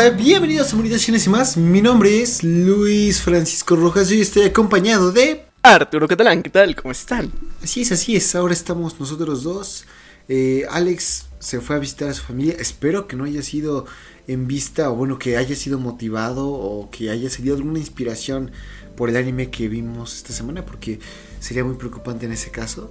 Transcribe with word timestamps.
Hola, 0.00 0.08
bienvenidos 0.12 0.72
a 0.72 0.76
Monitaciones 0.76 1.26
y 1.26 1.28
más. 1.28 1.58
Mi 1.58 1.82
nombre 1.82 2.22
es 2.22 2.42
Luis 2.42 3.20
Francisco 3.20 3.76
Rojas 3.76 4.10
y 4.10 4.22
estoy 4.22 4.44
acompañado 4.44 5.12
de 5.12 5.44
Arturo 5.60 6.08
Catalán. 6.08 6.42
¿Qué 6.42 6.48
tal? 6.48 6.74
¿Cómo 6.74 6.90
están? 6.90 7.30
Así 7.62 7.82
es, 7.82 7.92
así 7.92 8.16
es. 8.16 8.34
Ahora 8.34 8.54
estamos 8.54 8.98
nosotros 8.98 9.42
dos. 9.42 9.84
Eh, 10.26 10.64
Alex 10.70 11.26
se 11.38 11.60
fue 11.60 11.76
a 11.76 11.78
visitar 11.80 12.08
a 12.08 12.14
su 12.14 12.22
familia. 12.22 12.56
Espero 12.58 13.06
que 13.06 13.14
no 13.14 13.24
haya 13.24 13.42
sido 13.42 13.84
en 14.26 14.46
vista, 14.46 14.90
o 14.90 14.94
bueno, 14.94 15.18
que 15.18 15.36
haya 15.36 15.54
sido 15.54 15.78
motivado 15.78 16.48
o 16.48 16.88
que 16.90 17.10
haya 17.10 17.28
sido 17.28 17.54
alguna 17.54 17.78
inspiración 17.78 18.52
por 18.96 19.10
el 19.10 19.16
anime 19.16 19.50
que 19.50 19.68
vimos 19.68 20.16
esta 20.16 20.32
semana, 20.32 20.64
porque 20.64 20.98
sería 21.40 21.62
muy 21.62 21.74
preocupante 21.74 22.24
en 22.24 22.32
ese 22.32 22.50
caso. 22.50 22.90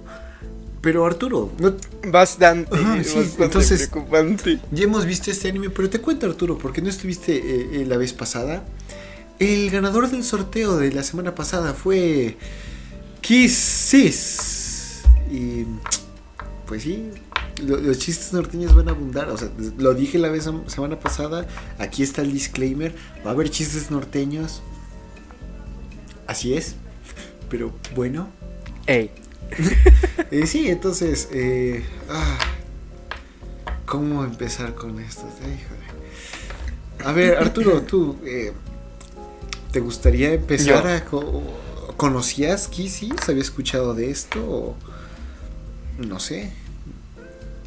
Pero 0.80 1.04
Arturo, 1.04 1.52
no, 1.58 1.74
Bastante, 2.10 2.74
Ajá, 2.74 3.04
sí, 3.04 3.14
bastante 3.16 3.44
entonces- 3.44 3.88
preocupante. 3.88 4.60
ya 4.72 4.84
hemos 4.84 5.04
visto 5.04 5.30
este 5.30 5.48
anime, 5.50 5.68
pero 5.70 5.90
te 5.90 6.00
cuento 6.00 6.26
Arturo, 6.26 6.56
porque 6.56 6.80
no 6.80 6.88
estuviste 6.88 7.36
eh, 7.36 7.68
eh, 7.82 7.84
la 7.86 7.98
vez 7.98 8.12
pasada. 8.14 8.64
El 9.38 9.70
ganador 9.70 10.10
del 10.10 10.24
sorteo 10.24 10.76
de 10.78 10.90
la 10.92 11.02
semana 11.02 11.34
pasada 11.34 11.74
fue 11.74 12.36
Kissis. 13.20 15.02
Y 15.30 15.64
pues 16.66 16.82
sí, 16.82 17.10
lo- 17.64 17.76
los 17.78 17.98
chistes 17.98 18.32
norteños 18.32 18.74
van 18.74 18.88
a 18.88 18.92
abundar. 18.92 19.28
O 19.30 19.36
sea, 19.36 19.50
lo 19.78 19.94
dije 19.94 20.18
la 20.18 20.28
vez 20.28 20.48
semana 20.66 20.98
pasada. 20.98 21.46
Aquí 21.78 22.02
está 22.02 22.22
el 22.22 22.32
disclaimer. 22.32 22.94
Va 23.24 23.30
a 23.30 23.34
haber 23.34 23.50
chistes 23.50 23.90
norteños. 23.90 24.62
Así 26.26 26.54
es. 26.54 26.74
Pero 27.48 27.72
bueno. 27.94 28.28
Ey, 28.86 29.10
Eh, 30.30 30.46
sí, 30.46 30.68
entonces, 30.70 31.28
eh, 31.32 31.82
ah, 32.08 32.38
¿cómo 33.84 34.24
empezar 34.24 34.74
con 34.76 35.00
esto? 35.00 35.26
Híjole. 35.40 35.80
A 37.04 37.12
ver, 37.12 37.36
Arturo, 37.36 37.82
tú, 37.82 38.16
eh, 38.24 38.52
¿te 39.72 39.80
gustaría 39.80 40.32
empezar 40.32 40.84
Yo. 40.84 40.88
a... 40.88 41.04
co- 41.04 41.42
¿Conocías 41.96 42.68
Kissis? 42.68 43.28
¿Habías 43.28 43.46
escuchado 43.46 43.92
de 43.94 44.10
esto? 44.10 44.40
O, 44.40 44.76
no 45.98 46.18
sé. 46.20 46.52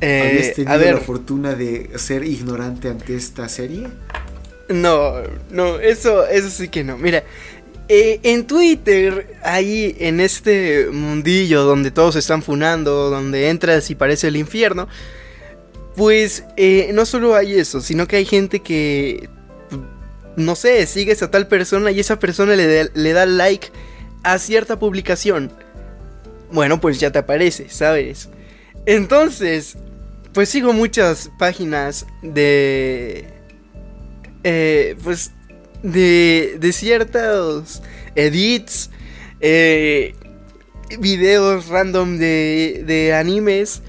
¿Habías 0.01 0.47
eh, 0.47 0.53
tenido 0.55 0.73
a 0.73 0.77
ver, 0.77 0.95
la 0.95 1.01
fortuna 1.01 1.53
de 1.53 1.91
ser 1.99 2.23
ignorante 2.23 2.89
ante 2.89 3.15
esta 3.15 3.47
serie? 3.49 3.87
no, 4.69 5.13
no, 5.51 5.79
eso, 5.79 6.25
eso 6.27 6.49
sí 6.49 6.69
que 6.69 6.83
no. 6.83 6.97
Mira, 6.97 7.23
eh, 7.89 8.19
en 8.23 8.45
Twitter, 8.47 9.35
ahí 9.43 9.95
en 9.99 10.19
este 10.19 10.87
mundillo 10.91 11.63
donde 11.63 11.91
todos 11.91 12.15
están 12.15 12.41
funando, 12.41 13.09
donde 13.09 13.49
entras 13.49 13.89
y 13.89 13.95
parece 13.95 14.27
el 14.27 14.37
infierno, 14.37 14.87
pues 15.95 16.43
eh, 16.57 16.91
no 16.93 17.05
solo 17.05 17.35
hay 17.35 17.53
eso, 17.53 17.81
sino 17.81 18.07
que 18.07 18.15
hay 18.15 18.25
gente 18.25 18.61
que, 18.61 19.29
no 20.35 20.55
sé, 20.55 20.85
sigues 20.87 21.21
a 21.21 21.29
tal 21.29 21.47
persona 21.47 21.91
y 21.91 21.99
esa 21.99 22.19
persona 22.19 22.55
le, 22.55 22.89
le 22.93 23.13
da 23.13 23.25
like 23.25 23.67
a 24.23 24.39
cierta 24.39 24.79
publicación. 24.79 25.51
Bueno, 26.51 26.79
pues 26.79 26.99
ya 26.99 27.11
te 27.11 27.19
aparece, 27.19 27.69
¿sabes? 27.69 28.29
Entonces, 28.85 29.75
pues 30.33 30.49
sigo 30.49 30.73
muchas 30.73 31.29
páginas 31.37 32.05
de... 32.21 33.25
eh, 34.43 34.95
pues 35.03 35.31
de, 35.83 36.71
ciertos 36.73 37.83
edits, 38.15 38.89
eh, 39.41 40.15
videos 40.99 41.67
random 41.67 42.17
de, 42.17 42.83
de 42.85 43.13
animes. 43.13 43.81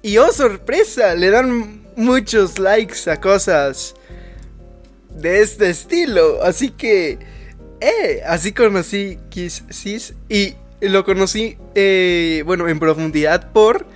Y 0.00 0.16
oh 0.18 0.32
sorpresa, 0.32 1.14
le 1.14 1.30
dan 1.30 1.82
muchos 1.96 2.58
likes 2.58 3.10
a 3.10 3.20
cosas 3.20 3.94
de 5.10 5.42
este 5.42 5.68
estilo. 5.68 6.42
Así 6.42 6.70
que, 6.70 7.18
eh, 7.80 8.22
así 8.26 8.52
conocí 8.52 9.18
Kiss 9.28 9.64
Sis 9.68 10.14
y 10.28 10.54
lo 10.80 11.04
conocí, 11.04 11.58
eh, 11.74 12.42
bueno, 12.46 12.68
en 12.68 12.78
profundidad 12.78 13.52
por, 13.52 13.86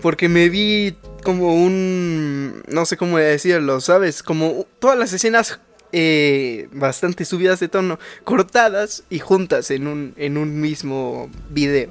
porque 0.00 0.28
me 0.28 0.48
vi 0.48 0.96
como 1.22 1.54
un, 1.54 2.62
no 2.68 2.84
sé 2.84 2.96
cómo 2.96 3.18
decirlo, 3.18 3.80
¿sabes? 3.80 4.22
Como 4.22 4.66
todas 4.78 4.98
las 4.98 5.12
escenas 5.12 5.60
eh, 5.92 6.68
bastante 6.72 7.24
subidas 7.24 7.60
de 7.60 7.68
tono, 7.68 7.98
cortadas 8.24 9.04
y 9.10 9.18
juntas 9.18 9.70
en 9.70 9.86
un, 9.86 10.14
en 10.16 10.36
un 10.38 10.60
mismo 10.60 11.30
video. 11.50 11.90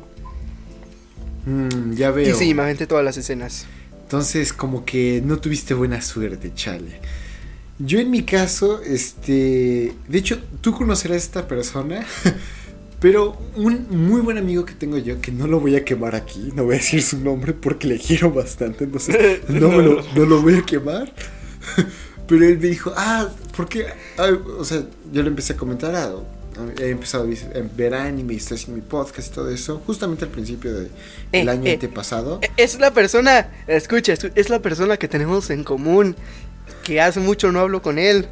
Mm, 1.45 1.93
ya 1.93 2.11
veo. 2.11 2.29
Y 2.29 2.37
sí, 2.37 2.53
me 2.53 2.63
aventé 2.63 2.87
todas 2.87 3.05
las 3.05 3.17
escenas. 3.17 3.65
Entonces, 4.03 4.53
como 4.53 4.85
que 4.85 5.21
no 5.23 5.39
tuviste 5.39 5.73
buena 5.73 6.01
suerte, 6.01 6.51
chale. 6.53 6.99
Yo 7.79 7.99
en 7.99 8.11
mi 8.11 8.23
caso, 8.23 8.81
este... 8.81 9.93
De 10.07 10.17
hecho, 10.17 10.39
tú 10.61 10.73
conocerás 10.73 11.15
a 11.15 11.17
esta 11.17 11.47
persona, 11.47 12.05
pero 12.99 13.37
un 13.55 13.87
muy 13.89 14.21
buen 14.21 14.37
amigo 14.37 14.65
que 14.65 14.73
tengo 14.73 14.97
yo, 14.97 15.21
que 15.21 15.31
no 15.31 15.47
lo 15.47 15.59
voy 15.59 15.75
a 15.75 15.85
quemar 15.85 16.15
aquí, 16.15 16.51
no 16.53 16.65
voy 16.65 16.75
a 16.75 16.77
decir 16.77 17.01
su 17.01 17.19
nombre 17.19 17.53
porque 17.53 17.87
le 17.87 17.97
quiero 17.97 18.31
bastante, 18.31 18.83
entonces 18.83 19.41
no, 19.47 19.69
me 19.69 19.81
lo, 19.81 20.03
no 20.15 20.25
lo 20.25 20.41
voy 20.41 20.55
a 20.55 20.61
quemar. 20.63 21.13
Pero 22.27 22.45
él 22.45 22.59
me 22.59 22.67
dijo, 22.67 22.93
ah, 22.95 23.27
¿por 23.55 23.67
qué? 23.67 23.85
Ah, 24.17 24.29
o 24.57 24.63
sea, 24.63 24.83
yo 25.11 25.21
le 25.21 25.27
empecé 25.29 25.53
a 25.53 25.57
comentar, 25.57 25.93
ah, 25.95 26.13
he 26.79 26.89
empezado 26.89 27.23
a 27.25 27.27
ver 27.75 27.93
anime, 27.93 28.35
estoy 28.35 28.55
haciendo 28.57 28.75
mi 28.81 28.87
podcast 28.87 29.31
y 29.31 29.35
todo 29.35 29.49
eso, 29.49 29.81
justamente 29.85 30.25
al 30.25 30.31
principio 30.31 30.73
del 30.73 30.89
Eh, 31.31 31.49
año 31.49 31.65
eh, 31.65 31.73
antepasado. 31.73 32.39
E- 32.41 32.51
Es 32.57 32.79
la 32.79 32.91
persona, 32.91 33.49
escucha, 33.67 34.13
escu- 34.13 34.31
es 34.35 34.49
la 34.49 34.59
persona 34.59 34.97
que 34.97 35.07
tenemos 35.07 35.49
en 35.49 35.63
común, 35.63 36.15
que 36.83 37.01
hace 37.01 37.19
mucho 37.19 37.51
no 37.51 37.59
hablo 37.59 37.81
con 37.81 37.97
él. 37.99 38.27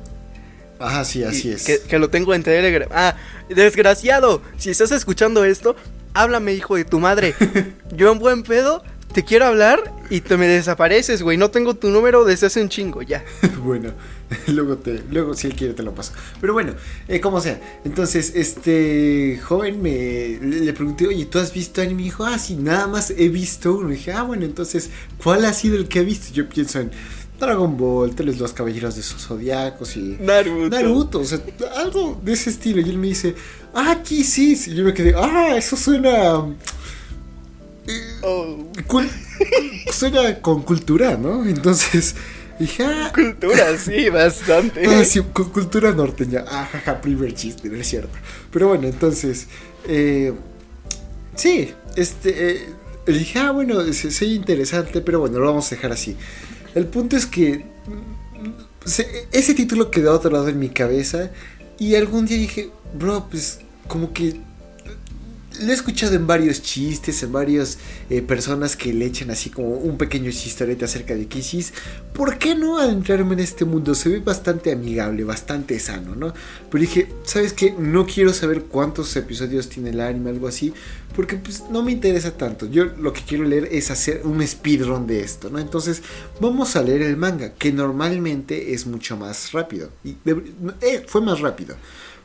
Ajá, 0.80 1.04
sí, 1.04 1.24
así 1.24 1.50
y 1.50 1.52
es. 1.52 1.64
Que, 1.64 1.80
que 1.82 2.00
lo 2.00 2.10
tengo 2.10 2.34
en 2.34 2.44
Telegram. 2.44 2.88
Ah, 2.94 3.16
desgraciado, 3.50 4.42
si 4.58 4.70
estás 4.70 4.92
escuchando 4.92 5.44
esto, 5.44 5.76
háblame, 6.14 6.54
hijo 6.54 6.76
de 6.78 6.86
tu 6.86 7.00
madre. 7.00 7.36
Yo 7.96 8.12
en 8.12 8.20
buen 8.20 8.44
pedo 8.44 8.82
te 9.14 9.24
quiero 9.24 9.46
hablar 9.46 9.92
y 10.10 10.22
te 10.22 10.38
me 10.38 10.48
desapareces, 10.48 11.22
güey. 11.22 11.38
No 11.38 11.50
tengo 11.50 11.76
tu 11.76 11.90
número 11.90 12.26
desde 12.26 12.48
hace 12.48 12.62
un 12.62 12.70
chingo, 12.70 13.02
ya. 13.02 13.24
bueno, 13.64 13.94
luego 14.48 14.78
te, 14.78 15.04
luego 15.12 15.34
si 15.34 15.48
él 15.48 15.56
quiere 15.56 15.74
te 15.74 15.84
lo 15.84 15.94
paso. 15.94 16.14
Pero 16.40 16.54
bueno, 16.54 16.74
eh, 17.08 17.20
como 17.20 17.42
sea. 17.42 17.60
Entonces, 17.84 18.34
este 18.36 19.40
joven 19.44 19.82
me 19.82 20.40
le, 20.42 20.74
pregunté, 20.74 21.08
oye, 21.08 21.26
¿tú 21.26 21.40
has 21.40 21.54
visto 21.54 21.82
anime? 21.82 21.94
Y 21.94 21.96
me 21.96 22.04
dijo, 22.04 22.26
ah, 22.26 22.38
sí, 22.38 22.56
nada 22.56 22.88
más 22.88 23.12
he 23.12 23.30
visto 23.30 23.74
uno. 23.76 23.90
Y 23.90 23.96
dije, 23.96 24.12
ah, 24.14 24.24
bueno, 24.24 24.46
entonces, 24.46 24.90
¿cuál 25.24 25.46
ha 25.46 25.54
sido 25.54 25.76
el 25.76 25.88
que 25.88 26.00
he 26.00 26.04
visto? 26.04 26.34
Yo 26.34 26.48
pienso 26.48 26.80
en 26.80 26.92
Dragon 27.40 27.78
Ball, 27.78 28.14
tal 28.14 28.28
los 28.38 28.54
caballeros 28.54 28.96
de 28.96 29.02
sus 29.02 29.26
zodiacos 29.26 29.96
y 29.96 30.18
Naruto. 30.20 30.70
Naruto, 30.70 31.20
o 31.22 31.26
sea, 31.26 31.40
algo 31.78 32.20
de 32.24 32.34
ese 32.34 32.52
estilo. 32.52 32.82
Y 32.82 32.90
él 32.90 32.98
me 32.98 33.08
dice, 33.08 33.34
ah, 33.74 33.92
aquí 33.92 34.24
sí. 34.24 34.60
Y 34.68 34.76
yo 34.76 34.84
me 34.84 34.94
quedé, 34.94 35.16
ah, 35.16 35.56
eso 35.58 35.76
suena. 35.76 36.46
Oh, 38.22 38.58
suena 39.92 40.42
con 40.42 40.62
cultura, 40.64 41.18
¿no? 41.18 41.46
Entonces 41.46 42.16
dije, 42.60 42.84
ah, 42.84 43.12
cultura, 43.14 43.78
sí, 43.78 44.10
bastante. 44.10 44.86
ah, 44.86 45.04
sí, 45.06 45.22
con 45.34 45.50
cultura 45.50 45.92
norteña. 45.92 46.46
Ah, 46.48 46.68
jaja, 46.72 47.02
primer 47.02 47.34
chiste, 47.34 47.70
no 47.70 47.76
es 47.78 47.88
cierto. 47.88 48.18
Pero 48.52 48.68
bueno, 48.70 48.88
entonces, 48.88 49.48
eh, 49.88 50.34
sí, 51.36 51.72
este, 51.96 52.52
eh, 52.52 52.66
dije, 53.08 53.40
ah, 53.40 53.52
bueno, 53.52 53.78
oye 53.80 54.26
interesante, 54.28 55.02
pero 55.02 55.20
bueno, 55.22 55.40
lo 55.40 55.46
vamos 55.48 55.72
a 55.72 55.76
dejar 55.76 55.92
así. 55.92 56.16
El 56.76 56.86
punto 56.86 57.16
es 57.18 57.26
que 57.26 57.66
mm, 57.88 58.88
se- 58.88 59.28
ese 59.32 59.54
título 59.54 59.90
quedó 59.92 60.12
a 60.12 60.16
otro 60.16 60.30
lado 60.32 60.48
en 60.50 60.60
mi 60.60 60.70
cabeza 60.70 61.32
y 61.80 61.96
algún 61.96 62.26
día 62.26 62.38
dije, 62.38 62.70
bro, 62.94 63.28
pues 63.30 63.60
como 63.88 64.14
que 64.14 64.42
lo 65.60 65.72
he 65.72 65.74
escuchado 65.74 66.16
en 66.16 66.28
varios 66.28 66.62
chistes, 66.62 67.22
en 67.24 67.32
varias 67.32 67.78
eh, 68.10 68.22
personas 68.22 68.76
que 68.76 68.94
le 68.94 69.06
echan 69.06 69.30
así 69.30 69.50
como 69.50 69.70
un 69.70 69.98
pequeño 69.98 70.32
chistorete 70.32 70.86
acerca 70.86 71.16
de 71.16 71.28
Kisses. 71.28 71.74
¿Por 72.14 72.38
qué 72.38 72.56
no 72.56 72.80
adentrarme 72.80 73.34
en 73.34 73.40
este 73.40 73.66
mundo? 73.66 73.96
Se 73.96 74.10
ve 74.10 74.20
bastante 74.20 74.72
amigable, 74.72 75.24
bastante 75.24 75.80
sano, 75.80 76.16
¿no? 76.16 76.34
Pero 76.70 76.82
dije, 76.82 77.08
¿sabes 77.24 77.54
qué? 77.54 77.74
No 77.78 78.06
quiero 78.06 78.34
saber 78.34 78.64
cuántos 78.64 79.16
episodios 79.16 79.70
tiene 79.70 79.90
el 79.92 80.02
anime, 80.02 80.30
algo 80.30 80.48
así, 80.48 80.74
porque 81.16 81.36
pues 81.38 81.64
no 81.70 81.84
me 81.84 81.92
interesa 81.92 82.32
tanto. 82.32 82.66
Yo 82.66 82.86
lo 82.86 83.14
que 83.14 83.22
quiero 83.22 83.44
leer 83.44 83.70
es 83.72 83.92
hacer 83.92 84.22
un 84.24 84.46
speedrun 84.46 85.08
de 85.08 85.22
esto, 85.22 85.50
¿no? 85.50 85.60
Entonces 85.60 86.02
vamos 86.40 86.76
a 86.76 86.84
leer 86.84 87.02
el 87.02 87.18
manga, 87.18 87.54
que 87.54 87.72
normalmente 87.72 88.74
es 88.74 88.86
mucho 88.86 89.18
más 89.18 89.52
rápido. 89.52 89.90
Y 90.04 90.16
eh, 90.82 91.04
fue 91.08 91.22
más 91.22 91.40
rápido. 91.40 91.76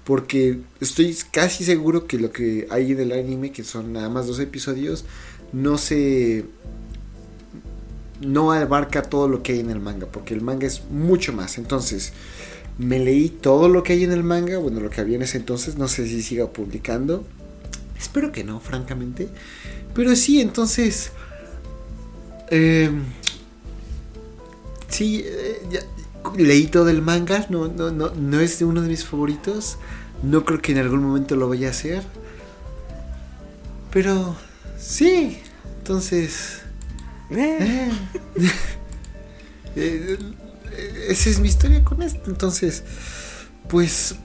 Porque 0.04 0.60
estoy 0.80 1.16
casi 1.30 1.64
seguro 1.64 2.06
que 2.06 2.18
lo 2.18 2.30
que 2.30 2.66
hay 2.70 2.92
en 2.92 3.00
el 3.00 3.12
anime, 3.12 3.52
que 3.52 3.64
son 3.64 3.92
nada 3.92 4.08
más 4.08 4.26
dos 4.26 4.38
episodios, 4.38 5.04
no 5.52 5.78
se. 5.78 6.44
No 8.20 8.52
abarca 8.52 9.02
todo 9.02 9.28
lo 9.28 9.42
que 9.42 9.52
hay 9.52 9.60
en 9.60 9.70
el 9.70 9.80
manga, 9.80 10.06
porque 10.06 10.34
el 10.34 10.40
manga 10.40 10.66
es 10.66 10.82
mucho 10.90 11.32
más. 11.32 11.58
Entonces, 11.58 12.12
me 12.78 12.98
leí 12.98 13.28
todo 13.28 13.68
lo 13.68 13.82
que 13.82 13.94
hay 13.94 14.04
en 14.04 14.12
el 14.12 14.22
manga, 14.22 14.58
bueno, 14.58 14.80
lo 14.80 14.90
que 14.90 15.00
había 15.00 15.16
en 15.16 15.22
ese 15.22 15.38
entonces, 15.38 15.76
no 15.76 15.88
sé 15.88 16.06
si 16.06 16.22
siga 16.22 16.50
publicando. 16.50 17.24
Espero 17.98 18.32
que 18.32 18.44
no, 18.44 18.60
francamente. 18.60 19.28
Pero 19.94 20.14
sí, 20.16 20.40
entonces. 20.40 21.12
eh, 22.50 22.90
sí, 24.88 25.22
eh, 25.24 25.62
ya, 25.70 25.80
leí 26.36 26.66
todo 26.66 26.88
el 26.90 27.02
manga, 27.02 27.46
no, 27.50 27.68
no, 27.68 27.90
no, 27.90 28.10
no 28.14 28.40
es 28.40 28.60
uno 28.62 28.82
de 28.82 28.88
mis 28.88 29.04
favoritos. 29.04 29.78
No 30.22 30.44
creo 30.44 30.60
que 30.62 30.72
en 30.72 30.78
algún 30.78 31.02
momento 31.02 31.36
lo 31.36 31.48
vaya 31.48 31.68
a 31.68 31.70
hacer. 31.70 32.02
Pero 33.90 34.36
sí, 34.78 35.40
entonces... 35.78 36.62
Eh. 37.30 37.90
eh, 38.38 38.48
eh, 39.76 40.18
esa 41.08 41.30
es 41.30 41.38
mi 41.40 41.48
historia 41.48 41.82
con 41.84 42.02
esto. 42.02 42.30
Entonces, 42.30 42.82
pues, 43.68 44.16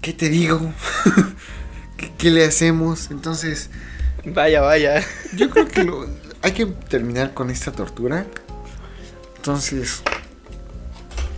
¿qué 0.00 0.12
te 0.12 0.28
digo? 0.28 0.72
¿Qué, 1.96 2.12
qué 2.16 2.30
le 2.30 2.44
hacemos? 2.44 3.10
Entonces, 3.10 3.70
Vaya, 4.24 4.60
vaya. 4.60 5.04
yo 5.34 5.48
creo 5.50 5.66
que 5.68 5.84
lo- 5.84 6.06
hay 6.42 6.52
que 6.52 6.66
terminar 6.66 7.34
con 7.34 7.50
esta 7.50 7.72
tortura. 7.72 8.26
Entonces, 9.36 10.02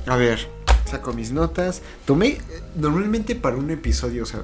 a 0.07 0.17
ver, 0.17 0.49
saco 0.91 1.13
mis 1.13 1.33
notas. 1.33 1.83
Tomé, 2.05 2.29
eh, 2.29 2.41
normalmente 2.77 3.35
para 3.35 3.57
un 3.57 3.71
episodio, 3.71 4.23
o 4.25 4.27
sea, 4.27 4.43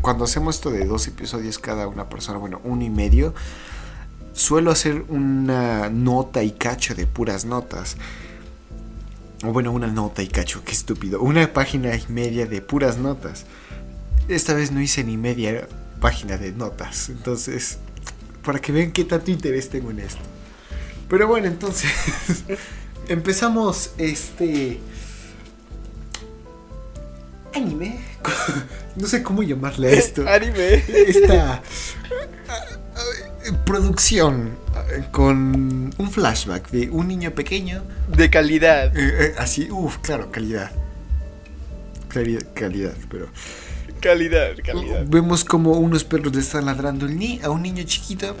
cuando 0.00 0.24
hacemos 0.24 0.56
esto 0.56 0.70
de 0.70 0.84
dos 0.86 1.06
episodios 1.08 1.58
cada 1.58 1.86
una 1.86 2.08
persona, 2.08 2.38
bueno, 2.38 2.60
uno 2.64 2.82
y 2.84 2.90
medio, 2.90 3.34
suelo 4.32 4.70
hacer 4.70 5.04
una 5.08 5.90
nota 5.90 6.42
y 6.42 6.52
cacho 6.52 6.94
de 6.94 7.06
puras 7.06 7.44
notas. 7.44 7.96
O 9.42 9.52
bueno, 9.52 9.72
una 9.72 9.86
nota 9.86 10.22
y 10.22 10.28
cacho, 10.28 10.62
qué 10.64 10.72
estúpido. 10.72 11.20
Una 11.20 11.52
página 11.52 11.94
y 11.94 12.04
media 12.08 12.46
de 12.46 12.60
puras 12.60 12.98
notas. 12.98 13.46
Esta 14.28 14.54
vez 14.54 14.70
no 14.70 14.80
hice 14.80 15.02
ni 15.02 15.16
media 15.16 15.66
página 16.00 16.36
de 16.36 16.52
notas. 16.52 17.08
Entonces, 17.08 17.78
para 18.44 18.58
que 18.58 18.72
vean 18.72 18.92
qué 18.92 19.04
tanto 19.04 19.30
interés 19.30 19.70
tengo 19.70 19.90
en 19.90 20.00
esto. 20.00 20.20
Pero 21.08 21.26
bueno, 21.26 21.48
entonces 21.48 21.90
empezamos 23.10 23.92
este 23.98 24.80
anime. 27.54 28.00
No 28.96 29.06
sé 29.06 29.22
cómo 29.22 29.44
llamarle 29.44 29.88
a 29.88 29.90
esto. 29.92 30.24
Anime. 30.28 30.74
Esta 30.88 31.62
ah, 32.48 32.64
producción 33.64 34.56
ah, 34.74 34.84
con 35.12 35.94
un 35.96 36.10
flashback 36.10 36.70
de 36.70 36.90
un 36.90 37.06
niño 37.06 37.30
pequeño. 37.30 37.84
De 38.08 38.28
calidad. 38.28 38.94
eh, 38.96 39.26
eh, 39.26 39.34
así, 39.38 39.70
uff, 39.70 39.98
claro, 39.98 40.32
calidad. 40.32 40.72
Calidad, 42.08 42.42
calidad, 42.52 42.94
pero 43.08 43.28
Calidad, 44.00 44.56
calidad. 44.64 45.04
Vemos 45.06 45.44
como 45.44 45.72
unos 45.72 46.04
perros 46.04 46.34
le 46.34 46.40
están 46.40 46.64
ladrando 46.66 47.06
el 47.06 47.16
ni 47.16 47.40
a 47.42 47.50
un 47.50 47.62
niño 47.62 47.84
chiquito. 47.84 48.34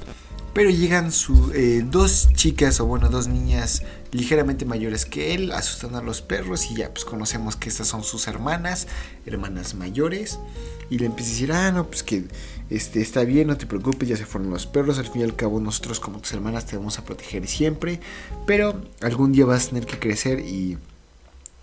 Pero 0.52 0.70
llegan 0.70 1.12
su, 1.12 1.52
eh, 1.54 1.82
dos 1.84 2.28
chicas, 2.34 2.80
o 2.80 2.86
bueno, 2.86 3.08
dos 3.08 3.28
niñas 3.28 3.82
ligeramente 4.10 4.64
mayores 4.64 5.06
que 5.06 5.34
él, 5.34 5.52
asustan 5.52 5.94
a 5.94 6.02
los 6.02 6.22
perros 6.22 6.70
y 6.70 6.74
ya 6.74 6.92
pues 6.92 7.04
conocemos 7.04 7.54
que 7.54 7.68
estas 7.68 7.86
son 7.86 8.02
sus 8.02 8.26
hermanas, 8.26 8.88
hermanas 9.26 9.74
mayores. 9.74 10.38
Y 10.90 10.98
le 10.98 11.06
empieza 11.06 11.30
a 11.30 11.32
decir, 11.32 11.52
ah, 11.52 11.70
no, 11.70 11.86
pues 11.86 12.02
que 12.02 12.24
este, 12.68 13.00
está 13.00 13.22
bien, 13.22 13.46
no 13.46 13.56
te 13.56 13.66
preocupes, 13.66 14.08
ya 14.08 14.16
se 14.16 14.26
fueron 14.26 14.50
los 14.50 14.66
perros, 14.66 14.98
al 14.98 15.06
fin 15.06 15.20
y 15.20 15.24
al 15.24 15.36
cabo 15.36 15.60
nosotros 15.60 16.00
como 16.00 16.18
tus 16.18 16.32
hermanas 16.32 16.66
te 16.66 16.76
vamos 16.76 16.98
a 16.98 17.04
proteger 17.04 17.46
siempre. 17.46 18.00
Pero 18.46 18.80
algún 19.00 19.32
día 19.32 19.44
vas 19.44 19.66
a 19.66 19.68
tener 19.70 19.86
que 19.86 20.00
crecer 20.00 20.40
y 20.40 20.78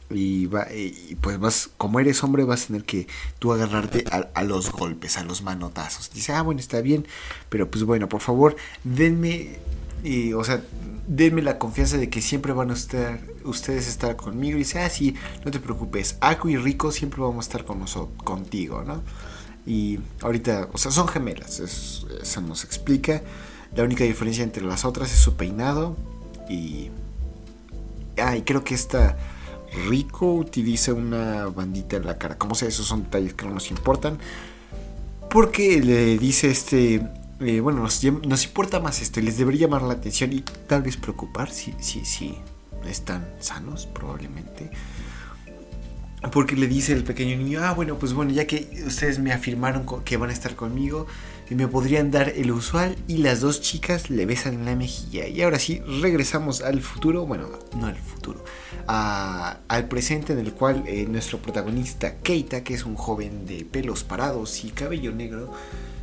y, 0.10 0.46
va, 0.46 0.68
y 0.74 1.18
pues 1.22 1.38
vas, 1.40 1.70
como 1.78 2.00
eres 2.00 2.24
hombre, 2.24 2.44
vas 2.46 2.64
a 2.64 2.68
tener 2.68 2.84
que 2.86 3.08
tú 3.40 3.52
agarrarte 3.52 4.06
a, 4.10 4.44
los 4.44 4.72
golpes, 4.72 5.18
a 5.18 5.24
los 5.24 5.42
manotazos. 5.42 6.12
Dice, 6.14 6.32
ah, 6.34 6.42
bueno, 6.42 6.60
está 6.62 6.82
bien, 6.82 7.06
pero 7.50 7.70
pues 7.70 7.84
bueno, 7.84 8.08
por 8.08 8.22
favor, 8.22 8.56
denme, 8.84 9.58
eh, 10.04 10.34
o 10.34 10.44
sea, 10.44 10.62
denme 11.08 11.42
la 11.42 11.58
confianza 11.60 11.98
de 11.98 12.10
que 12.10 12.22
siempre 12.22 12.54
van 12.54 12.72
a 12.72 12.74
estar, 12.74 13.20
ustedes 13.44 13.88
estar 13.88 14.16
conmigo. 14.16 14.56
Y 14.58 14.60
dice, 14.60 14.80
ah, 14.80 14.90
sí, 14.90 15.16
no 15.44 15.52
te 15.52 15.60
preocupes, 15.60 16.18
Aku 16.22 16.50
y 16.50 16.58
Rico 16.58 16.92
siempre 16.92 17.22
vamos 17.22 17.46
a 17.46 17.50
estar 17.50 17.66
con 17.66 17.80
nosotros, 17.80 18.22
contigo, 18.24 18.84
¿no? 18.84 19.04
Y 19.66 20.00
ahorita, 20.22 20.70
o 20.72 20.78
sea, 20.78 20.92
son 20.92 21.10
gemelas, 21.10 21.60
es- 21.60 22.06
eso 22.22 22.42
nos 22.42 22.64
explica. 22.64 23.22
La 23.76 23.84
única 23.84 24.06
diferencia 24.06 24.44
entre 24.44 24.64
las 24.64 24.86
otras 24.86 25.12
es 25.12 25.20
su 25.20 25.36
peinado 25.36 25.98
y 26.50 26.90
Ah, 28.20 28.36
y 28.36 28.42
creo 28.42 28.64
que 28.64 28.74
esta 28.74 29.16
Rico 29.88 30.34
utiliza 30.34 30.94
una 30.94 31.46
bandita 31.48 31.98
en 31.98 32.06
la 32.06 32.18
cara. 32.18 32.38
Como 32.38 32.56
sea, 32.56 32.68
esos 32.68 32.86
son 32.86 33.04
detalles 33.04 33.34
que 33.34 33.46
no 33.46 33.54
nos 33.54 33.70
importan. 33.70 34.18
Porque 35.30 35.82
le 35.82 36.18
dice 36.18 36.50
este. 36.50 37.02
eh, 37.42 37.60
bueno, 37.60 37.82
nos, 37.82 38.04
nos 38.04 38.46
importa 38.46 38.80
más 38.80 39.02
esto. 39.02 39.20
y 39.20 39.24
Les 39.24 39.38
debería 39.38 39.68
llamar 39.68 39.84
la 39.84 39.94
atención 39.94 40.34
y 40.34 40.42
tal 40.42 40.84
vez 40.84 40.98
preocupar 40.98 41.52
si, 41.52 41.74
si, 41.80 42.06
si 42.06 42.38
están 42.86 43.28
sanos, 43.40 43.86
probablemente. 43.88 44.72
Porque 46.32 46.56
le 46.56 46.68
dice 46.68 46.94
el 46.94 47.04
pequeño 47.04 47.38
niño, 47.38 47.60
ah, 47.64 47.74
bueno, 47.74 47.98
pues 48.00 48.14
bueno, 48.14 48.32
ya 48.32 48.48
que 48.48 48.84
ustedes 48.86 49.20
me 49.20 49.32
afirmaron 49.32 49.86
que 50.04 50.18
van 50.18 50.32
a 50.32 50.34
estar 50.34 50.56
conmigo, 50.56 51.06
me 51.56 51.68
podrían 51.68 52.12
dar 52.12 52.30
el 52.30 52.52
usual, 52.52 52.96
y 53.08 53.18
las 53.18 53.42
dos 53.42 53.62
chicas 53.62 54.10
le 54.10 54.26
besan 54.26 54.66
la 54.66 54.76
mejilla. 54.76 55.28
Y 55.28 55.42
ahora 55.42 55.60
sí, 55.60 55.82
regresamos 56.02 56.62
al 56.62 56.82
futuro, 56.82 57.26
bueno, 57.26 57.50
no 57.78 57.88
al 57.88 57.98
futuro, 57.98 58.44
al 58.88 59.88
presente 59.88 60.34
en 60.34 60.40
el 60.40 60.54
cual 60.54 60.84
eh, 60.88 61.06
nuestro 61.08 61.40
protagonista, 61.40 62.16
Keita, 62.18 62.64
que 62.64 62.74
es 62.74 62.86
un 62.86 62.96
joven 62.96 63.46
de 63.46 63.66
pelos 63.66 64.04
parados 64.04 64.64
y 64.64 64.70
cabello 64.70 65.12
negro, 65.14 65.54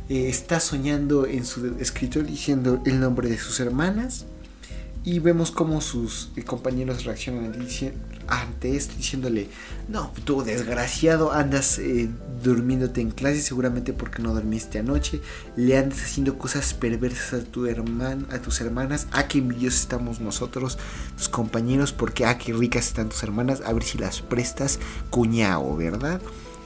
eh, 0.09 0.29
está 0.29 0.59
soñando 0.59 1.25
en 1.25 1.45
su 1.45 1.77
escritorio 1.79 2.29
diciendo 2.29 2.81
el 2.85 2.99
nombre 2.99 3.29
de 3.29 3.37
sus 3.37 3.59
hermanas 3.59 4.25
y 5.05 5.19
vemos 5.19 5.51
cómo 5.51 5.81
sus 5.81 6.31
eh, 6.35 6.43
compañeros 6.43 7.05
reaccionan 7.05 7.53
ante 8.27 8.75
esto 8.75 8.95
diciéndole, 8.97 9.49
no, 9.87 10.11
tú 10.23 10.41
desgraciado 10.41 11.31
andas 11.31 11.77
eh, 11.77 12.09
durmiéndote 12.43 13.01
en 13.01 13.11
clase 13.11 13.41
seguramente 13.41 13.93
porque 13.93 14.23
no 14.23 14.33
dormiste 14.33 14.79
anoche, 14.79 15.21
le 15.55 15.77
andas 15.77 16.01
haciendo 16.01 16.39
cosas 16.39 16.73
perversas 16.73 17.43
a 17.43 17.45
tu 17.45 17.65
a 17.67 18.41
tus 18.41 18.61
hermanas, 18.61 19.07
a 19.11 19.27
qué 19.27 19.37
envidiosos 19.37 19.81
estamos 19.81 20.19
nosotros, 20.19 20.79
tus 21.15 21.29
compañeros, 21.29 21.93
porque 21.93 22.25
a 22.25 22.39
qué 22.39 22.53
ricas 22.53 22.87
están 22.87 23.09
tus 23.09 23.21
hermanas, 23.21 23.61
a 23.63 23.73
ver 23.73 23.83
si 23.83 23.99
las 23.99 24.23
prestas, 24.23 24.79
cuñao, 25.11 25.77
¿verdad? 25.77 26.19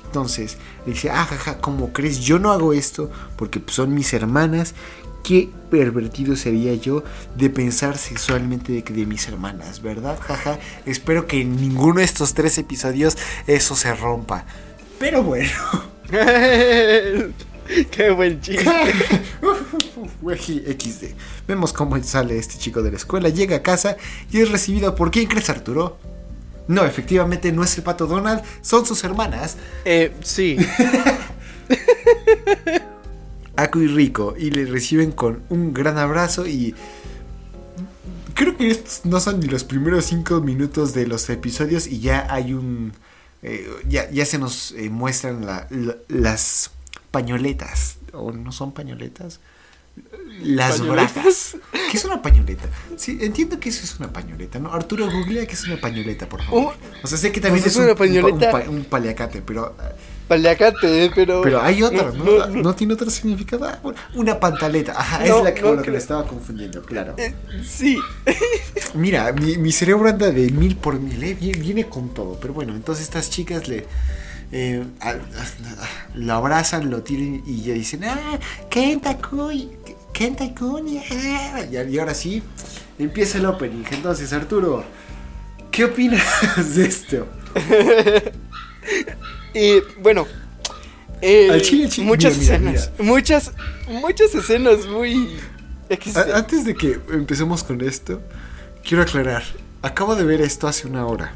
Entonces, 0.05 0.57
dice, 0.87 1.11
ah, 1.11 1.25
jaja, 1.25 1.59
¿cómo 1.59 1.93
crees? 1.93 2.19
Yo 2.21 2.39
no 2.39 2.51
hago 2.51 2.73
esto 2.73 3.11
porque 3.35 3.59
pues, 3.59 3.75
son 3.75 3.93
mis 3.93 4.11
hermanas. 4.13 4.73
Qué 5.23 5.49
pervertido 5.69 6.35
sería 6.35 6.73
yo 6.75 7.03
de 7.35 7.49
pensar 7.49 7.97
sexualmente 7.97 8.71
de, 8.71 8.81
de 8.81 9.05
mis 9.05 9.27
hermanas, 9.27 9.81
¿verdad? 9.81 10.19
Jaja, 10.19 10.59
espero 10.85 11.27
que 11.27 11.41
en 11.41 11.55
ninguno 11.55 11.99
de 11.99 12.05
estos 12.05 12.33
tres 12.33 12.57
episodios 12.57 13.17
eso 13.47 13.75
se 13.75 13.93
rompa. 13.93 14.45
Pero 14.99 15.23
bueno, 15.23 15.51
Qué 17.91 18.09
buen 18.09 18.41
chiste. 18.41 18.65
XD. 20.21 21.05
Vemos 21.47 21.71
cómo 21.71 22.01
sale 22.03 22.37
este 22.37 22.57
chico 22.57 22.81
de 22.81 22.91
la 22.91 22.97
escuela, 22.97 23.29
llega 23.29 23.57
a 23.57 23.61
casa 23.61 23.97
y 24.31 24.41
es 24.41 24.49
recibido 24.49 24.95
por 24.95 25.11
¿quién 25.11 25.27
crees 25.27 25.49
Arturo? 25.49 25.97
No, 26.67 26.83
efectivamente 26.85 27.51
no 27.51 27.63
es 27.63 27.77
el 27.77 27.83
pato 27.83 28.07
Donald, 28.07 28.41
son 28.61 28.85
sus 28.85 29.03
hermanas. 29.03 29.57
Eh, 29.85 30.13
sí. 30.21 30.57
Y 33.63 33.87
Rico 33.87 34.35
y 34.37 34.51
le 34.51 34.65
reciben 34.65 35.11
con 35.11 35.41
un 35.49 35.73
gran 35.73 35.97
abrazo 35.97 36.47
y 36.47 36.73
creo 38.33 38.55
que 38.57 38.69
estos 38.71 39.05
no 39.05 39.19
son 39.19 39.39
ni 39.39 39.47
los 39.47 39.63
primeros 39.63 40.05
cinco 40.05 40.39
minutos 40.41 40.93
de 40.93 41.07
los 41.07 41.29
episodios 41.29 41.87
y 41.87 41.99
ya 41.99 42.27
hay 42.33 42.53
un 42.53 42.93
eh, 43.41 43.67
ya, 43.87 44.09
ya 44.11 44.25
se 44.25 44.37
nos 44.37 44.71
eh, 44.73 44.89
muestran 44.89 45.45
la- 45.45 45.67
la- 45.69 45.95
las 46.09 46.71
pañoletas 47.11 47.97
o 48.13 48.31
no 48.31 48.51
son 48.51 48.71
pañoletas 48.73 49.39
las 50.43 50.79
bragas 50.85 51.57
¿qué 51.91 51.97
es 51.97 52.05
una 52.05 52.21
pañoleta? 52.21 52.65
sí 52.97 53.17
entiendo 53.21 53.59
que 53.59 53.69
eso 53.69 53.83
es 53.83 53.97
una 53.99 54.11
pañoleta 54.13 54.59
¿no? 54.59 54.71
Arturo 54.73 55.05
googlea 55.11 55.45
que 55.45 55.53
es 55.53 55.63
una 55.65 55.79
pañoleta 55.79 56.27
por 56.29 56.41
favor 56.43 56.75
o 57.03 57.07
sea 57.07 57.17
sé 57.17 57.31
que 57.31 57.41
también 57.41 57.63
pues 57.63 57.75
es 57.75 57.79
es 57.81 57.89
un, 57.89 57.95
pañoleta. 57.95 58.45
un, 58.45 58.51
pa- 58.63 58.69
un 58.69 58.83
paliacate 58.85 59.41
pero 59.41 59.75
Paliacate, 60.29 61.05
eh, 61.05 61.11
pero. 61.15 61.41
pero 61.41 61.59
hay 61.59 61.81
otra, 61.81 62.11
¿no? 62.11 62.23
no, 62.23 62.45
¿No, 62.45 62.61
no. 62.61 62.75
tiene 62.75 62.93
otro 62.93 63.09
significado? 63.09 63.65
Ah, 63.65 63.79
Una 64.13 64.39
pantaleta. 64.39 64.91
Ajá, 64.95 65.25
No, 65.25 65.39
es 65.39 65.43
la 65.43 65.53
que, 65.55 65.61
con 65.63 65.77
lo 65.77 65.81
que 65.81 65.89
me 65.89 65.97
estaba 65.97 66.27
confundiendo, 66.27 66.83
claro. 66.83 67.15
Eh, 67.17 67.33
sí. 67.67 67.97
Mira, 68.93 69.31
mi, 69.33 69.57
mi 69.57 69.71
cerebro 69.71 70.07
anda 70.07 70.29
de 70.31 70.51
mil 70.51 70.75
por 70.75 70.99
mil, 70.99 71.23
¿eh? 71.23 71.33
Viene, 71.33 71.57
viene 71.57 71.85
con 71.89 72.13
todo. 72.13 72.39
Pero 72.39 72.53
bueno, 72.53 72.75
entonces 72.75 73.05
estas 73.05 73.31
chicas 73.31 73.67
le. 73.67 73.87
eh, 74.51 74.83
a- 74.99 75.09
a- 75.09 75.17
lo 76.13 76.33
abrazan, 76.35 76.91
lo 76.91 77.01
tiran 77.01 77.41
y 77.47 77.63
ya 77.63 77.73
dicen, 77.73 78.03
¡Ah! 78.03 78.37
¡Kenta 78.69 79.17
Kui! 79.17 79.71
¡Kenta 80.13 80.53
Kui! 80.53 80.97
ah". 81.11 81.61
Y, 81.71 81.97
ahora 81.99 82.13
sí, 82.13 82.43
empieza 82.97 83.37
el 83.37 83.45
opening. 83.45 83.83
Entonces, 83.91 84.33
Arturo, 84.33 84.83
¿qué 85.71 85.85
opinas 85.85 86.75
de 86.75 86.85
esto? 86.85 87.27
Y 89.53 89.79
bueno. 90.01 90.25
eh, 91.21 91.49
Al 91.51 91.61
chile, 91.61 91.89
chile, 91.89 92.07
Muchas 92.07 92.37
mira, 92.37 92.57
mira, 92.59 92.71
escenas. 92.73 92.99
Muchas. 92.99 93.51
Muchas 93.87 94.33
escenas 94.35 94.85
muy. 94.87 95.37
A- 96.15 96.37
Antes 96.37 96.65
de 96.65 96.75
que 96.75 96.99
empecemos 97.11 97.63
con 97.63 97.81
esto, 97.81 98.21
quiero 98.83 99.03
aclarar. 99.03 99.43
Acabo 99.81 100.15
de 100.15 100.23
ver 100.23 100.41
esto 100.41 100.67
hace 100.67 100.87
una 100.87 101.05
hora. 101.05 101.33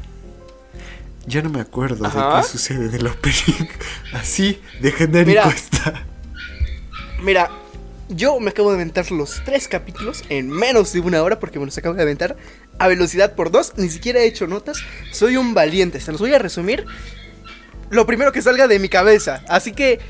ya 1.26 1.42
no 1.42 1.50
me 1.50 1.60
acuerdo 1.60 2.04
Ajá. 2.06 2.36
de 2.36 2.42
qué 2.42 2.48
sucede 2.48 2.86
en 2.86 2.94
el 2.94 3.06
opening. 3.06 3.68
Así, 4.12 4.60
de 4.80 4.92
genérico 4.92 5.30
Mira. 5.46 5.48
está. 5.50 6.04
Mira, 7.22 7.50
yo 8.08 8.38
me 8.40 8.50
acabo 8.50 8.70
de 8.70 8.76
aventar 8.76 9.10
los 9.12 9.42
tres 9.44 9.66
capítulos 9.68 10.22
en 10.28 10.50
menos 10.50 10.92
de 10.92 11.00
una 11.00 11.22
hora 11.22 11.40
porque 11.40 11.58
me 11.58 11.64
los 11.66 11.76
acabo 11.78 11.94
de 11.94 12.02
aventar 12.02 12.36
a 12.78 12.88
velocidad 12.88 13.34
por 13.34 13.50
dos. 13.50 13.72
Ni 13.76 13.88
siquiera 13.88 14.20
he 14.20 14.26
hecho 14.26 14.46
notas. 14.46 14.78
Soy 15.12 15.36
un 15.36 15.54
valiente. 15.54 16.00
Se 16.00 16.12
los 16.12 16.20
voy 16.20 16.34
a 16.34 16.38
resumir. 16.38 16.84
Lo 17.90 18.06
primero 18.06 18.32
que 18.32 18.42
salga 18.42 18.66
de 18.68 18.78
mi 18.78 18.88
cabeza. 18.88 19.42
Así 19.48 19.72
que 19.72 20.00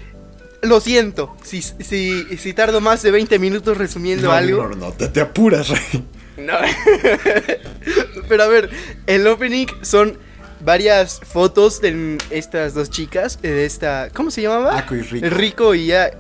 lo 0.63 0.81
siento. 0.81 1.37
Si, 1.43 1.61
si, 1.63 2.25
si 2.39 2.53
tardo 2.53 2.81
más 2.81 3.03
de 3.03 3.11
20 3.11 3.39
minutos 3.39 3.77
resumiendo 3.77 4.29
No, 4.29 4.33
algo. 4.33 4.69
no, 4.69 4.75
no, 4.77 4.93
te, 4.93 5.09
te 5.09 5.21
apuras, 5.21 5.69
Rey. 5.69 6.05
No. 6.39 6.55
Pero 8.29 8.43
a 8.43 8.49
ver, 8.49 8.71
el 9.07 9.27
opening 9.27 9.67
son 9.83 10.19
varias 10.65 11.21
fotos 11.21 11.81
de 11.81 12.19
estas 12.31 12.75
dos 12.75 12.91
chicas. 12.91 13.41
De 13.43 13.65
esta. 13.67 14.09
¿Cómo 14.13 14.31
se 14.31 14.43
llamaba? 14.43 14.81
Rico. 14.83 15.29
Rico 15.29 15.75
y 15.75 15.87
ya. 15.87 16.11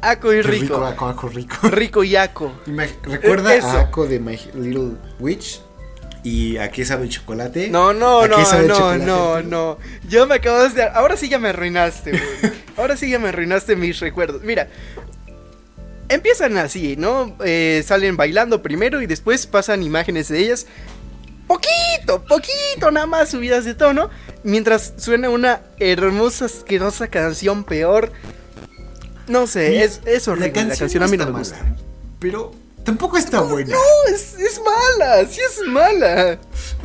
Aco 0.00 0.32
y 0.32 0.36
Qué 0.36 0.42
Rico. 0.42 0.84
Aco, 0.84 1.06
Aco, 1.06 1.28
rico. 1.28 1.56
Rico 1.70 2.04
y 2.04 2.16
Aco. 2.16 2.52
Ima- 2.66 2.88
Recuerda 3.02 3.54
Eso. 3.54 3.66
a 3.68 3.80
Aco 3.80 4.06
de 4.06 4.20
My 4.20 4.38
Little 4.54 4.92
Witch 5.18 5.60
y 6.22 6.56
a 6.58 6.70
qué 6.70 6.84
sabe 6.84 7.04
el 7.04 7.10
chocolate. 7.10 7.68
No, 7.68 7.92
no, 7.92 8.20
¿A 8.20 8.28
qué 8.28 8.66
no, 8.66 8.96
no, 8.96 8.98
no, 8.98 9.42
no. 9.42 9.78
Ya 10.08 10.26
me 10.26 10.36
acabas 10.36 10.74
de. 10.74 10.82
Ahora 10.84 11.16
sí 11.16 11.28
ya 11.28 11.38
me 11.38 11.48
arruinaste, 11.48 12.10
güey. 12.12 12.52
Ahora 12.76 12.96
sí 12.96 13.10
ya 13.10 13.18
me 13.18 13.28
arruinaste 13.28 13.76
mis 13.76 13.98
recuerdos. 14.00 14.42
Mira. 14.42 14.68
Empiezan 16.10 16.56
así, 16.56 16.96
¿no? 16.96 17.36
Eh, 17.44 17.82
salen 17.86 18.16
bailando 18.16 18.62
primero 18.62 19.02
y 19.02 19.06
después 19.06 19.46
pasan 19.46 19.82
imágenes 19.82 20.28
de 20.28 20.38
ellas. 20.38 20.66
Poquito, 21.46 22.24
poquito, 22.26 22.90
nada 22.90 23.06
más 23.06 23.30
subidas 23.30 23.64
de 23.66 23.74
tono. 23.74 24.08
Mientras 24.42 24.94
suena 24.96 25.28
una 25.28 25.60
hermosa, 25.78 26.46
asquerosa 26.46 27.08
canción 27.08 27.62
peor. 27.64 28.10
No 29.28 29.46
sé, 29.46 29.82
es, 29.84 30.00
es 30.04 30.26
horrible. 30.28 30.48
La 30.48 30.52
canción, 30.76 31.02
a 31.02 31.08
mí 31.08 31.16
no 31.16 31.26
me 31.26 31.38
gusta. 31.38 31.56
mala, 31.62 31.76
Pero 32.18 32.52
tampoco 32.84 33.16
está 33.18 33.40
buena. 33.42 33.74
No, 33.74 34.12
es, 34.14 34.34
es 34.38 34.60
mala, 34.64 35.26
sí 35.28 35.40
es 35.40 35.66
mala. 35.68 36.38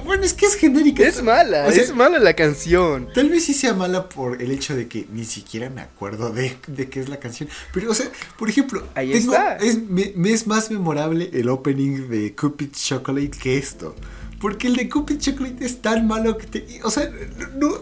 Bueno, 0.04 0.24
es 0.24 0.34
que 0.34 0.46
es 0.46 0.56
genérica. 0.56 1.04
Es 1.04 1.24
mala, 1.24 1.66
O 1.68 1.72
sea, 1.72 1.82
es 1.82 1.96
mala 1.96 2.20
la 2.20 2.34
canción. 2.34 3.08
Tal 3.14 3.30
vez 3.30 3.46
sí 3.46 3.54
sea 3.54 3.74
mala 3.74 4.10
por 4.10 4.42
el 4.42 4.52
hecho 4.52 4.76
de 4.76 4.88
que 4.90 5.08
ni 5.14 5.24
siquiera 5.24 5.70
me 5.70 5.80
acuerdo 5.82 6.32
de, 6.32 6.58
de 6.68 6.90
qué 6.90 7.00
es 7.00 7.08
la 7.08 7.18
canción. 7.20 7.48
Pero, 7.74 7.92
o 7.92 7.94
sea, 7.94 8.08
por 8.38 8.50
ejemplo, 8.50 8.86
Ahí 8.96 9.14
tengo- 9.14 9.34
está. 9.34 9.56
Es, 9.58 9.82
me, 9.82 10.12
me 10.16 10.34
es 10.34 10.46
más 10.46 10.70
memorable 10.70 11.30
el 11.34 11.48
opening 11.48 12.10
de 12.10 12.36
Cupid 12.36 12.72
Chocolate 12.74 13.32
que 13.32 13.58
esto. 13.58 13.96
Porque 14.42 14.68
el 14.68 14.76
de 14.76 14.90
Cupid 14.90 15.20
Chocolate 15.20 15.66
es 15.66 15.82
tan 15.82 16.06
malo 16.06 16.38
que 16.38 16.48
te. 16.48 16.82
O 16.84 16.92
sea, 16.92 17.10
no. 17.56 17.76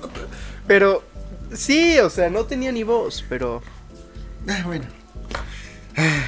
Pero 0.67 1.01
sí, 1.55 1.97
o 1.97 2.09
sea, 2.11 2.29
no 2.29 2.45
tenía 2.45 2.71
ni 2.71 2.83
voz, 2.83 3.25
pero 3.27 3.63
Ah, 4.47 4.63
bueno. 4.65 4.85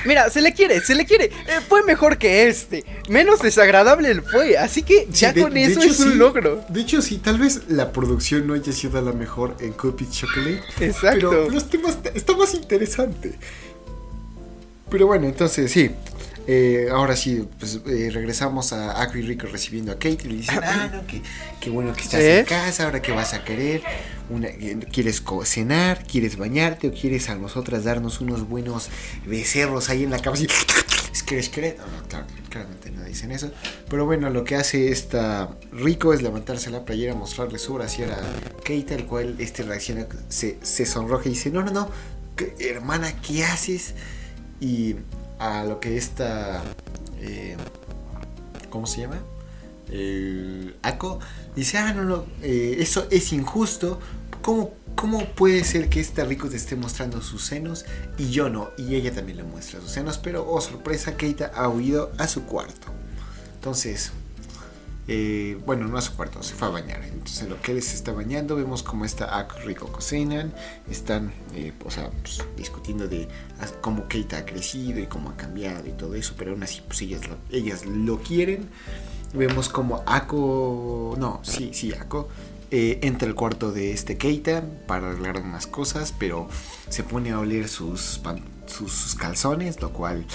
mira, 0.05 0.29
se 0.29 0.41
le 0.41 0.53
quiere, 0.53 0.82
se 0.82 0.93
le 0.93 1.05
quiere. 1.05 1.25
Eh, 1.25 1.60
fue 1.67 1.84
mejor 1.84 2.17
que 2.17 2.48
este, 2.48 2.84
menos 3.10 3.39
desagradable 3.41 4.22
fue, 4.22 4.58
así 4.58 4.84
que 4.84 5.08
Sí, 5.12 5.22
ya 5.22 5.34
de- 5.34 5.41
con 5.41 5.53
de 5.53 5.63
eso 5.63 5.82
hecho, 5.82 5.89
es 5.91 6.00
un 6.01 6.17
logro. 6.20 6.63
De 6.70 6.82
hecho, 6.82 7.01
sí, 7.01 7.17
tal 7.17 7.38
vez 7.39 7.62
la 7.70 7.91
producción 7.91 8.46
no 8.46 8.53
haya 8.53 8.72
sido 8.74 9.01
la 9.01 9.13
mejor 9.13 9.55
en 9.62 9.72
Cupid 9.74 10.10
Chocolate. 10.10 10.62
Exacto. 10.82 11.29
Pero, 11.48 11.58
está, 11.58 11.77
más, 11.79 11.98
está 12.13 12.38
más 12.38 12.53
interesante. 12.53 13.34
Pero 14.89 15.08
bueno, 15.08 15.25
entonces 15.27 15.72
sí. 15.72 15.91
Eh, 16.47 16.88
ahora 16.91 17.15
sí, 17.15 17.47
pues 17.59 17.79
eh, 17.88 18.09
regresamos 18.12 18.73
a 18.73 19.01
Aqua 19.01 19.17
y 19.17 19.21
Rico 19.21 19.47
recibiendo 19.47 19.91
a 19.91 19.95
Kate 19.95 20.19
y 20.25 20.29
le 20.29 20.35
dicen, 20.35 20.59
ah, 20.63 20.89
no, 20.93 21.07
que, 21.07 21.21
qué 21.62 21.69
bueno 21.69 21.93
que 21.93 22.01
estás 22.01 22.19
en 22.39 22.45
casa, 22.45 22.85
ahora 22.85 23.01
que 23.01 23.12
vas 23.12 23.33
a 23.33 23.43
querer, 23.43 23.81
una, 24.29 24.47
eh, 24.47 24.77
quieres 24.91 25.23
cenar, 25.45 26.03
quieres 26.05 26.38
bañarte 26.38 26.88
o 26.89 26.93
quieres 26.93 27.29
a 27.29 27.35
nosotras 27.35 27.83
darnos 27.85 28.19
unos 28.21 28.47
buenos 28.47 28.89
becerros 29.25 29.89
ahí 29.89 30.03
en 30.03 30.12
la 30.12 30.19
cama, 30.19 30.35
así, 30.35 30.47
"Skre, 31.15 31.41
skre". 31.43 31.75
No, 31.77 31.85
no, 31.88 32.07
claro, 32.07 32.25
claramente 32.50 32.91
no 32.91 33.03
dicen 33.03 33.31
eso, 33.31 33.51
pero 33.89 34.05
bueno, 34.05 34.29
lo 34.29 34.43
que 34.43 34.55
hace 34.55 34.91
esta 34.91 35.50
Rico 35.71 36.13
es 36.13 36.21
levantarse 36.21 36.69
la 36.71 36.83
playera, 36.85 37.13
mostrarle 37.15 37.59
su 37.59 37.73
brasier 37.73 38.12
a 38.12 38.19
Kate, 38.63 38.95
al 38.95 39.05
cual 39.05 39.35
este 39.39 39.63
reacciona, 39.63 40.07
se, 40.29 40.57
se 40.62 40.85
sonroja 40.85 41.27
y 41.27 41.31
dice, 41.33 41.50
no, 41.51 41.62
no, 41.63 41.71
no, 41.71 41.89
¿qué- 42.35 42.53
hermana, 42.59 43.13
¿qué 43.21 43.43
haces? 43.45 43.93
Y 44.59 44.95
a 45.39 45.63
lo 45.63 45.79
que 45.79 45.97
esta, 45.97 46.61
eh, 47.19 47.57
¿cómo 48.69 48.87
se 48.87 49.01
llama? 49.01 49.19
El 49.89 50.75
Ako 50.81 51.19
dice, 51.55 51.77
ah, 51.77 51.93
no, 51.93 52.03
no, 52.03 52.25
eh, 52.41 52.77
eso 52.79 53.07
es 53.11 53.33
injusto. 53.33 53.99
¿Cómo, 54.41 54.71
¿Cómo 54.95 55.25
puede 55.25 55.63
ser 55.63 55.89
que 55.89 55.99
esta 55.99 56.25
Rico 56.25 56.49
te 56.49 56.57
esté 56.57 56.75
mostrando 56.75 57.21
sus 57.21 57.43
senos 57.43 57.85
y 58.17 58.29
yo 58.29 58.49
no? 58.49 58.71
Y 58.77 58.95
ella 58.95 59.13
también 59.13 59.37
le 59.37 59.43
muestra 59.43 59.79
sus 59.79 59.91
senos, 59.91 60.17
pero 60.17 60.49
oh 60.49 60.61
sorpresa, 60.61 61.15
Keita 61.17 61.51
ha 61.55 61.69
huido 61.69 62.11
a 62.17 62.27
su 62.27 62.43
cuarto. 62.43 62.87
Entonces, 63.55 64.11
eh, 65.07 65.60
bueno, 65.65 65.88
no 65.88 65.98
a 65.98 66.01
su 66.01 66.15
cuarto, 66.15 66.41
se 66.43 66.53
fue 66.53 66.67
a 66.67 66.72
bañar. 66.72 67.03
Entonces, 67.03 67.41
en 67.43 67.50
lo 67.50 67.62
que 67.62 67.72
él 67.72 67.81
se 67.81 67.95
está 67.95 68.12
bañando, 68.12 68.55
vemos 68.55 68.83
cómo 68.83 69.05
está 69.05 69.38
Ako 69.39 69.60
y 69.60 69.67
Rico 69.67 69.91
cocinan. 69.91 70.53
Están, 70.89 71.33
eh, 71.53 71.74
o 71.83 71.91
sea, 71.91 72.10
pues, 72.22 72.43
discutiendo 72.55 73.07
de 73.07 73.27
cómo 73.81 74.07
Keita 74.07 74.38
ha 74.38 74.45
crecido 74.45 75.00
y 75.00 75.07
cómo 75.07 75.29
ha 75.29 75.38
cambiado 75.38 75.88
y 75.88 75.91
todo 75.91 76.15
eso, 76.15 76.36
pero 76.38 76.51
aún 76.51 76.63
así, 76.63 76.81
pues 76.88 77.01
ellas 77.01 77.27
lo, 77.27 77.38
ellas 77.51 77.86
lo 77.86 78.19
quieren. 78.19 78.69
Vemos 79.33 79.67
como 79.67 80.03
Ako, 80.05 81.15
no, 81.17 81.39
sí, 81.43 81.72
sí, 81.74 81.91
Ako 81.93 82.29
eh, 82.75 82.98
entra 83.03 83.27
al 83.27 83.36
cuarto 83.36 83.72
de 83.72 83.91
este 83.91 84.17
Keita 84.17 84.63
para 84.88 85.12
arreglar 85.12 85.38
unas 85.43 85.67
cosas, 85.67 86.12
pero 86.17 86.48
se 86.89 87.03
pone 87.03 87.29
a 87.29 87.38
oler 87.38 87.67
sus, 87.67 88.19
sus, 88.65 89.13
calzones, 89.13 89.79
lo 89.79 89.93
cual 89.93 90.25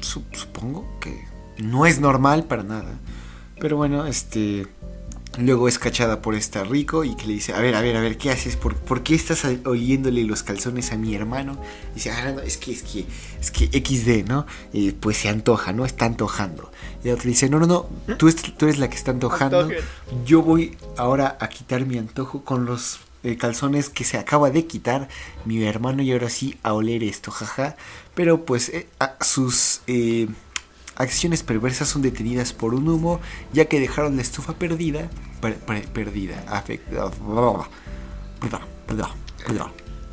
supongo 0.00 0.86
que 1.00 1.24
no 1.58 1.86
es 1.86 2.00
normal 2.00 2.44
para 2.44 2.62
nada. 2.62 2.98
Pero 3.58 3.76
bueno, 3.76 4.06
este 4.06 4.66
luego 5.38 5.68
es 5.68 5.78
cachada 5.78 6.20
por 6.20 6.34
esta 6.34 6.64
Rico 6.64 7.04
y 7.04 7.14
que 7.14 7.26
le 7.26 7.34
dice, 7.34 7.54
a 7.54 7.60
ver, 7.60 7.74
a 7.74 7.80
ver, 7.80 7.96
a 7.96 8.00
ver, 8.00 8.18
¿qué 8.18 8.30
haces? 8.30 8.56
¿Por, 8.56 8.74
por 8.74 9.02
qué 9.02 9.14
estás 9.14 9.46
oliéndole 9.64 10.24
los 10.24 10.42
calzones 10.42 10.92
a 10.92 10.96
mi 10.96 11.14
hermano? 11.14 11.60
Y 11.92 11.94
dice, 11.94 12.10
ah, 12.10 12.32
no, 12.32 12.40
es 12.40 12.56
que, 12.56 12.72
es 12.72 12.82
que, 12.82 13.06
es 13.40 13.50
que 13.50 13.66
XD, 13.66 14.28
¿no? 14.28 14.46
Y 14.72 14.92
pues 14.92 15.18
se 15.18 15.28
antoja, 15.28 15.72
¿no? 15.72 15.84
Está 15.84 16.06
antojando. 16.06 16.70
Y 17.04 17.08
la 17.08 17.14
otra 17.14 17.28
dice, 17.28 17.48
no, 17.48 17.60
no, 17.60 17.66
no, 17.66 17.88
tú, 18.16 18.32
tú 18.32 18.66
eres 18.66 18.78
la 18.78 18.88
que 18.90 18.96
está 18.96 19.12
antojando. 19.12 19.68
Yo 20.24 20.42
voy 20.42 20.76
ahora 20.96 21.36
a 21.40 21.48
quitar 21.48 21.86
mi 21.86 21.98
antojo 21.98 22.44
con 22.44 22.64
los 22.64 23.00
eh, 23.24 23.36
calzones 23.36 23.90
que 23.90 24.04
se 24.04 24.16
acaba 24.16 24.50
de 24.50 24.66
quitar 24.66 25.08
mi 25.44 25.62
hermano 25.64 26.02
y 26.02 26.12
ahora 26.12 26.30
sí 26.30 26.56
a 26.62 26.72
oler 26.72 27.02
esto, 27.02 27.30
jaja. 27.30 27.76
Pero 28.18 28.44
pues 28.44 28.68
eh, 28.70 28.88
sus 29.20 29.82
eh, 29.86 30.26
acciones 30.96 31.44
perversas 31.44 31.86
son 31.86 32.02
detenidas 32.02 32.52
por 32.52 32.74
un 32.74 32.88
humo, 32.88 33.20
ya 33.52 33.66
que 33.66 33.78
dejaron 33.78 34.16
la 34.16 34.22
estufa 34.22 34.54
perdida, 34.54 35.08
per- 35.40 35.58
per- 35.58 35.86
perdida, 35.86 36.42
afectada. 36.48 37.12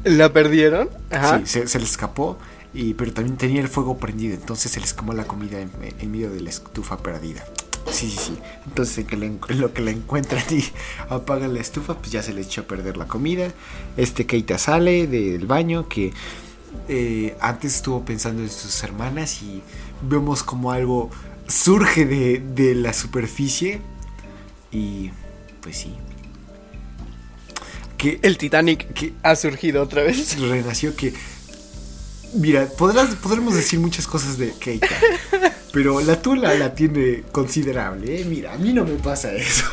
¿La 0.04 0.32
perdieron? 0.32 0.88
Ajá. 1.10 1.40
Sí, 1.40 1.46
se, 1.48 1.68
se 1.68 1.80
le 1.80 1.86
escapó, 1.86 2.38
y, 2.76 2.94
pero 2.94 3.12
también 3.12 3.38
tenía 3.38 3.60
el 3.62 3.70
fuego 3.70 3.98
prendido, 3.98 4.36
entonces 4.36 4.72
se 4.72 4.80
les 4.80 4.94
quemó 4.94 5.14
la 5.14 5.26
comida 5.26 5.60
en, 5.60 5.72
en 6.00 6.12
medio 6.12 6.30
de 6.30 6.42
la 6.42 6.52
estufa 6.52 7.00
perdida. 7.00 7.44
Sí, 7.90 8.12
sí, 8.12 8.18
sí. 8.20 8.38
Entonces 8.68 9.06
que 9.08 9.16
en 9.16 9.40
lo 9.62 9.74
que 9.74 9.82
la 9.82 9.90
encuentran 9.90 10.44
y 10.52 10.64
apagan 11.10 11.56
la 11.56 11.60
estufa, 11.60 11.96
pues 11.98 12.12
ya 12.12 12.22
se 12.22 12.34
le 12.36 12.42
echó 12.42 12.62
a 12.62 12.64
perder 12.66 12.98
la 12.98 13.08
comida. 13.08 13.52
Este 13.98 14.28
Keita 14.28 14.60
sale 14.60 15.08
del 15.08 15.48
baño 15.48 15.88
que 15.90 16.14
eh, 16.88 17.36
antes 17.40 17.76
estuvo 17.76 18.04
pensando 18.04 18.42
en 18.42 18.50
sus 18.50 18.84
hermanas 18.84 19.42
y 19.42 19.62
vemos 20.02 20.44
como 20.44 20.72
algo 20.72 21.10
surge 21.48 22.06
de, 22.06 22.42
de 22.56 22.76
la 22.76 22.94
superficie 22.94 23.82
y 24.72 25.12
pues 25.62 25.78
sí. 25.78 25.96
Que 27.98 28.20
El 28.22 28.38
Titanic 28.38 28.94
que 28.94 29.14
ha 29.24 29.36
surgido 29.36 29.82
otra 29.82 30.04
vez. 30.04 30.38
renació 30.40 30.96
que. 30.96 31.14
Mira, 32.34 32.68
podrás, 32.78 33.16
podremos 33.16 33.56
decir 33.56 33.80
muchas 33.80 34.06
cosas 34.08 34.38
de 34.38 34.54
Keita, 34.60 34.90
pero 35.72 36.02
la 36.02 36.22
tula 36.22 36.54
la 36.56 36.76
tiene 36.76 37.24
considerable, 37.32 38.22
¿eh? 38.22 38.26
Mira, 38.26 38.54
a 38.54 38.58
mí 38.58 38.74
no 38.74 38.84
me 38.84 38.96
pasa 38.96 39.34
eso. 39.34 39.66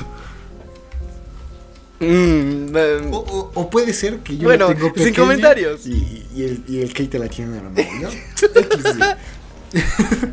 Mm, 2.02 2.76
eh, 2.76 3.08
O, 3.12 3.16
o- 3.18 3.50
o 3.54 3.70
puede 3.70 3.92
ser 3.92 4.18
que 4.18 4.36
yo 4.36 4.44
Bueno, 4.44 4.68
la 4.68 4.74
tengo 4.74 4.92
sin 4.96 5.14
comentarios. 5.14 5.86
Y, 5.86 6.26
y 6.34 6.42
el, 6.44 6.64
y 6.68 6.80
el 6.82 6.92
Keita 6.92 7.18
la 7.18 7.28
tiene 7.28 7.56
normal, 7.60 7.86
¿no? 8.00 8.10
XD. 8.10 9.02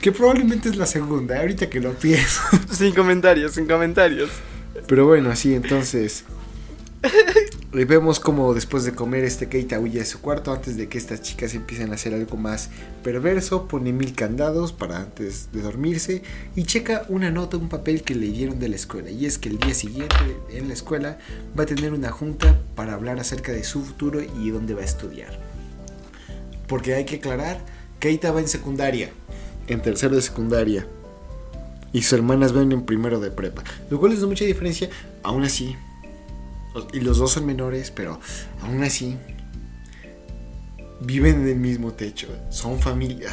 que 0.00 0.12
probablemente 0.12 0.68
es 0.68 0.76
la 0.76 0.86
segunda, 0.86 1.38
ahorita 1.40 1.68
que 1.68 1.80
lo 1.80 1.92
pienso. 1.94 2.40
sin 2.70 2.94
comentarios, 2.94 3.52
sin 3.52 3.66
comentarios. 3.66 4.30
Pero 4.86 5.06
bueno, 5.06 5.34
sí, 5.36 5.54
entonces. 5.54 6.24
Y 7.72 7.84
vemos 7.84 8.18
como 8.18 8.52
después 8.52 8.84
de 8.84 8.92
comer 8.92 9.22
este 9.22 9.48
Keita 9.48 9.78
huye 9.78 10.00
de 10.00 10.04
su 10.04 10.20
cuarto 10.20 10.52
antes 10.52 10.76
de 10.76 10.88
que 10.88 10.98
estas 10.98 11.22
chicas 11.22 11.54
empiecen 11.54 11.92
a 11.92 11.94
hacer 11.94 12.12
algo 12.14 12.36
más 12.36 12.68
perverso, 13.04 13.68
pone 13.68 13.92
mil 13.92 14.12
candados 14.12 14.72
para 14.72 14.96
antes 14.96 15.52
de 15.52 15.62
dormirse 15.62 16.22
y 16.56 16.64
checa 16.64 17.06
una 17.08 17.30
nota, 17.30 17.56
un 17.56 17.68
papel 17.68 18.02
que 18.02 18.16
le 18.16 18.26
dieron 18.26 18.58
de 18.58 18.68
la 18.68 18.76
escuela. 18.76 19.10
Y 19.10 19.24
es 19.24 19.38
que 19.38 19.50
el 19.50 19.58
día 19.58 19.74
siguiente 19.74 20.16
en 20.50 20.66
la 20.66 20.74
escuela 20.74 21.18
va 21.56 21.62
a 21.62 21.66
tener 21.66 21.92
una 21.92 22.10
junta 22.10 22.58
para 22.74 22.94
hablar 22.94 23.20
acerca 23.20 23.52
de 23.52 23.62
su 23.62 23.84
futuro 23.84 24.20
y 24.20 24.50
dónde 24.50 24.74
va 24.74 24.82
a 24.82 24.86
estudiar. 24.86 25.38
Porque 26.66 26.94
hay 26.94 27.04
que 27.04 27.16
aclarar, 27.16 27.64
Keita 28.00 28.32
va 28.32 28.40
en 28.40 28.48
secundaria, 28.48 29.10
en 29.68 29.80
tercero 29.80 30.16
de 30.16 30.22
secundaria. 30.22 30.86
Y 31.92 32.02
sus 32.02 32.14
hermanas 32.14 32.52
van 32.52 32.72
en 32.72 32.82
primero 32.82 33.20
de 33.20 33.30
prepa. 33.30 33.62
Lo 33.90 34.00
cual 34.00 34.12
es 34.12 34.20
de 34.20 34.26
mucha 34.26 34.44
diferencia, 34.44 34.90
aún 35.22 35.44
así 35.44 35.76
y 36.92 37.00
los 37.00 37.18
dos 37.18 37.32
son 37.32 37.46
menores, 37.46 37.90
pero 37.90 38.20
aún 38.62 38.82
así 38.84 39.16
viven 41.00 41.42
en 41.42 41.48
el 41.48 41.56
mismo 41.56 41.92
techo. 41.92 42.28
Son 42.50 42.78
familia. 42.80 43.30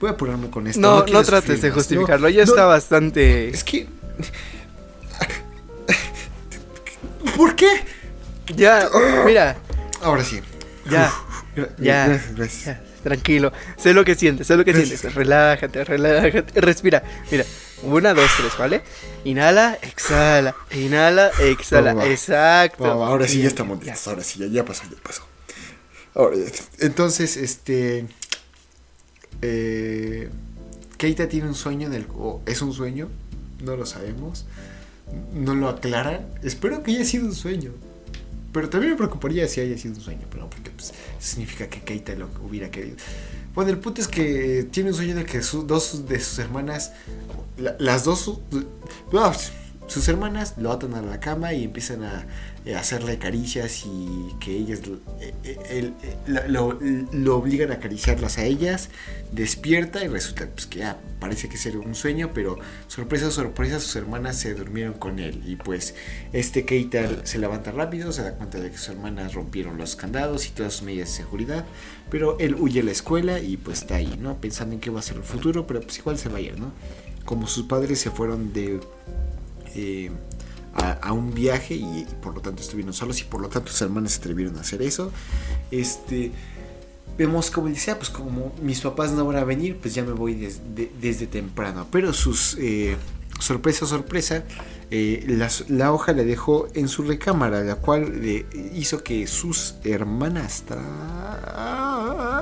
Voy 0.00 0.10
a 0.10 0.12
apurarme 0.12 0.50
con 0.50 0.66
esto. 0.66 0.80
No, 0.80 1.06
no, 1.06 1.22
trates 1.22 1.62
de 1.62 1.70
justificarlo. 1.70 2.28
ya 2.28 2.42
está 2.42 2.66
bastante. 2.66 3.48
Es 3.48 3.64
que. 3.64 3.88
¿Por 7.36 7.56
qué? 7.56 7.68
Ya, 8.54 8.88
mira. 9.24 9.56
Ahora 10.02 10.22
sí. 10.24 10.40
Ya. 10.90 11.12
ya. 11.78 12.20
Gracias, 12.34 12.78
tranquilo. 13.02 13.52
Sé 13.76 13.94
lo 13.94 14.04
que 14.04 14.14
sientes, 14.14 14.46
sé 14.46 14.56
lo 14.56 14.64
que 14.64 14.74
sientes. 14.74 15.14
Relájate, 15.14 15.84
relájate. 15.84 16.60
Respira. 16.60 17.02
Mira, 17.30 17.44
una, 17.84 18.14
dos, 18.14 18.30
tres, 18.36 18.52
¿vale? 18.58 18.82
Inhala, 19.24 19.78
exhala. 19.82 20.54
Inhala, 20.70 21.30
exhala. 21.40 22.06
Exacto. 22.06 22.84
ahora 22.84 23.28
sí 23.28 23.42
ya 23.42 23.48
estamos 23.48 23.82
listos. 23.84 24.08
Ahora 24.08 24.24
sí, 24.24 24.50
ya, 24.50 24.64
pasó, 24.64 24.84
ya 24.84 25.02
pasó. 25.02 25.22
Ahora, 26.14 26.36
entonces, 26.80 27.36
este. 27.36 28.06
Eh, 29.42 30.30
Keita 30.96 31.28
tiene 31.28 31.48
un 31.48 31.54
sueño 31.54 31.90
del. 31.90 32.06
O 32.16 32.40
es 32.46 32.62
un 32.62 32.72
sueño, 32.72 33.08
no 33.62 33.76
lo 33.76 33.86
sabemos. 33.86 34.46
No 35.32 35.54
lo 35.54 35.68
aclaran. 35.68 36.26
Espero 36.42 36.82
que 36.82 36.92
haya 36.92 37.04
sido 37.04 37.26
un 37.26 37.34
sueño. 37.34 37.72
Pero 38.52 38.70
también 38.70 38.92
me 38.92 38.96
preocuparía 38.96 39.48
si 39.48 39.60
haya 39.60 39.76
sido 39.76 39.94
un 39.94 40.00
sueño, 40.00 40.26
pero 40.30 40.48
porque 40.48 40.70
pues, 40.70 40.94
significa 41.18 41.68
que 41.68 41.80
Keita 41.80 42.14
lo 42.14 42.28
hubiera 42.40 42.70
querido. 42.70 42.96
Bueno, 43.52 43.70
el 43.70 43.78
punto 43.78 44.00
es 44.00 44.06
que 44.06 44.66
tiene 44.70 44.90
un 44.90 44.96
sueño 44.96 45.16
de 45.16 45.24
que 45.24 45.40
dos 45.40 46.08
de 46.08 46.20
sus 46.20 46.38
hermanas, 46.38 46.92
las 47.56 48.04
dos, 48.04 48.40
sus 49.86 50.08
hermanas 50.08 50.54
lo 50.56 50.72
atan 50.72 50.94
a 50.94 51.02
la 51.02 51.20
cama 51.20 51.52
y 51.52 51.64
empiezan 51.64 52.04
a, 52.04 52.26
eh, 52.64 52.74
hacerle 52.74 53.18
caricias 53.18 53.84
y 53.84 54.34
que 54.40 54.56
ellas 54.56 54.80
eh, 55.20 55.34
eh, 55.44 55.92
lo, 57.12 57.36
obligan 57.36 57.70
a 57.70 57.74
acariciarlas 57.74 58.38
a 58.38 58.44
ellas, 58.44 58.88
despierta 59.32 60.02
y 60.02 60.08
resulta 60.08 60.46
pues, 60.46 60.66
que 60.66 60.78
ya 60.78 60.98
parece 61.20 61.50
que 61.50 61.56
es 61.56 61.66
un 61.66 61.94
sueño, 61.94 62.30
pero 62.32 62.58
sorpresa, 62.88 63.30
sorpresa, 63.30 63.80
sus 63.80 63.96
hermanas 63.96 64.38
se 64.38 64.54
durmieron 64.54 64.94
con 64.94 65.18
él 65.18 65.42
y 65.46 65.56
pues 65.56 65.94
este 66.32 66.64
Keita 66.64 67.26
se 67.26 67.38
levanta 67.38 67.70
rápido, 67.70 68.12
se 68.12 68.22
da 68.22 68.32
cuenta 68.32 68.58
de 68.58 68.70
que 68.70 68.78
sus 68.78 68.88
hermanas 68.88 69.34
rompieron 69.34 69.76
los 69.76 69.94
candados 69.94 70.46
y 70.46 70.50
todas 70.50 70.72
sus 70.72 70.84
medidas 70.84 71.10
de 71.10 71.16
seguridad, 71.16 71.66
pero 72.10 72.38
él 72.38 72.54
huye 72.58 72.80
a 72.80 72.84
la 72.84 72.92
escuela 72.92 73.40
y 73.40 73.58
pues 73.58 73.82
está 73.82 73.96
ahí, 73.96 74.18
¿no? 74.18 74.40
Pensando 74.40 74.74
en 74.74 74.80
qué 74.80 74.88
va 74.88 75.00
a 75.00 75.02
ser 75.02 75.18
el 75.18 75.22
futuro, 75.22 75.66
pero 75.66 75.82
pues 75.82 75.98
igual 75.98 76.16
se 76.16 76.30
va 76.30 76.38
a 76.38 76.40
ir, 76.40 76.58
¿no? 76.58 76.72
Como 77.24 77.46
sus 77.46 77.66
padres 77.66 78.00
se 78.00 78.10
fueron 78.10 78.52
de 78.52 78.80
eh, 79.74 80.10
a, 80.74 81.12
un 81.12 81.32
viaje 81.32 81.74
y, 81.74 82.06
por 82.22 82.34
lo 82.34 82.40
tanto 82.40 82.62
estuvieron 82.62 82.92
solos 82.92 83.20
y 83.20 83.24
por 83.24 83.40
lo 83.40 83.48
tanto 83.48 83.70
sus 83.70 83.82
hermanos 83.82 84.12
se 84.12 84.18
atrevieron 84.18 84.56
a 84.58 84.60
hacer 84.60 84.82
eso. 84.82 85.12
Este, 85.70 86.32
vemos 87.16 87.50
como 87.50 87.68
dice, 87.68 87.92
ah, 87.92 87.98
pues 87.98 88.10
como 88.10 88.52
mis 88.62 88.80
papás 88.80 89.12
no 89.12 89.24
van 89.24 89.36
a 89.36 89.44
venir, 89.44 89.78
pues 89.80 89.94
ya 89.94 90.02
me 90.02 90.12
voy 90.12 90.34
desde 91.00 91.26
temprano. 91.26 91.86
Pero 91.90 92.12
sus, 92.12 92.56
eh, 92.58 92.96
sorpresa, 93.40 93.86
sorpresa, 93.86 94.44
eh, 94.90 95.24
la, 95.68 95.92
hoja 95.92 96.12
la 96.12 96.24
dejó 96.24 96.68
en 96.74 96.88
su 96.88 97.02
recámara, 97.02 97.62
la 97.62 97.76
cual 97.76 98.20
hizo 98.74 99.02
que 99.02 99.26
sus 99.26 99.76
hermanastras, 99.84 100.84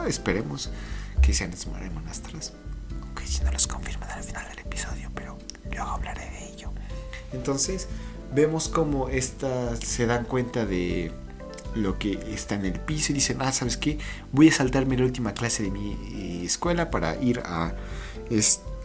esperemos 0.07 0.71
que 1.21 1.33
sean 1.33 1.53
hermanastras, 1.81 2.53
aunque 3.01 3.27
si 3.27 3.43
no 3.45 3.53
los 3.53 3.67
luego 5.83 5.97
hablaré 5.97 6.21
de 6.21 6.43
entonces 7.33 7.89
vemos 8.35 8.69
como 8.69 9.09
estas 9.09 9.79
se 9.81 10.07
dan 10.07 10.25
cuenta 10.25 10.67
de 10.67 11.13
lo 11.75 11.99
que 11.99 12.13
está 12.33 12.55
en 12.55 12.67
el 12.67 12.79
piso 12.79 13.13
y 13.13 13.15
dicen, 13.15 13.39
ah, 13.41 13.53
¿sabes 13.53 13.79
qué? 13.79 13.99
Voy 14.31 14.49
a 14.49 14.53
saltarme 14.53 14.97
la 14.99 15.05
última 15.05 15.33
clase 15.33 15.63
de 15.63 15.71
mi 15.71 15.93
eh, 15.93 16.43
escuela 16.45 16.91
para 16.91 17.17
ir 17.17 17.41
a, 17.41 17.75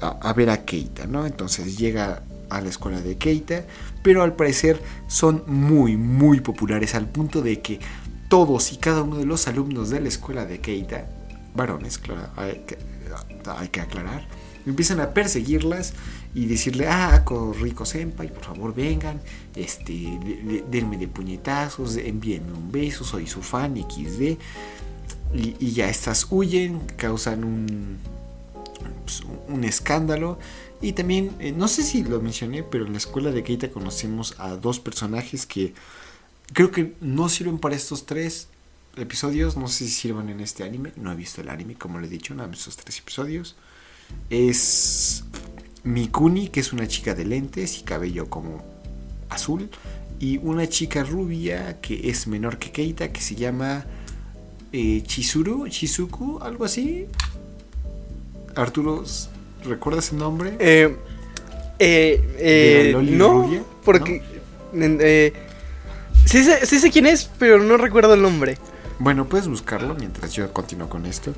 a, 0.02 0.34
ver 0.34 0.50
a 0.50 0.64
Keita, 0.64 1.06
¿no? 1.06 1.26
Entonces 1.26 1.78
llega 1.78 2.24
a 2.50 2.62
la 2.62 2.70
escuela 2.70 3.02
de 3.02 3.18
Keita, 3.18 3.66
pero 4.04 4.24
al 4.24 4.38
parecer 4.38 4.82
son 5.08 5.44
muy, 5.48 5.98
muy 5.98 6.40
populares 6.40 6.96
al 6.96 7.08
punto 7.08 7.42
de 7.42 7.62
que 7.62 7.80
todos 8.30 8.72
y 8.72 8.78
cada 8.78 9.04
uno 9.04 9.18
de 9.18 9.26
los 9.26 9.50
alumnos 9.50 9.90
de 9.90 10.00
la 10.00 10.08
escuela 10.08 10.46
de 10.46 10.62
Keita, 10.62 11.08
varones, 11.54 11.98
claro, 11.98 12.30
hay 12.38 12.64
que, 12.66 12.78
hay 13.50 13.68
que 13.68 13.82
aclarar, 13.82 14.26
empiezan 14.66 15.02
a 15.02 15.14
perseguirlas 15.14 15.94
y 16.34 16.46
decirle, 16.46 16.88
ah, 16.88 17.24
Rico 17.60 17.86
Senpai, 17.86 18.32
por 18.34 18.44
favor 18.44 18.76
vengan, 18.76 19.20
este, 19.56 20.20
denme 20.70 20.98
de 20.98 21.08
puñetazos, 21.08 21.98
envíenme 21.98 22.52
un 22.52 22.72
beso, 22.72 23.04
soy 23.04 23.28
su 23.28 23.42
fan, 23.42 23.76
XD. 23.76 24.38
Y, 25.34 25.72
ya 25.72 25.90
estas 25.90 26.28
huyen, 26.30 26.80
causan 26.96 27.44
un, 27.44 27.98
pues, 29.04 29.24
un 29.48 29.63
escándalo. 29.63 30.38
Y 30.82 30.94
también, 30.94 31.32
eh, 31.40 31.52
no 31.52 31.68
sé 31.68 31.84
si 31.84 32.04
lo 32.04 32.22
mencioné, 32.22 32.63
pero 32.63 32.86
en 32.86 32.92
la 32.92 32.98
escuela 33.00 33.32
de 33.32 33.44
Keita 33.44 33.70
conocemos 33.72 34.36
a 34.38 34.56
dos 34.58 34.80
personajes 34.80 35.46
que 35.46 35.74
creo 36.54 36.72
que 36.72 36.94
no 37.02 37.30
sirven 37.30 37.58
para 37.58 37.76
estos 37.76 38.06
tres 38.06 38.48
episodios. 38.96 39.58
No 39.58 39.68
sé 39.68 39.86
si 39.86 39.92
sirvan 39.92 40.30
en 40.30 40.40
este 40.40 40.63
anime. 40.63 40.92
No 40.96 41.12
he 41.12 41.16
visto 41.16 41.42
el 41.42 41.50
anime, 41.50 41.76
como 41.76 42.00
le 42.00 42.08
he 42.08 42.10
dicho, 42.10 42.36
nada 42.36 42.48
más 42.48 42.60
estos 42.60 42.78
tres 42.78 43.00
episodios. 43.00 43.56
Es 44.30 45.24
Mikuni, 45.84 46.50
que 46.50 46.60
es 46.60 46.74
una 46.74 46.88
chica 46.88 47.16
de 47.16 47.26
lentes 47.26 47.80
y 47.80 47.84
cabello 47.84 48.30
como 48.30 48.63
azul. 49.30 49.70
Y 50.20 50.38
una 50.38 50.68
chica 50.68 51.04
rubia 51.04 51.80
que 51.82 52.10
es 52.10 52.28
menor 52.28 52.58
que 52.58 52.72
Keita, 52.72 53.12
que 53.12 53.22
se 53.22 53.36
llama 53.36 53.86
eh, 54.72 55.04
Chizuru, 55.06 55.68
Chizuku, 55.68 56.40
algo 56.42 56.66
así. 56.66 57.06
Arturo, 58.56 59.04
¿recuerdas 59.63 60.12
el 60.12 60.18
nombre? 60.18 60.56
Eh, 60.60 60.96
eh, 61.80 62.36
eh 62.38 62.96
no, 63.12 63.50
porque... 63.84 64.24
Eh, 64.74 65.34
sí, 66.26 66.44
sé, 66.44 66.66
sí 66.66 66.80
sé 66.80 66.92
quién 66.92 67.06
es, 67.06 67.30
pero 67.38 67.62
no 67.62 67.78
recuerdo 67.78 68.13
el 68.16 68.22
nombre. 68.22 68.58
Bueno, 69.00 69.30
puedes 69.30 69.48
buscarlo 69.48 69.96
mientras 69.96 70.34
yo 70.34 70.52
continúo 70.52 70.90
con 70.90 71.06
esto. 71.06 71.34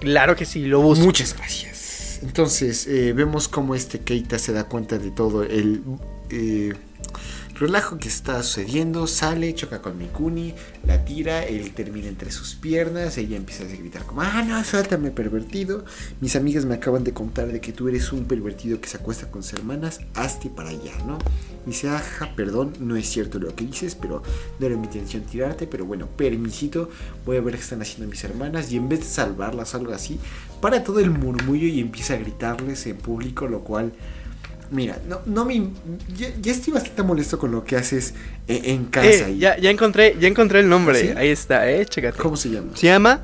Claro 0.00 0.34
que 0.34 0.46
sí, 0.46 0.64
lo 0.64 0.80
busco. 0.80 1.04
Muchas 1.04 1.36
gracias. 1.36 1.81
Entonces 2.22 2.86
eh, 2.86 3.12
vemos 3.12 3.48
como 3.48 3.74
este 3.74 4.00
Keita 4.00 4.38
se 4.38 4.52
da 4.52 4.64
cuenta 4.64 4.98
de 4.98 5.10
todo 5.10 5.42
el 5.42 5.82
eh, 6.30 6.72
relajo 7.54 7.98
que 7.98 8.08
está 8.08 8.42
sucediendo, 8.42 9.06
sale, 9.06 9.54
choca 9.54 9.82
con 9.82 9.98
Mikuni, 9.98 10.54
la 10.84 11.04
tira, 11.04 11.44
él 11.44 11.72
termina 11.72 12.08
entre 12.08 12.30
sus 12.30 12.54
piernas, 12.54 13.18
ella 13.18 13.36
empieza 13.36 13.64
a 13.64 13.66
gritar 13.66 14.04
como, 14.04 14.22
ah, 14.22 14.42
no, 14.42 14.62
suéltame 14.64 15.10
pervertido, 15.10 15.84
mis 16.20 16.36
amigas 16.36 16.64
me 16.64 16.74
acaban 16.74 17.04
de 17.04 17.12
contar 17.12 17.48
de 17.48 17.60
que 17.60 17.72
tú 17.72 17.88
eres 17.88 18.12
un 18.12 18.24
pervertido 18.24 18.80
que 18.80 18.88
se 18.88 18.96
acuesta 18.96 19.30
con 19.30 19.42
sus 19.42 19.54
hermanas, 19.54 20.00
hazte 20.14 20.50
para 20.50 20.70
allá, 20.70 20.92
¿no? 21.06 21.18
Dice, 21.66 21.88
ajá, 21.88 22.32
perdón, 22.34 22.72
no 22.80 22.96
es 22.96 23.08
cierto 23.08 23.38
lo 23.38 23.54
que 23.54 23.64
dices, 23.64 23.94
pero 23.94 24.22
no 24.58 24.66
era 24.66 24.76
mi 24.76 24.86
intención 24.86 25.22
tirarte, 25.22 25.66
pero 25.66 25.84
bueno, 25.84 26.08
permisito, 26.08 26.90
voy 27.24 27.36
a 27.36 27.40
ver 27.40 27.54
qué 27.54 27.60
están 27.60 27.82
haciendo 27.82 28.08
mis 28.08 28.24
hermanas 28.24 28.72
y 28.72 28.76
en 28.76 28.88
vez 28.88 29.00
de 29.00 29.06
salvarlas 29.06 29.74
o 29.74 29.76
algo 29.76 29.92
así, 29.92 30.18
para 30.60 30.82
todo 30.82 30.98
el 30.98 31.10
murmullo 31.10 31.66
y 31.66 31.80
empieza 31.80 32.14
a 32.14 32.18
gritarles 32.18 32.86
en 32.86 32.96
público, 32.96 33.46
lo 33.46 33.60
cual 33.60 33.92
Mira, 34.72 34.98
no, 35.06 35.20
no 35.26 35.44
me. 35.44 35.68
Ya, 36.16 36.50
estoy 36.50 36.72
bastante 36.72 37.02
molesto 37.02 37.38
con 37.38 37.52
lo 37.52 37.62
que 37.62 37.76
haces 37.76 38.14
eh, 38.48 38.62
en, 38.64 38.86
casa. 38.86 39.28
Eh, 39.28 39.36
ya, 39.36 39.58
ya, 39.58 39.70
encontré, 39.70 40.16
ya 40.18 40.28
encontré 40.28 40.60
el 40.60 40.68
nombre. 40.68 41.14
Ahí 41.16 41.28
está, 41.28 41.70
eh, 41.70 41.84
chécate. 41.84 42.18
¿Cómo 42.18 42.36
se 42.36 42.48
llama? 42.48 42.74
Se 42.74 42.86
llama 42.86 43.20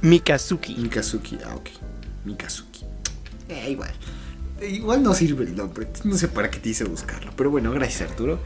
Mikazuki. 0.00 0.76
Mikazuki, 0.76 1.38
ah, 1.44 1.56
ok. 1.56 1.70
Mikazuki. 2.24 2.84
Eh, 3.48 3.70
igual. 3.70 3.90
Igual 4.62 5.02
no 5.02 5.12
sirve 5.12 5.44
el 5.44 5.56
nombre. 5.56 5.88
No 6.04 6.16
sé 6.16 6.28
para 6.28 6.50
qué 6.50 6.60
te 6.60 6.68
hice 6.68 6.84
buscarlo. 6.84 7.32
Pero 7.36 7.50
bueno, 7.50 7.72
gracias 7.72 8.10
Arturo. 8.10 8.38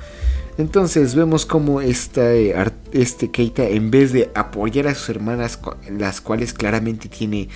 Entonces 0.57 1.15
vemos 1.15 1.45
como 1.45 1.81
esta, 1.81 2.35
eh, 2.35 2.55
este 2.93 3.31
Keita, 3.31 3.69
en 3.69 3.91
vez 3.91 4.13
de 4.13 4.31
apoyar 4.35 4.89
a 4.89 4.95
sus 4.95 5.11
hermanas, 5.11 5.61
las 5.91 6.21
cuales 6.21 6.53
claramente 6.53 7.09
tiene 7.09 7.49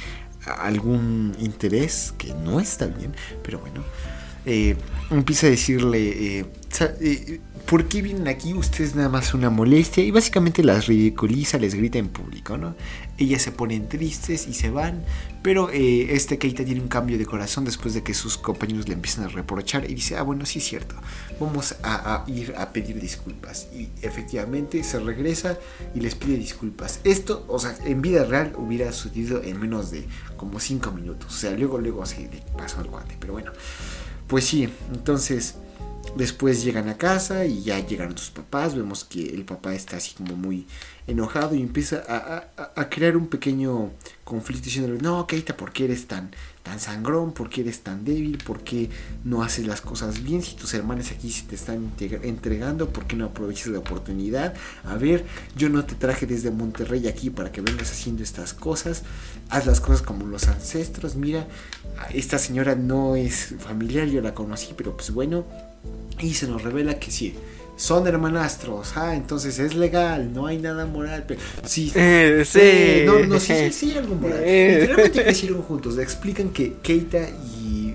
algún 0.46 1.34
interés, 1.38 2.14
que 2.18 2.34
no 2.34 2.60
está 2.60 2.86
bien, 2.86 3.14
pero 3.42 3.58
bueno, 3.58 3.82
eh, 4.44 4.76
empieza 5.10 5.46
a 5.46 5.50
decirle, 5.50 6.38
eh, 6.38 6.46
eh, 7.00 7.40
¿por 7.66 7.86
qué 7.86 8.02
vienen 8.02 8.28
aquí? 8.28 8.54
Ustedes 8.54 8.94
nada 8.94 9.08
más 9.08 9.34
una 9.34 9.50
molestia. 9.50 10.02
Y 10.02 10.10
básicamente 10.10 10.62
las 10.62 10.86
ridiculiza, 10.86 11.58
les 11.58 11.74
grita 11.74 11.98
en 11.98 12.08
público, 12.08 12.56
¿no? 12.56 12.74
Ellas 13.18 13.42
se 13.42 13.52
ponen 13.52 13.88
tristes 13.88 14.48
y 14.48 14.54
se 14.54 14.70
van. 14.70 15.04
Pero 15.42 15.70
eh, 15.70 16.14
este 16.14 16.38
Keita 16.38 16.64
tiene 16.64 16.80
un 16.80 16.88
cambio 16.88 17.18
de 17.18 17.26
corazón 17.26 17.64
después 17.64 17.94
de 17.94 18.02
que 18.02 18.14
sus 18.14 18.38
compañeros 18.38 18.88
le 18.88 18.94
empiezan 18.94 19.24
a 19.24 19.28
reprochar. 19.28 19.88
Y 19.90 19.94
dice, 19.94 20.16
ah, 20.16 20.22
bueno, 20.22 20.46
sí 20.46 20.58
es 20.58 20.64
cierto. 20.64 20.94
Vamos 21.40 21.76
a, 21.82 22.14
a 22.14 22.30
ir 22.30 22.54
a 22.56 22.72
pedir 22.72 23.00
disculpas. 23.00 23.68
Y 23.74 23.88
efectivamente 24.02 24.82
se 24.82 24.98
regresa 24.98 25.58
y 25.94 26.00
les 26.00 26.14
pide 26.14 26.36
disculpas. 26.36 27.00
Esto, 27.04 27.44
o 27.48 27.58
sea, 27.58 27.76
en 27.84 28.02
vida 28.02 28.24
real 28.24 28.52
hubiera 28.56 28.92
sucedido 28.92 29.42
en 29.42 29.60
menos 29.60 29.90
de 29.90 30.04
como 30.36 30.58
5 30.58 30.90
minutos. 30.92 31.34
O 31.34 31.38
sea, 31.38 31.50
luego, 31.52 31.78
luego 31.78 32.06
se 32.06 32.22
le 32.22 32.42
pasó 32.56 32.80
al 32.80 32.88
guante. 32.88 33.16
Pero 33.20 33.34
bueno. 33.34 33.52
Pues 34.32 34.46
sí, 34.46 34.66
entonces 34.90 35.56
después 36.16 36.64
llegan 36.64 36.88
a 36.88 36.96
casa 36.96 37.44
y 37.44 37.64
ya 37.64 37.78
llegan 37.86 38.16
sus 38.16 38.30
papás. 38.30 38.74
Vemos 38.74 39.04
que 39.04 39.28
el 39.28 39.44
papá 39.44 39.74
está 39.74 39.98
así 39.98 40.14
como 40.14 40.36
muy 40.36 40.66
enojado 41.06 41.54
y 41.54 41.62
empieza 41.62 42.02
a, 42.08 42.88
crear 42.88 43.16
un 43.16 43.26
pequeño 43.26 43.90
conflicto 44.24 44.64
diciéndole, 44.64 45.00
no, 45.00 45.26
Keita, 45.26 45.56
¿por 45.56 45.72
qué 45.72 45.84
eres 45.84 46.06
tan, 46.06 46.30
tan 46.62 46.78
sangrón? 46.78 47.32
¿Por 47.32 47.50
qué 47.50 47.62
eres 47.62 47.80
tan 47.80 48.04
débil? 48.04 48.38
¿Por 48.38 48.60
qué 48.60 48.88
no 49.24 49.42
haces 49.42 49.66
las 49.66 49.80
cosas 49.80 50.22
bien? 50.22 50.42
Si 50.42 50.54
tus 50.54 50.74
hermanas 50.74 51.10
aquí 51.10 51.30
se 51.30 51.44
te 51.44 51.54
están 51.54 51.92
entregando, 51.98 52.88
¿por 52.90 53.06
qué 53.06 53.16
no 53.16 53.26
aprovechas 53.26 53.68
la 53.68 53.78
oportunidad? 53.78 54.54
A 54.84 54.96
ver, 54.96 55.24
yo 55.56 55.68
no 55.68 55.84
te 55.84 55.94
traje 55.94 56.26
desde 56.26 56.50
Monterrey 56.50 57.08
aquí 57.08 57.30
para 57.30 57.50
que 57.50 57.60
vengas 57.60 57.90
haciendo 57.90 58.22
estas 58.22 58.54
cosas. 58.54 59.02
Haz 59.48 59.66
las 59.66 59.80
cosas 59.80 60.02
como 60.02 60.26
los 60.26 60.48
ancestros. 60.48 61.16
Mira, 61.16 61.46
esta 62.12 62.38
señora 62.38 62.74
no 62.74 63.16
es 63.16 63.54
familiar, 63.58 64.06
yo 64.06 64.20
la 64.20 64.34
conocí, 64.34 64.74
pero 64.76 64.96
pues 64.96 65.10
bueno. 65.10 65.44
Y 66.20 66.34
se 66.34 66.46
nos 66.46 66.62
revela 66.62 67.00
que 67.00 67.10
sí, 67.10 67.34
son 67.76 68.06
hermanastros. 68.06 68.96
Ah, 68.96 69.16
entonces 69.16 69.58
es 69.58 69.74
legal, 69.74 70.32
no 70.32 70.46
hay 70.46 70.58
nada 70.58 70.86
moral. 70.86 71.24
Pero 71.26 71.40
sí, 71.64 71.92
Eh, 71.94 72.44
sí. 72.46 72.58
eh, 72.62 73.04
no, 73.06 73.18
no, 73.20 73.40
sí, 73.40 73.52
sí, 73.70 73.72
sí 73.72 73.96
algo 73.98 74.14
moral. 74.14 74.40
Eh. 74.42 74.78
Literalmente 74.80 75.22
crecieron 75.24 75.62
juntos. 75.62 75.96
Le 75.96 76.02
explican 76.02 76.50
que 76.50 76.74
Keita 76.82 77.28
y, 77.28 77.94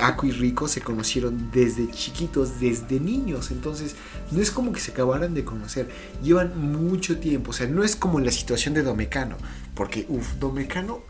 Aku 0.00 0.26
y 0.26 0.32
Rico 0.32 0.68
se 0.68 0.80
conocieron 0.80 1.50
desde 1.52 1.90
chiquitos, 1.90 2.60
desde 2.60 3.00
niños. 3.00 3.50
Entonces, 3.50 3.94
no 4.30 4.40
es 4.40 4.50
como 4.50 4.72
que 4.72 4.80
se 4.80 4.92
acabaran 4.92 5.34
de 5.34 5.44
conocer. 5.44 5.88
Llevan 6.22 6.72
mucho 6.72 7.18
tiempo. 7.18 7.50
O 7.50 7.54
sea, 7.54 7.66
no 7.66 7.82
es 7.84 7.96
como 7.96 8.20
la 8.20 8.30
situación 8.30 8.72
de 8.74 8.82
Domecano. 8.82 9.36
Porque, 9.74 10.06
uff, 10.08 10.34
Domecano, 10.38 11.00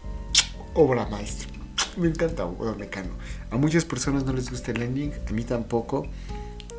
obra 0.74 1.07
maestra. 1.07 1.48
Me 1.96 2.09
encanta 2.09 2.44
Domecano. 2.44 3.11
A 3.50 3.57
muchas 3.59 3.85
personas 3.85 4.24
no 4.24 4.33
les 4.33 4.50
gusta 4.50 4.70
el 4.72 4.83
ending, 4.83 5.12
a 5.28 5.33
mí 5.33 5.44
tampoco. 5.44 6.09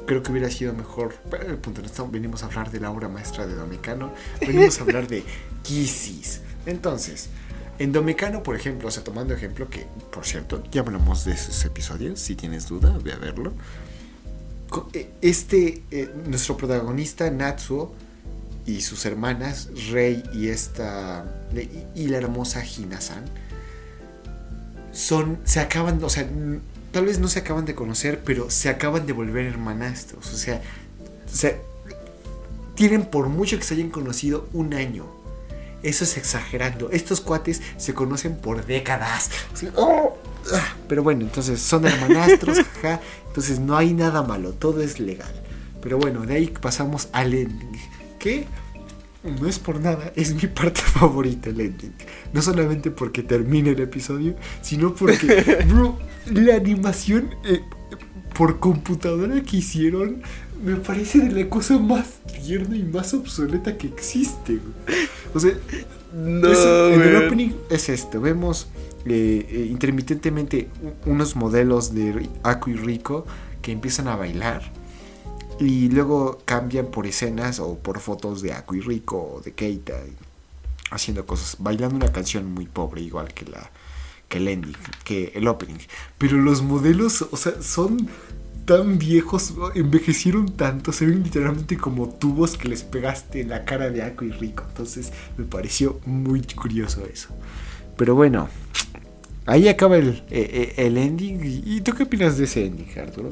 Creo 0.05 0.21
que 0.23 0.31
hubiera 0.31 0.49
sido 0.51 0.73
mejor. 0.73 1.15
Pero 1.29 1.47
el 1.49 1.57
punto 1.57 1.81
no 1.97 2.07
venimos 2.09 2.43
a 2.43 2.47
hablar 2.47 2.71
de 2.71 2.79
la 2.79 2.91
obra 2.91 3.07
maestra 3.07 3.47
de 3.47 3.55
Domecano. 3.55 4.11
Venimos 4.41 4.79
a 4.79 4.81
hablar 4.83 5.07
de 5.07 5.23
Kisses. 5.63 6.41
Entonces, 6.65 7.29
en 7.79 7.91
Domecano, 7.91 8.43
por 8.43 8.55
ejemplo, 8.55 8.87
o 8.87 8.91
sea, 8.91 9.03
tomando 9.03 9.33
ejemplo, 9.33 9.69
que 9.69 9.85
por 10.11 10.25
cierto, 10.25 10.63
ya 10.71 10.81
hablamos 10.81 11.25
de 11.25 11.33
esos 11.33 11.63
episodios. 11.65 12.19
Si 12.19 12.35
tienes 12.35 12.67
duda, 12.67 12.97
ve 13.03 13.13
a 13.13 13.17
verlo. 13.17 13.53
Eh, 14.93 15.09
Este, 15.21 15.83
eh, 15.91 16.09
nuestro 16.27 16.57
protagonista, 16.57 17.29
Natsuo, 17.31 17.93
y 18.65 18.81
sus 18.81 19.05
hermanas, 19.05 19.69
Rei 19.91 20.23
y 20.33 20.47
esta. 20.49 21.25
y- 21.95 22.07
la 22.07 22.17
hermosa 22.17 22.63
Hina-san, 22.65 23.23
son. 24.91 25.39
se 25.43 25.59
acaban. 25.59 26.03
O 26.03 26.09
sea, 26.09 26.27
tal 26.93 27.07
vez 27.07 27.19
no 27.19 27.27
se 27.27 27.39
acaban 27.39 27.65
de 27.65 27.75
conocer, 27.75 28.21
pero 28.23 28.49
se 28.49 28.69
acaban 28.69 29.05
de 29.05 29.13
volver 29.13 29.45
hermanastros. 29.47 30.31
O 30.31 30.37
sea, 30.37 30.61
o 31.25 31.35
sea, 31.35 31.57
tienen 32.75 33.05
por 33.05 33.27
mucho 33.27 33.57
que 33.57 33.63
se 33.63 33.73
hayan 33.73 33.89
conocido 33.89 34.47
un 34.53 34.73
año. 34.75 35.07
Eso 35.81 36.05
es 36.05 36.15
exagerando. 36.17 36.91
Estos 36.91 37.19
cuates 37.19 37.61
se 37.77 37.93
conocen 37.93 38.37
por 38.37 38.65
décadas. 38.65 39.31
Así, 39.53 39.67
¡oh! 39.75 40.15
Ah, 40.53 40.75
Pero 40.87 41.03
bueno, 41.03 41.21
entonces 41.21 41.61
son 41.61 41.85
hermanastros, 41.85 42.59
jaja. 42.81 43.01
Entonces 43.27 43.59
no 43.59 43.75
hay 43.75 43.93
nada 43.93 44.21
malo, 44.21 44.53
todo 44.53 44.81
es 44.81 44.99
legal. 44.99 45.33
Pero 45.81 45.97
bueno, 45.97 46.21
de 46.21 46.35
ahí 46.35 46.47
pasamos 46.47 47.09
al 47.11 47.33
ending. 47.33 47.81
Que 48.19 48.45
no 49.23 49.47
es 49.47 49.59
por 49.59 49.79
nada, 49.79 50.11
es 50.15 50.33
mi 50.33 50.47
parte 50.49 50.81
favorita 50.99 51.49
el 51.49 51.61
ending. 51.61 51.93
No 52.33 52.41
solamente 52.41 52.91
porque 52.91 53.23
termine 53.23 53.71
el 53.71 53.79
episodio, 53.81 54.35
sino 54.61 54.93
porque, 54.93 55.65
bro, 55.67 55.97
la 56.31 56.55
animación 56.55 57.29
eh, 57.45 57.61
por 58.37 58.59
computadora 58.59 59.41
que 59.43 59.57
hicieron 59.57 60.21
me 60.63 60.75
parece 60.77 61.19
de 61.19 61.43
la 61.43 61.49
cosa 61.49 61.77
más 61.77 62.19
tierna 62.45 62.75
y 62.77 62.83
más 62.83 63.13
obsoleta 63.13 63.77
que 63.77 63.87
existe. 63.87 64.53
güey. 64.57 65.07
O 65.33 65.39
sea, 65.39 65.51
No, 66.15 66.51
es- 66.51 66.95
en 66.95 67.01
el 67.01 67.25
opening 67.25 67.49
es 67.69 67.89
esto. 67.89 68.21
Vemos 68.21 68.67
eh, 69.05 69.45
eh, 69.49 69.67
intermitentemente 69.69 70.69
unos 71.05 71.35
modelos 71.35 71.93
de 71.93 72.29
Aku 72.43 72.69
y 72.69 72.75
Rico 72.75 73.25
que 73.61 73.71
empiezan 73.73 74.07
a 74.07 74.15
bailar. 74.15 74.61
Y 75.59 75.89
luego 75.89 76.39
cambian 76.45 76.87
por 76.87 77.05
escenas 77.05 77.59
o 77.59 77.77
por 77.77 77.99
fotos 77.99 78.41
de 78.41 78.53
Aku 78.53 78.75
y 78.75 78.81
Rico 78.81 79.35
o 79.35 79.41
de 79.41 79.53
Keita 79.53 79.93
haciendo 80.91 81.25
cosas, 81.25 81.57
bailando 81.59 81.95
una 81.95 82.11
canción 82.11 82.53
muy 82.53 82.65
pobre, 82.65 83.01
igual 83.01 83.33
que 83.33 83.45
la 83.45 83.71
que 84.29 84.37
el 84.39 84.47
ending, 84.47 84.75
que 85.03 85.31
el 85.35 85.47
opening. 85.47 85.77
Pero 86.17 86.37
los 86.37 86.61
modelos, 86.61 87.21
o 87.21 87.37
sea, 87.37 87.61
son 87.61 88.07
tan 88.65 88.97
viejos, 88.97 89.53
envejecieron 89.75 90.55
tanto, 90.55 90.91
se 90.91 91.05
ven 91.05 91.23
literalmente 91.23 91.77
como 91.77 92.09
tubos 92.09 92.57
que 92.57 92.67
les 92.67 92.83
pegaste 92.83 93.41
en 93.41 93.49
la 93.49 93.65
cara 93.65 93.89
de 93.89 94.01
Ako 94.01 94.25
y 94.25 94.31
Rico. 94.31 94.63
Entonces 94.67 95.11
me 95.37 95.45
pareció 95.45 95.99
muy 96.05 96.41
curioso 96.43 97.05
eso. 97.05 97.29
Pero 97.97 98.15
bueno, 98.15 98.49
ahí 99.45 99.67
acaba 99.67 99.97
el, 99.97 100.09
eh, 100.09 100.23
eh, 100.31 100.73
el 100.77 100.97
ending. 100.97 101.39
¿Y 101.65 101.81
tú 101.81 101.93
qué 101.93 102.03
opinas 102.03 102.37
de 102.37 102.45
ese 102.45 102.65
ending, 102.65 102.87
Arturo? 102.97 103.31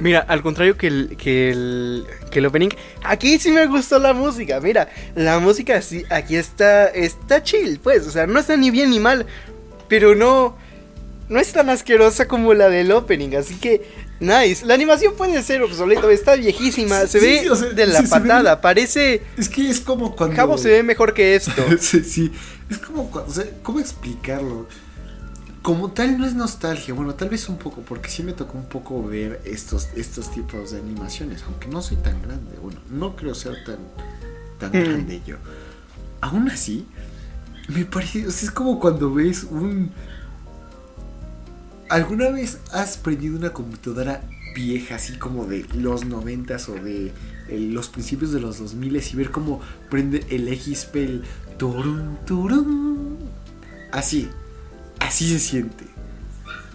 Mira, 0.00 0.20
al 0.20 0.42
contrario 0.42 0.76
que 0.76 0.86
el, 0.86 1.16
que 1.18 1.50
el, 1.50 2.04
que 2.30 2.38
el 2.38 2.46
opening, 2.46 2.70
aquí 3.04 3.38
sí 3.38 3.50
me 3.52 3.66
gustó 3.66 3.98
la 3.98 4.12
música. 4.14 4.58
Mira, 4.60 4.88
la 5.14 5.38
música 5.38 5.80
sí, 5.82 6.04
aquí 6.10 6.36
está, 6.36 6.86
está 6.88 7.42
chill, 7.42 7.78
pues, 7.82 8.06
o 8.06 8.10
sea, 8.10 8.26
no 8.26 8.38
está 8.40 8.56
ni 8.56 8.70
bien 8.70 8.90
ni 8.90 8.98
mal, 8.98 9.26
pero 9.88 10.14
no, 10.14 10.56
no 11.28 11.38
es 11.38 11.52
tan 11.52 11.68
asquerosa 11.68 12.26
como 12.26 12.54
la 12.54 12.68
del 12.70 12.90
opening, 12.92 13.36
así 13.36 13.56
que, 13.56 13.82
nice. 14.20 14.64
La 14.64 14.74
animación 14.74 15.14
puede 15.16 15.42
ser 15.42 15.62
obsoleta, 15.62 16.10
está 16.10 16.34
viejísima, 16.36 17.06
se 17.06 17.20
Sí, 17.20 17.26
ve 17.44 17.50
o 17.50 17.56
sea, 17.56 17.68
de 17.68 17.86
la 17.86 18.00
sí, 18.00 18.06
se 18.06 18.14
ve- 18.18 18.20
patada, 18.28 18.60
parece, 18.60 19.22
Es 19.36 19.48
que 19.48 19.68
es 19.68 19.80
como 19.80 20.16
cuando... 20.16 20.34
Jabo 20.34 20.56
se 20.58 20.70
ve 20.70 20.82
mejor 20.82 21.12
que 21.12 21.34
esto. 21.36 21.62
sí, 21.78 22.02
sí, 22.04 22.32
es 22.70 22.78
como 22.78 23.10
cuando, 23.10 23.30
o 23.30 23.34
sea, 23.34 23.44
¿cómo 23.62 23.80
explicarlo? 23.80 24.66
Como 25.62 25.90
tal 25.90 26.18
no 26.18 26.24
es 26.24 26.34
nostalgia, 26.34 26.94
bueno, 26.94 27.14
tal 27.14 27.28
vez 27.28 27.48
un 27.50 27.58
poco, 27.58 27.82
porque 27.82 28.08
sí 28.08 28.22
me 28.22 28.32
tocó 28.32 28.56
un 28.56 28.64
poco 28.64 29.02
ver 29.06 29.42
estos, 29.44 29.88
estos 29.94 30.30
tipos 30.32 30.70
de 30.70 30.78
animaciones, 30.78 31.42
aunque 31.46 31.68
no 31.68 31.82
soy 31.82 31.98
tan 31.98 32.22
grande, 32.22 32.56
bueno, 32.62 32.80
no 32.90 33.14
creo 33.14 33.34
ser 33.34 33.62
tan, 33.64 33.76
tan 34.58 34.70
Mm. 34.70 34.84
grande 34.84 35.22
yo. 35.26 35.36
Aún 36.22 36.48
así, 36.48 36.86
me 37.68 37.84
parece, 37.84 38.26
o 38.26 38.30
sea, 38.30 38.48
es 38.48 38.50
como 38.54 38.80
cuando 38.80 39.12
ves 39.12 39.44
un... 39.44 39.90
¿Alguna 41.90 42.30
vez 42.30 42.58
has 42.72 42.96
prendido 42.96 43.36
una 43.36 43.52
computadora 43.52 44.22
vieja, 44.54 44.94
así 44.94 45.14
como 45.18 45.44
de 45.44 45.66
los 45.74 46.04
noventas 46.04 46.68
o 46.68 46.74
de 46.74 47.12
eh, 47.48 47.58
los 47.58 47.88
principios 47.88 48.32
de 48.32 48.40
los 48.40 48.58
2000 48.58 48.96
y 48.96 49.16
ver 49.16 49.30
cómo 49.30 49.60
prende 49.90 50.24
el 50.30 50.48
XP, 50.56 50.96
el 50.96 51.24
turun, 51.58 52.16
turun? 52.24 53.18
Así, 53.92 54.28
así 55.00 55.28
se 55.32 55.38
siente. 55.38 55.84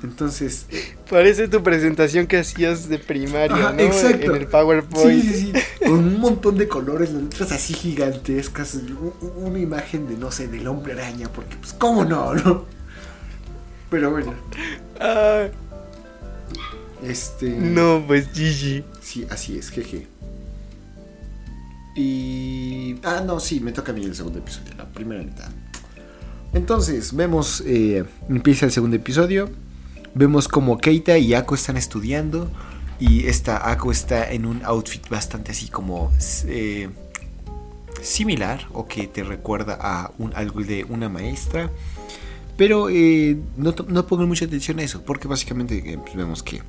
Entonces, 0.03 0.67
Parece 1.09 1.47
tu 1.47 1.63
presentación 1.63 2.27
que 2.27 2.37
hacías 2.37 2.89
de 2.89 2.99
primaria, 2.99 3.55
Ajá, 3.55 3.73
¿no? 3.73 3.79
exacto. 3.81 4.35
En 4.35 4.41
el 4.41 4.47
PowerPoint. 4.47 5.23
Sí, 5.23 5.33
sí, 5.33 5.53
sí. 5.53 5.85
Con 5.85 5.99
un 5.99 6.19
montón 6.19 6.57
de 6.57 6.67
colores, 6.67 7.11
las 7.11 7.23
letras 7.23 7.51
así 7.51 7.73
gigantescas, 7.73 8.77
una 9.37 9.57
imagen 9.57 10.07
de, 10.07 10.15
no 10.17 10.31
sé, 10.31 10.47
del 10.47 10.67
hombre 10.67 10.93
araña, 10.93 11.29
porque 11.29 11.55
pues, 11.55 11.73
¿cómo 11.73 12.05
no, 12.05 12.33
no? 12.35 12.65
Pero 13.89 14.11
bueno, 14.11 14.33
Ah, 14.99 15.47
este... 17.03 17.49
no, 17.49 18.03
pues 18.05 18.27
GG. 18.33 18.83
Sí, 19.01 19.25
así 19.29 19.57
es, 19.57 19.69
jeje. 19.69 20.07
Y... 21.95 22.97
Ah, 23.03 23.23
no, 23.25 23.39
sí, 23.39 23.59
me 23.59 23.71
toca 23.71 23.91
a 23.91 23.95
mí 23.95 24.03
el 24.03 24.15
segundo 24.15 24.39
episodio, 24.39 24.73
la 24.77 24.85
primera 24.85 25.23
mitad. 25.23 25.49
Entonces, 26.55 27.13
vemos, 27.13 27.61
eh, 27.65 28.05
empieza 28.29 28.65
el 28.65 28.71
segundo 28.71 28.95
episodio, 28.95 29.49
vemos 30.13 30.47
como 30.47 30.77
Keita 30.77 31.17
y 31.17 31.33
Ako 31.33 31.53
están 31.53 31.75
estudiando 31.75 32.49
y 32.97 33.27
esta 33.27 33.69
Ako 33.71 33.91
está 33.91 34.31
en 34.31 34.45
un 34.45 34.63
outfit 34.63 35.05
bastante 35.09 35.51
así 35.51 35.67
como 35.67 36.13
eh, 36.47 36.89
similar 38.01 38.67
o 38.71 38.87
que 38.87 39.07
te 39.07 39.23
recuerda 39.23 39.77
a 39.81 40.11
algo 40.33 40.61
de 40.61 40.85
una 40.85 41.09
maestra. 41.09 41.69
Pero 42.55 42.89
eh, 42.89 43.37
no, 43.57 43.75
no 43.89 44.07
pongan 44.07 44.29
mucha 44.29 44.45
atención 44.45 44.79
a 44.79 44.83
eso, 44.83 45.03
porque 45.03 45.27
básicamente 45.27 45.99
pues, 46.01 46.15
vemos 46.15 46.41
que 46.41 46.61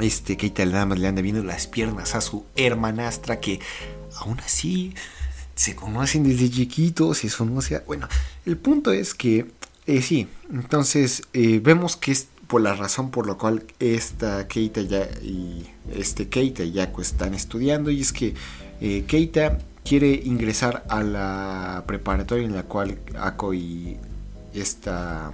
este 0.00 0.36
Keita 0.36 0.66
nada 0.66 0.86
más 0.86 0.98
le 0.98 1.06
anda 1.06 1.22
viendo 1.22 1.44
las 1.44 1.68
piernas 1.68 2.16
a 2.16 2.20
su 2.20 2.44
hermanastra 2.56 3.38
que 3.38 3.60
aún 4.16 4.40
así 4.40 4.92
se 5.54 5.74
conocen 5.74 6.24
desde 6.24 6.50
chiquitos 6.50 7.24
y 7.24 7.28
eso 7.28 7.44
no 7.44 7.60
sea... 7.60 7.82
Bueno, 7.86 8.08
el 8.44 8.56
punto 8.56 8.92
es 8.92 9.14
que 9.14 9.46
eh, 9.86 10.02
sí, 10.02 10.28
entonces 10.50 11.22
eh, 11.32 11.60
vemos 11.62 11.96
que 11.96 12.12
es 12.12 12.28
por 12.46 12.60
la 12.60 12.74
razón 12.74 13.10
por 13.10 13.26
la 13.26 13.34
cual 13.34 13.64
esta 13.78 14.46
Keita 14.48 14.82
ya 14.82 15.08
y 15.22 15.66
este 15.94 16.28
Keita 16.28 16.62
y 16.62 16.72
Yako 16.72 17.02
están 17.02 17.34
estudiando 17.34 17.90
y 17.90 18.00
es 18.00 18.12
que 18.12 18.34
eh, 18.80 19.04
Keita 19.06 19.58
quiere 19.84 20.08
ingresar 20.24 20.84
a 20.88 21.02
la 21.02 21.84
preparatoria 21.86 22.46
en 22.46 22.54
la 22.54 22.62
cual 22.62 22.98
Ako 23.18 23.54
y 23.54 23.98
esta 24.54 25.32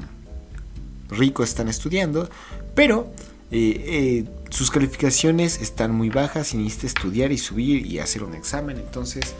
Rico 1.10 1.42
están 1.42 1.68
estudiando, 1.68 2.28
pero 2.74 3.12
eh, 3.50 4.24
sus 4.50 4.70
calificaciones 4.70 5.60
están 5.60 5.92
muy 5.92 6.08
bajas 6.08 6.54
y 6.54 6.56
necesita 6.56 6.86
estudiar 6.86 7.32
y 7.32 7.38
subir 7.38 7.86
y 7.86 7.98
hacer 7.98 8.24
un 8.24 8.34
examen. 8.34 8.78
Entonces, 8.78 9.34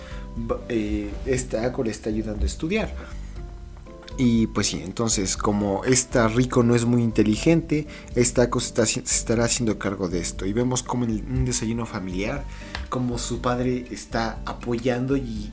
eh, 0.69 1.11
Ako 1.65 1.85
le 1.85 1.91
está 1.91 2.11
ayudando 2.11 2.45
a 2.45 2.47
estudiar. 2.47 2.95
Y 4.19 4.49
pues 4.49 4.67
sí, 4.67 4.83
entonces 4.85 5.37
como 5.37 5.83
esta 5.85 6.29
Rico 6.29 6.63
no 6.63 6.75
es 6.75 6.85
muy 6.85 7.03
inteligente, 7.03 7.87
esta 8.15 8.43
Ako 8.43 8.61
se, 8.61 8.69
está 8.69 8.83
estará 8.83 9.45
haciendo 9.45 9.79
cargo 9.79 10.09
de 10.09 10.21
esto. 10.21 10.45
Y 10.45 10.53
vemos 10.53 10.83
como 10.83 11.05
en 11.05 11.25
un 11.33 11.45
desayuno 11.47 11.87
familiar, 11.87 12.45
como 12.91 13.17
su 13.17 13.41
padre 13.41 13.87
está 13.91 14.41
apoyando 14.45 15.17
y, 15.17 15.51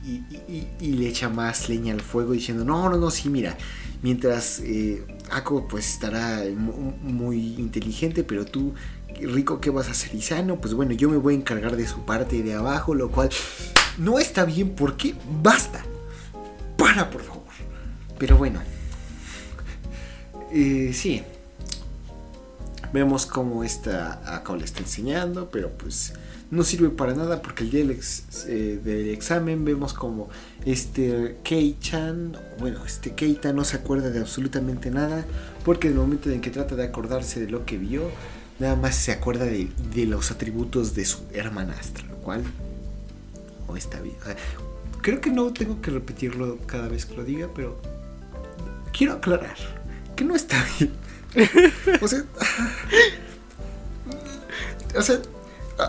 le 0.80 1.08
echa 1.08 1.30
más 1.30 1.68
leña 1.68 1.94
al 1.94 2.02
fuego 2.02 2.32
diciendo, 2.32 2.64
no, 2.64 2.90
no, 2.90 2.98
no, 2.98 3.10
sí, 3.10 3.30
mira, 3.30 3.56
mientras 4.02 4.60
eh, 4.60 5.02
Ako 5.30 5.66
pues 5.66 5.88
estará 5.88 6.42
mu- 6.54 6.92
muy 7.02 7.54
inteligente, 7.54 8.22
pero 8.22 8.44
tú, 8.44 8.74
Rico, 9.26 9.60
¿qué 9.60 9.70
vas 9.70 9.88
a 9.88 9.92
hacer? 9.92 10.14
Y 10.14 10.22
"Ah, 10.32 10.44
pues 10.60 10.74
bueno, 10.74 10.92
yo 10.92 11.08
me 11.08 11.16
voy 11.16 11.34
a 11.34 11.36
encargar 11.38 11.76
de 11.76 11.86
su 11.86 12.04
parte 12.04 12.42
de 12.42 12.54
abajo, 12.54 12.94
lo 12.94 13.10
cual 13.10 13.30
no 13.98 14.18
está 14.18 14.44
bien 14.44 14.70
porque 14.70 15.14
basta. 15.42 15.84
Para, 16.76 17.10
por 17.10 17.22
favor. 17.22 17.42
Pero 18.18 18.36
bueno. 18.36 18.60
Eh, 20.52 20.92
sí. 20.94 21.22
Vemos 22.92 23.26
cómo 23.26 23.64
esta 23.64 24.36
Ako 24.36 24.56
le 24.56 24.64
está 24.64 24.80
enseñando, 24.80 25.50
pero 25.50 25.70
pues 25.70 26.14
no 26.50 26.62
sirve 26.62 26.88
para 26.88 27.14
nada 27.14 27.42
porque 27.42 27.64
el 27.64 27.70
día 27.70 27.84
del, 27.84 28.00
eh, 28.46 28.80
del 28.82 29.08
examen 29.10 29.64
vemos 29.64 29.92
como 29.92 30.30
este 30.64 31.36
Kei-chan, 31.44 32.36
bueno, 32.58 32.84
este 32.86 33.14
Keita 33.14 33.52
no 33.52 33.64
se 33.64 33.76
acuerda 33.76 34.08
de 34.10 34.20
absolutamente 34.20 34.90
nada 34.90 35.26
porque 35.64 35.88
en 35.88 35.94
el 35.94 36.00
momento 36.00 36.30
en 36.30 36.40
que 36.40 36.50
trata 36.50 36.74
de 36.76 36.84
acordarse 36.84 37.40
de 37.40 37.50
lo 37.50 37.66
que 37.66 37.76
vio, 37.76 38.10
nada 38.58 38.76
más 38.76 38.94
se 38.96 39.12
acuerda 39.12 39.44
de, 39.44 39.68
de 39.94 40.06
los 40.06 40.30
atributos 40.30 40.94
de 40.94 41.04
su 41.04 41.20
hermanastra, 41.32 42.04
lo 42.06 42.16
cual 42.16 42.42
no 43.68 43.76
está 43.76 44.00
bien. 44.00 44.16
O 44.22 44.24
sea, 44.24 44.36
creo 45.02 45.20
que 45.20 45.30
no 45.30 45.52
tengo 45.52 45.80
que 45.80 45.90
repetirlo 45.90 46.58
cada 46.66 46.88
vez 46.88 47.06
que 47.06 47.14
lo 47.14 47.24
diga, 47.24 47.48
pero 47.54 47.80
quiero 48.96 49.14
aclarar 49.14 49.56
que 50.16 50.24
no 50.24 50.34
está 50.34 50.64
bien. 50.78 50.92
O 52.00 52.08
sea, 52.08 52.24
o 54.96 55.02
sea, 55.02 55.20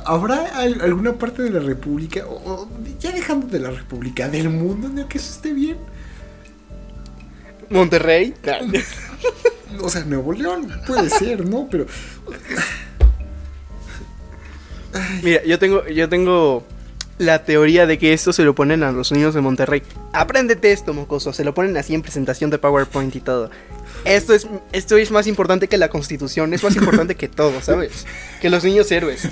¿habrá 0.05 0.45
al- 0.59 0.81
alguna 0.81 1.13
parte 1.17 1.41
de 1.41 1.49
la 1.49 1.59
República, 1.61 2.27
o, 2.27 2.35
o 2.35 2.69
ya 2.99 3.11
dejando 3.11 3.47
de 3.47 3.59
la 3.59 3.71
República, 3.71 4.27
del 4.29 4.49
mundo 4.49 4.87
en 4.87 4.99
el 4.99 5.07
que 5.07 5.17
eso 5.17 5.31
esté 5.33 5.53
bien? 5.53 5.77
Monterrey. 7.69 8.33
O 9.81 9.89
sea, 9.89 10.03
Nuevo 10.03 10.33
León 10.33 10.71
puede 10.87 11.09
ser, 11.09 11.45
¿no? 11.45 11.67
Pero 11.69 11.85
Mira, 15.23 15.43
yo 15.43 15.59
tengo, 15.59 15.87
yo 15.87 16.09
tengo 16.09 16.65
la 17.17 17.43
teoría 17.43 17.85
de 17.85 17.97
que 17.97 18.13
esto 18.13 18.33
se 18.33 18.43
lo 18.43 18.55
ponen 18.55 18.81
a 18.83 18.91
los 18.91 19.11
niños 19.11 19.33
de 19.33 19.41
Monterrey. 19.41 19.83
Apréndete 20.13 20.71
esto, 20.71 20.93
mocoso. 20.93 21.33
Se 21.33 21.43
lo 21.43 21.53
ponen 21.53 21.77
así 21.77 21.93
en 21.93 22.01
presentación 22.01 22.49
de 22.49 22.57
PowerPoint 22.57 23.15
y 23.15 23.19
todo. 23.19 23.51
Esto 24.05 24.33
es, 24.33 24.47
esto 24.71 24.97
es 24.97 25.11
más 25.11 25.27
importante 25.27 25.67
que 25.67 25.77
la 25.77 25.89
constitución, 25.89 26.53
es 26.53 26.63
más 26.63 26.75
importante 26.75 27.15
que 27.15 27.27
todo, 27.27 27.61
¿sabes? 27.61 28.05
Que 28.41 28.49
los 28.49 28.63
niños 28.63 28.89
héroes. 28.91 29.27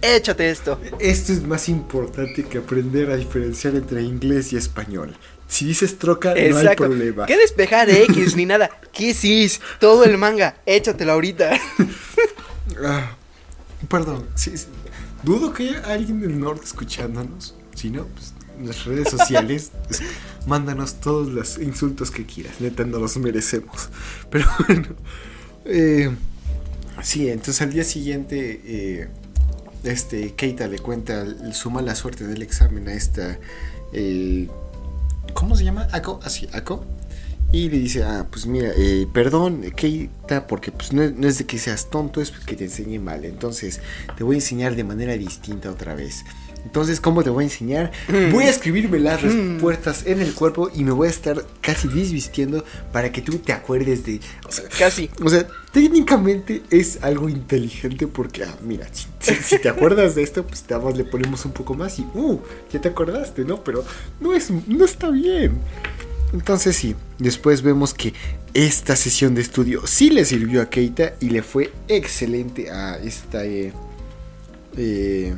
Échate 0.00 0.48
esto. 0.48 0.80
esto 1.00 1.32
es 1.32 1.42
más 1.42 1.68
importante 1.68 2.44
que 2.44 2.58
aprender 2.58 3.10
a 3.10 3.16
diferenciar 3.16 3.74
entre 3.74 4.02
inglés 4.02 4.52
y 4.52 4.56
español. 4.56 5.16
Si 5.48 5.64
dices 5.64 5.98
troca, 5.98 6.30
no 6.30 6.36
hay 6.36 6.46
Exacto. 6.48 6.84
problema. 6.84 7.26
¿Qué 7.26 7.36
despejar 7.36 7.88
X 7.90 8.36
ni 8.36 8.44
nada? 8.46 8.70
¿Qué 8.92 9.14
sis? 9.14 9.60
Todo 9.80 10.04
el 10.04 10.18
manga. 10.18 10.56
Échatelo 10.66 11.12
ahorita. 11.12 11.58
Ah, 12.84 13.16
perdón, 13.88 14.26
sí, 14.36 14.56
sí. 14.56 14.66
dudo 15.22 15.52
que 15.52 15.70
haya 15.70 15.80
alguien 15.86 16.20
del 16.20 16.38
norte 16.38 16.64
escuchándonos. 16.66 17.54
Si 17.74 17.90
no, 17.90 18.04
pues 18.06 18.34
en 18.58 18.66
las 18.68 18.84
redes 18.84 19.08
sociales, 19.08 19.72
pues, 19.88 20.02
mándanos 20.46 21.00
todos 21.00 21.28
los 21.28 21.58
insultos 21.58 22.10
que 22.10 22.24
quieras. 22.26 22.60
Neta, 22.60 22.84
no 22.84 22.98
los 22.98 23.16
merecemos. 23.16 23.88
Pero 24.30 24.46
bueno, 24.66 24.88
eh, 25.64 26.10
sí, 27.02 27.28
entonces 27.28 27.62
al 27.62 27.72
día 27.72 27.84
siguiente, 27.84 28.60
eh, 28.64 29.08
este 29.82 30.34
Keita 30.34 30.68
le 30.68 30.78
cuenta 30.78 31.24
su 31.52 31.70
mala 31.70 31.94
suerte 31.94 32.26
del 32.26 32.42
examen 32.42 32.86
a 32.88 32.92
esta. 32.92 33.38
eh, 33.92 34.46
¿Cómo 35.34 35.56
se 35.56 35.64
llama? 35.64 35.88
Ako, 35.92 36.20
así, 36.24 36.48
Ako. 36.52 36.84
Y 37.50 37.70
le 37.70 37.78
dice, 37.78 38.02
ah, 38.04 38.26
pues 38.30 38.44
mira, 38.46 38.68
eh, 38.76 39.06
perdón, 39.12 39.62
Keita, 39.74 40.46
porque 40.46 40.70
pues 40.70 40.92
no, 40.92 41.02
es- 41.02 41.14
no 41.14 41.26
es 41.26 41.38
de 41.38 41.46
que 41.46 41.58
seas 41.58 41.88
tonto, 41.88 42.20
es 42.20 42.30
que 42.30 42.56
te 42.56 42.64
enseñe 42.64 42.98
mal. 42.98 43.24
Entonces, 43.24 43.80
te 44.18 44.22
voy 44.24 44.36
a 44.36 44.38
enseñar 44.38 44.76
de 44.76 44.84
manera 44.84 45.14
distinta 45.14 45.70
otra 45.70 45.94
vez. 45.94 46.24
Entonces, 46.68 47.00
¿cómo 47.00 47.24
te 47.24 47.30
voy 47.30 47.44
a 47.44 47.46
enseñar? 47.46 47.92
Voy 48.30 48.44
a 48.44 48.50
escribirme 48.50 48.98
las 48.98 49.22
respuestas 49.22 50.04
en 50.04 50.20
el 50.20 50.34
cuerpo 50.34 50.70
y 50.74 50.84
me 50.84 50.90
voy 50.92 51.08
a 51.08 51.10
estar 51.10 51.42
casi 51.62 51.88
desvistiendo 51.88 52.62
para 52.92 53.10
que 53.10 53.22
tú 53.22 53.38
te 53.38 53.54
acuerdes 53.54 54.04
de... 54.04 54.20
O 54.46 54.52
sea, 54.52 54.64
Casi. 54.78 55.08
o 55.24 55.30
sea, 55.30 55.46
técnicamente 55.72 56.60
es 56.68 56.98
algo 57.00 57.30
inteligente 57.30 58.06
porque, 58.06 58.44
ah, 58.44 58.54
mira, 58.62 58.86
si, 58.92 59.06
si- 59.18 59.34
si 59.42 59.58
te 59.58 59.70
acuerdas 59.70 60.14
de 60.14 60.22
esto, 60.22 60.44
pues 60.46 60.62
nada 60.68 60.84
más 60.84 60.94
le 60.98 61.04
ponemos 61.04 61.42
un 61.46 61.52
poco 61.52 61.72
más 61.72 61.98
y, 61.98 62.02
uh, 62.14 62.38
ya 62.70 62.78
te 62.82 62.88
acordaste, 62.88 63.46
¿no? 63.46 63.64
Pero 63.64 63.82
no, 64.20 64.34
es, 64.34 64.50
no 64.50 64.84
está 64.84 65.08
bien. 65.08 65.52
Entonces 66.34 66.76
sí, 66.76 66.94
después 67.18 67.62
vemos 67.62 67.94
que 67.94 68.12
esta 68.52 68.94
sesión 68.94 69.34
de 69.34 69.40
estudio 69.40 69.86
sí 69.86 70.10
le 70.10 70.26
sirvió 70.26 70.60
a 70.60 70.68
Keita 70.68 71.14
y 71.18 71.30
le 71.30 71.42
fue 71.42 71.72
excelente 71.88 72.70
a 72.70 72.98
esta... 72.98 73.46
eh, 73.46 73.72
eh, 74.76 75.34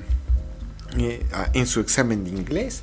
eh, 0.99 1.25
en 1.55 1.67
su 1.67 1.81
examen 1.81 2.25
de 2.25 2.31
inglés. 2.31 2.83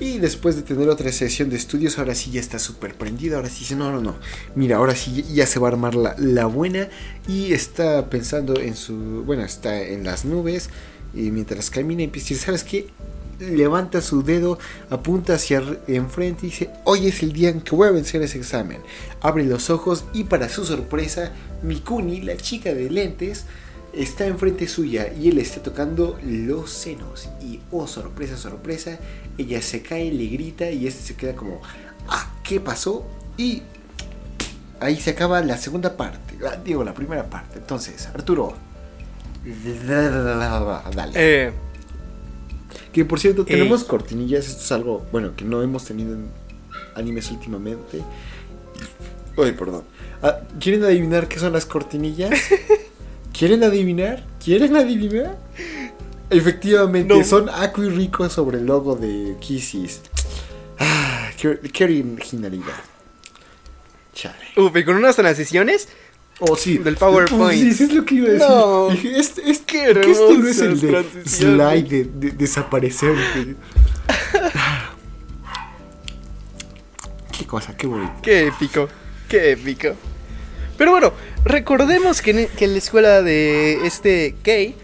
Y 0.00 0.18
después 0.18 0.56
de 0.56 0.62
tener 0.62 0.88
otra 0.88 1.12
sesión 1.12 1.50
de 1.50 1.56
estudios, 1.56 1.98
ahora 1.98 2.14
sí 2.14 2.30
ya 2.32 2.40
está 2.40 2.58
súper 2.58 2.94
prendido. 2.94 3.36
Ahora 3.36 3.48
sí 3.48 3.60
dice, 3.60 3.76
no, 3.76 3.92
no, 3.92 4.00
no. 4.00 4.16
Mira, 4.56 4.78
ahora 4.78 4.94
sí 4.96 5.24
ya 5.32 5.46
se 5.46 5.60
va 5.60 5.68
a 5.68 5.72
armar 5.72 5.94
la, 5.94 6.16
la 6.18 6.46
buena. 6.46 6.88
Y 7.28 7.52
está 7.52 8.10
pensando 8.10 8.58
en 8.58 8.74
su... 8.76 9.22
Bueno, 9.24 9.44
está 9.44 9.80
en 9.80 10.04
las 10.04 10.24
nubes. 10.24 10.68
Y 11.14 11.30
mientras 11.30 11.70
camina 11.70 12.02
empieza 12.02 12.34
a 12.34 12.38
¿sabes 12.38 12.64
qué? 12.64 12.88
Levanta 13.38 14.00
su 14.00 14.22
dedo, 14.22 14.58
apunta 14.90 15.34
hacia 15.34 15.62
enfrente 15.88 16.46
y 16.46 16.50
dice, 16.50 16.70
hoy 16.84 17.08
es 17.08 17.22
el 17.22 17.32
día 17.32 17.50
en 17.50 17.60
que 17.60 17.74
voy 17.74 17.88
a 17.88 17.92
vencer 17.92 18.22
ese 18.22 18.38
examen. 18.38 18.80
Abre 19.20 19.44
los 19.44 19.70
ojos 19.70 20.04
y 20.12 20.24
para 20.24 20.48
su 20.48 20.64
sorpresa, 20.64 21.32
Mikuni, 21.62 22.20
la 22.20 22.36
chica 22.36 22.74
de 22.74 22.90
lentes, 22.90 23.44
está 23.96 24.26
enfrente 24.26 24.66
suya 24.68 25.12
y 25.12 25.28
él 25.28 25.38
está 25.38 25.62
tocando 25.62 26.18
los 26.24 26.70
senos. 26.70 27.28
Y 27.42 27.60
oh, 27.70 27.86
sorpresa, 27.86 28.36
sorpresa, 28.36 28.98
ella 29.38 29.60
se 29.62 29.82
cae, 29.82 30.10
le 30.12 30.26
grita 30.26 30.70
y 30.70 30.86
este 30.86 31.02
se 31.02 31.14
queda 31.16 31.34
como, 31.34 31.60
ah, 32.08 32.32
¿qué 32.42 32.60
pasó? 32.60 33.06
Y 33.36 33.62
ahí 34.80 35.00
se 35.00 35.10
acaba 35.10 35.40
la 35.42 35.56
segunda 35.56 35.96
parte, 35.96 36.36
digo, 36.64 36.84
la 36.84 36.94
primera 36.94 37.28
parte. 37.30 37.58
Entonces, 37.58 38.06
Arturo, 38.08 38.54
dale. 40.94 41.12
Eh, 41.14 41.52
Que 42.92 43.04
por 43.04 43.18
cierto, 43.18 43.42
Eh. 43.42 43.46
tenemos 43.46 43.82
cortinillas. 43.84 44.46
Esto 44.48 44.62
es 44.62 44.72
algo, 44.72 45.04
bueno, 45.10 45.34
que 45.36 45.44
no 45.44 45.62
hemos 45.62 45.84
tenido 45.84 46.14
en 46.14 46.28
animes 46.94 47.28
últimamente. 47.32 48.00
Ay, 49.36 49.50
perdón. 49.52 49.82
Ah, 50.22 50.38
¿Quieren 50.60 50.84
adivinar 50.84 51.26
qué 51.28 51.38
son 51.40 51.52
las 51.52 51.66
cortinillas? 51.66 52.30
¿Quieren 53.36 53.62
adivinar? 53.64 54.24
¿Quieren 54.42 54.76
adivinar? 54.76 55.36
Efectivamente, 56.30 57.14
No. 57.14 57.24
son 57.24 57.48
Aku 57.50 57.82
y 57.82 57.90
Rico 57.90 58.28
sobre 58.30 58.58
el 58.58 58.66
logo 58.66 58.94
de 58.94 59.36
Kisses. 59.40 60.00
Ah, 60.78 61.28
qué, 61.36 61.58
qué 61.72 61.84
originalidad. 61.84 62.72
Chale. 64.14 64.36
uf, 64.56 64.76
y 64.76 64.84
con 64.84 64.96
unas 64.96 65.16
transiciones. 65.16 65.88
Oh, 66.40 66.56
sí. 66.56 66.78
Del 66.78 66.96
PowerPoint. 66.96 67.60
Sí, 67.60 67.72
sí, 67.74 67.84
es 67.84 67.92
lo 67.92 68.04
que 68.04 68.14
iba 68.16 68.28
a 68.28 68.32
decir. 68.32 68.48
No. 68.48 68.88
Dije, 68.90 69.18
este, 69.18 69.50
este, 69.50 69.64
Qué 69.66 70.00
que 70.00 70.10
este 70.10 70.38
no 70.38 70.48
es 70.48 70.58
el 70.60 70.80
de 70.80 71.04
slide, 71.26 71.88
de, 71.88 72.04
de- 72.04 72.30
desaparecer. 72.32 73.14
de- 73.16 73.56
Qué 77.36 77.46
cosa, 77.46 77.76
qué 77.76 77.86
bonito. 77.86 78.12
Qué 78.22 78.46
épico. 78.48 78.88
Qué 79.28 79.52
épico. 79.52 79.94
Pero 80.76 80.90
bueno, 80.90 81.12
recordemos 81.44 82.20
que 82.20 82.30
en, 82.30 82.48
que 82.48 82.64
en 82.64 82.72
la 82.72 82.78
escuela 82.78 83.22
de 83.22 83.86
este 83.86 84.34
Kay, 84.42 84.74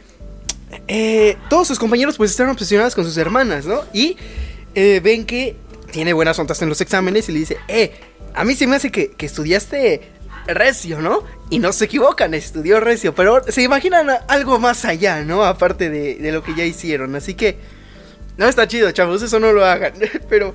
eh, 0.88 1.37
todos 1.48 1.68
sus 1.68 1.79
compañeros 1.79 2.16
pues 2.16 2.31
están 2.31 2.48
obsesionados 2.48 2.94
con 2.94 3.05
sus 3.05 3.16
hermanas, 3.16 3.66
¿no? 3.66 3.83
Y 3.92 4.16
eh, 4.74 5.00
ven 5.03 5.26
que 5.26 5.57
tiene 5.90 6.12
buenas 6.12 6.38
notas 6.38 6.62
en 6.62 6.68
los 6.68 6.81
exámenes 6.81 7.29
y 7.29 7.33
le 7.33 7.38
dice, 7.40 7.57
eh, 7.68 7.92
a 8.35 8.44
mí 8.44 8.55
se 8.55 8.66
me 8.66 8.76
hace 8.76 8.90
que, 8.90 9.11
que 9.11 9.26
estudiaste 9.26 10.03
recio, 10.46 11.00
¿no? 11.00 11.24
Y 11.50 11.59
no 11.59 11.72
se 11.72 11.87
equivocan, 11.87 12.35
estudió 12.35 12.81
recio, 12.81 13.14
pero 13.14 13.42
se 13.48 13.62
imaginan 13.62 14.09
algo 14.29 14.59
más 14.59 14.85
allá, 14.85 15.22
¿no? 15.24 15.44
Aparte 15.44 15.90
de 15.90 16.33
lo 16.33 16.42
que 16.42 16.55
ya 16.55 16.64
hicieron, 16.64 17.14
así 17.16 17.35
que... 17.35 17.81
No 18.37 18.48
está 18.48 18.66
chido, 18.66 18.90
chavos, 18.92 19.20
eso 19.22 19.38
no 19.38 19.53
lo 19.53 19.64
hagan, 19.64 19.94
pero... 20.29 20.55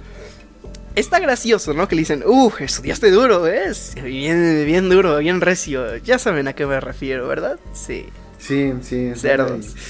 Está 0.95 1.19
gracioso, 1.19 1.73
¿no? 1.73 1.87
Que 1.87 1.95
le 1.95 2.01
dicen, 2.01 2.23
uff, 2.25 2.61
estudiaste 2.61 3.11
duro, 3.11 3.41
¿ves? 3.41 3.93
Bien, 4.01 4.63
bien 4.65 4.89
duro, 4.89 5.17
bien 5.17 5.41
recio. 5.41 5.97
Ya 5.97 6.17
saben 6.19 6.47
a 6.47 6.53
qué 6.53 6.65
me 6.65 6.79
refiero, 6.79 7.27
¿verdad? 7.27 7.59
Sí. 7.73 8.05
Sí, 8.39 8.73
sí. 8.81 9.11
Cerdos. 9.15 9.75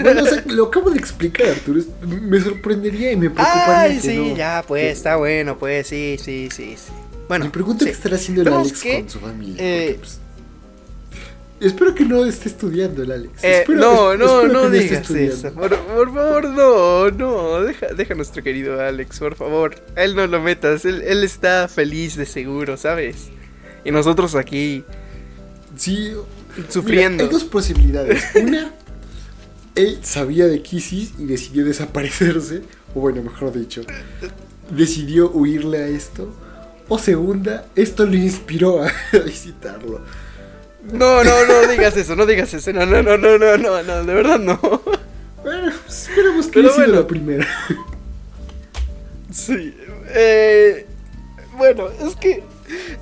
Bueno, 0.00 0.22
o 0.22 0.26
sea, 0.26 0.42
lo 0.46 0.64
acabo 0.68 0.88
de 0.88 0.98
explicar, 0.98 1.46
Arturo. 1.48 1.82
Me 2.00 2.40
sorprendería 2.40 3.12
y 3.12 3.16
me 3.16 3.28
preocuparía. 3.28 3.80
Ay, 3.82 3.96
que 3.96 4.00
sí, 4.12 4.16
no. 4.16 4.34
ya, 4.34 4.64
pues, 4.66 4.82
Que- 4.82 4.90
está 4.92 5.16
bueno, 5.16 5.58
pues, 5.58 5.86
sí, 5.86 6.16
sí, 6.18 6.48
sí, 6.50 6.74
sí. 6.78 6.90
Bueno, 7.28 7.44
me 7.44 7.50
pregunto 7.50 7.80
sí. 7.84 7.90
qué 7.90 7.94
estará 7.94 8.16
haciendo 8.16 8.40
el 8.40 8.48
Alex 8.48 8.80
que, 8.82 9.00
con 9.00 9.10
su 9.10 9.20
familia. 9.20 9.56
eh, 9.58 9.84
porque, 9.98 9.98
pues, 10.00 10.20
espero 11.60 11.94
que 11.94 12.04
no 12.04 12.24
esté 12.24 12.48
estudiando 12.48 13.02
el 13.02 13.12
Alex. 13.12 13.42
Eh, 13.44 13.58
Espero- 13.60 13.78
no, 13.80 14.12
es- 14.12 14.18
no, 14.18 14.46
no 14.48 14.64
esté 14.66 14.78
digas 14.78 15.10
eso. 15.10 15.52
Por, 15.52 15.76
por 15.76 16.14
favor, 16.14 16.44
no, 16.50 17.10
no. 17.10 17.60
Deja, 17.62 17.86
deja 17.88 18.14
a 18.14 18.16
nuestro 18.16 18.42
querido 18.42 18.80
Alex, 18.80 19.18
por 19.18 19.34
favor. 19.34 19.74
A 19.96 20.02
él 20.04 20.14
no 20.14 20.26
lo 20.26 20.40
metas. 20.40 20.84
Él, 20.84 21.02
él 21.02 21.24
está 21.24 21.68
feliz 21.68 22.16
de 22.16 22.26
seguro, 22.26 22.76
¿sabes? 22.76 23.28
Y 23.84 23.90
nosotros 23.90 24.34
aquí 24.34 24.84
Sí. 25.76 26.12
sufriendo. 26.68 27.24
Mira, 27.24 27.26
hay 27.26 27.30
dos 27.32 27.44
posibilidades. 27.44 28.24
Una, 28.34 28.72
él 29.74 29.98
sabía 30.02 30.46
de 30.46 30.60
Kisses 30.62 31.12
y 31.18 31.24
decidió 31.24 31.64
desaparecerse. 31.64 32.62
O 32.94 33.00
bueno, 33.00 33.22
mejor 33.22 33.52
dicho, 33.52 33.82
decidió 34.70 35.30
huirle 35.30 35.78
a 35.78 35.86
esto. 35.88 36.32
O 36.88 36.98
segunda, 36.98 37.66
esto 37.76 38.06
lo 38.06 38.14
inspiró 38.14 38.82
a 38.82 38.90
visitarlo. 39.24 40.00
No, 40.92 41.22
no, 41.22 41.46
no 41.46 41.68
digas 41.68 41.96
eso, 41.96 42.16
no 42.16 42.26
digas 42.26 42.52
eso. 42.54 42.72
No, 42.72 42.86
no, 42.86 43.02
no, 43.02 43.18
no, 43.18 43.38
no, 43.38 43.56
no, 43.56 43.82
no, 43.82 44.04
de 44.04 44.14
verdad 44.14 44.38
no. 44.38 44.58
Bueno, 45.42 45.72
esperemos 45.88 46.46
que 46.48 46.60
haya 46.60 46.74
bueno. 46.74 46.94
la 46.94 47.06
primera. 47.06 47.46
Sí. 49.32 49.74
Eh, 50.14 50.86
bueno, 51.56 51.88
es 52.00 52.16
que 52.16 52.42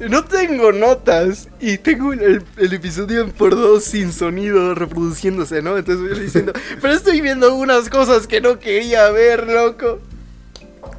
no 0.08 0.24
tengo 0.24 0.72
notas 0.72 1.48
y 1.60 1.78
tengo 1.78 2.12
el, 2.12 2.42
el 2.56 2.72
episodio 2.72 3.22
en 3.22 3.30
por 3.30 3.54
dos 3.54 3.84
sin 3.84 4.12
sonido 4.12 4.74
reproduciéndose, 4.74 5.62
¿no? 5.62 5.78
Entonces 5.78 6.08
voy 6.08 6.20
diciendo, 6.20 6.52
pero 6.80 6.94
estoy 6.94 7.20
viendo 7.20 7.54
unas 7.54 7.88
cosas 7.88 8.26
que 8.26 8.40
no 8.40 8.58
quería 8.58 9.08
ver, 9.10 9.46
loco. 9.46 10.00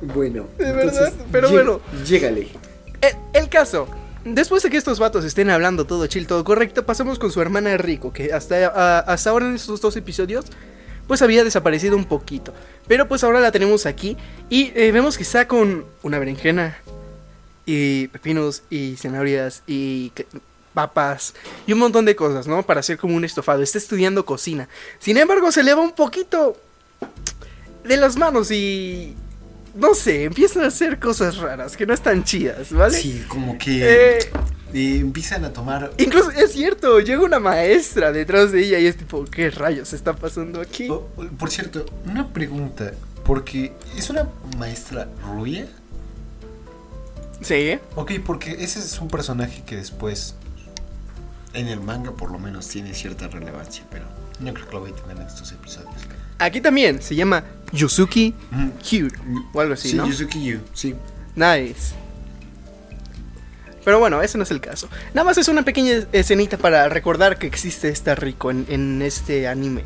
Bueno, 0.02 0.48
De 0.58 0.72
verdad, 0.72 1.14
pero 1.32 1.50
bueno. 1.50 1.82
Llégale. 2.06 2.50
Eh, 3.02 3.16
el 3.34 3.50
caso. 3.50 3.88
Después 4.34 4.62
de 4.64 4.70
que 4.70 4.78
estos 4.78 5.00
vatos 5.00 5.24
estén 5.24 5.50
hablando 5.50 5.86
todo 5.86 6.06
chill, 6.08 6.28
todo 6.28 6.44
correcto, 6.44 6.86
pasamos 6.86 7.18
con 7.18 7.32
su 7.32 7.42
hermana 7.42 7.78
Rico, 7.78 8.12
que 8.12 8.34
hasta, 8.34 9.00
hasta 9.00 9.30
ahora 9.30 9.48
en 9.48 9.56
estos 9.56 9.80
dos 9.80 9.96
episodios, 9.96 10.46
pues 11.08 11.22
había 11.22 11.44
desaparecido 11.44 11.96
un 11.96 12.06
poquito. 12.06 12.54
Pero 12.88 13.08
pues 13.08 13.24
ahora 13.24 13.40
la 13.40 13.52
tenemos 13.52 13.86
aquí 13.86 14.18
y 14.50 14.72
eh, 14.76 14.92
vemos 14.92 15.18
que 15.18 15.24
está 15.24 15.48
con 15.48 15.86
una 16.04 16.20
berenjena 16.20 16.78
y 17.66 18.08
pepinos 18.10 18.64
y 18.70 18.96
zanahorias 18.98 19.64
y 19.66 20.12
papas 20.74 21.34
y 21.66 21.74
un 21.74 21.80
montón 21.80 22.06
de 22.06 22.16
cosas, 22.16 22.48
¿no? 22.48 22.64
Para 22.64 22.82
hacer 22.82 22.98
como 22.98 23.16
un 23.16 23.26
estofado. 23.26 23.64
Está 23.64 23.78
estudiando 23.78 24.26
cocina. 24.26 24.68
Sin 25.00 25.18
embargo, 25.18 25.52
se 25.52 25.64
le 25.64 25.74
va 25.74 25.82
un 25.82 25.94
poquito 25.94 26.58
de 27.84 27.98
las 27.98 28.18
manos 28.18 28.52
y... 28.52 29.16
No 29.78 29.94
sé, 29.94 30.24
empiezan 30.24 30.64
a 30.64 30.68
hacer 30.68 31.00
cosas 31.00 31.38
raras 31.38 31.78
que 31.78 31.86
no 31.86 31.94
están 31.94 32.24
chidas, 32.24 32.72
¿vale? 32.72 32.98
Sí, 33.00 33.24
como 33.28 33.58
que 33.58 33.84
Eh, 33.84 34.20
eh, 34.74 34.98
empiezan 35.00 35.46
a 35.46 35.54
tomar. 35.54 35.92
incluso 35.98 36.32
es 36.32 36.52
cierto, 36.54 37.00
llega 37.00 37.22
una 37.24 37.40
maestra 37.40 38.12
detrás 38.12 38.52
de 38.52 38.62
ella 38.64 38.80
y 38.80 38.88
es 38.88 38.98
tipo, 38.98 39.24
¿qué 39.26 39.50
rayos 39.52 39.94
está 39.94 40.14
pasando 40.14 40.62
aquí? 40.62 40.90
Oh, 40.90 41.08
oh, 41.16 41.26
por 41.38 41.52
cierto, 41.52 41.86
una 42.06 42.28
pregunta. 42.34 42.92
Porque 43.24 43.74
es 43.98 44.10
una 44.10 44.28
maestra 44.58 45.08
rubia. 45.26 45.68
Sí, 47.42 47.78
Ok, 47.96 48.14
porque 48.26 48.52
ese 48.64 48.80
es 48.80 49.00
un 49.00 49.10
personaje 49.10 49.64
que 49.66 49.76
después. 49.76 50.36
En 51.54 51.68
el 51.68 51.80
manga, 51.80 52.12
por 52.12 52.32
lo 52.32 52.40
menos, 52.40 52.68
tiene 52.68 52.94
cierta 52.94 53.28
relevancia. 53.28 53.84
Pero 53.92 54.06
no 54.40 54.54
creo 54.54 54.68
que 54.68 54.74
lo 54.74 54.80
voy 54.82 54.92
a 54.92 54.96
tener 54.96 55.18
en 55.18 55.28
estos 55.28 55.52
episodios. 55.52 55.92
aquí 56.40 56.62
también 56.62 57.02
se 57.02 57.16
llama 57.16 57.44
Yusuki 57.72 58.34
Mm. 58.52 58.70
Hugh 58.82 59.12
o 59.54 59.62
algo 59.62 59.74
así, 59.74 59.90
Sí, 59.90 59.96
¿no? 59.98 60.08
Yuzuki 60.08 60.44
Yu, 60.44 60.60
sí. 60.74 60.96
Nice. 61.36 61.94
Pero 63.84 64.00
bueno, 64.00 64.22
ese 64.22 64.38
no 64.38 64.44
es 64.44 64.52
el 64.52 64.60
caso. 64.60 64.90
Nada 65.14 65.24
más 65.24 65.38
es 65.38 65.48
una 65.48 65.64
pequeña 65.64 66.06
escenita 66.12 66.58
para 66.58 66.90
recordar 66.90 67.38
que 67.38 67.48
existe 67.48 67.88
esta 67.90 68.16
Rico 68.16 68.52
en, 68.52 68.66
en 68.70 69.02
este 69.02 69.48
anime. 69.48 69.84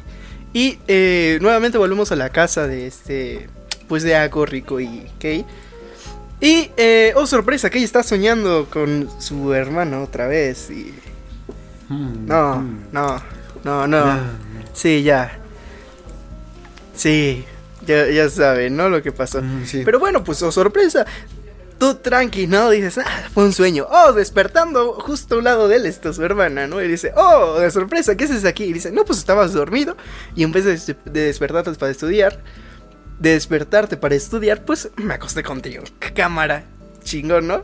Y 0.53 0.79
eh, 0.87 1.37
nuevamente 1.41 1.77
volvemos 1.77 2.11
a 2.11 2.15
la 2.15 2.29
casa 2.29 2.67
de 2.67 2.87
este. 2.87 3.47
Pues 3.87 4.03
de 4.03 4.15
Ako, 4.15 4.45
Rico 4.45 4.79
y 4.79 5.05
Kei. 5.19 5.45
Y, 6.39 6.71
eh, 6.77 7.13
oh 7.15 7.27
sorpresa, 7.27 7.69
Kei 7.69 7.83
está 7.83 8.01
soñando 8.01 8.67
con 8.71 9.07
su 9.19 9.53
hermano 9.53 10.01
otra 10.01 10.27
vez. 10.27 10.71
Y. 10.71 10.93
Mm, 11.89 12.25
No, 12.25 12.55
mm. 12.57 12.77
no, 12.91 13.21
no, 13.63 13.87
no. 13.87 14.05
No, 14.15 14.19
Sí, 14.73 15.03
ya. 15.03 15.37
Sí, 16.95 17.45
ya, 17.91 18.12
ya 18.12 18.30
saben, 18.30 18.75
¿no? 18.75 18.89
Lo 18.89 19.01
que 19.01 19.12
pasó. 19.12 19.41
Mm, 19.41 19.65
sí. 19.65 19.82
Pero 19.86 19.99
bueno, 19.99 20.23
pues, 20.23 20.41
oh 20.41 20.51
sorpresa. 20.51 21.06
Tú 21.77 21.95
tranqui, 21.95 22.45
¿no? 22.45 22.69
Dices, 22.69 22.99
ah, 22.99 23.30
fue 23.34 23.43
un 23.43 23.54
sueño. 23.54 23.88
Oh, 23.89 24.13
despertando 24.13 24.93
justo 24.93 25.36
a 25.36 25.38
un 25.39 25.43
lado 25.45 25.67
de 25.67 25.77
él 25.77 25.86
está 25.88 26.13
su 26.13 26.23
hermana, 26.23 26.67
¿no? 26.67 26.82
Y 26.82 26.88
dice, 26.88 27.12
oh, 27.15 27.60
de 27.60 27.71
sorpresa, 27.71 28.15
¿qué 28.15 28.25
haces 28.25 28.45
aquí? 28.45 28.65
Y 28.65 28.73
dice, 28.73 28.91
no, 28.91 29.04
pues 29.04 29.17
estabas 29.17 29.54
dormido. 29.54 29.97
Y 30.36 30.43
en 30.43 30.51
vez 30.51 30.65
de, 30.65 30.95
de 31.06 31.21
despertarte 31.21 31.71
para 31.73 31.91
estudiar, 31.91 32.39
de 33.17 33.32
despertarte 33.32 33.97
para 33.97 34.13
estudiar, 34.13 34.63
pues 34.63 34.89
me 34.97 35.15
acosté 35.15 35.41
contigo. 35.41 35.84
Cámara, 36.13 36.65
chingón, 37.04 37.47
¿no? 37.47 37.63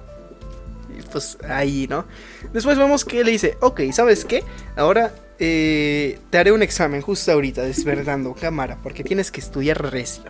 Y 0.97 1.01
pues 1.11 1.37
ahí, 1.47 1.85
¿no? 1.87 2.07
Después 2.53 2.77
vemos 2.77 3.05
que 3.05 3.23
le 3.23 3.31
dice, 3.31 3.57
ok, 3.61 3.81
¿sabes 3.91 4.25
qué? 4.25 4.43
Ahora 4.75 5.13
eh, 5.39 6.19
te 6.29 6.37
haré 6.37 6.51
un 6.51 6.61
examen 6.61 7.01
justo 7.01 7.31
ahorita, 7.31 7.61
despertando 7.61 8.33
cámara, 8.33 8.77
porque 8.81 9.03
tienes 9.03 9.31
que 9.31 9.39
estudiar 9.39 9.91
recio. 9.91 10.23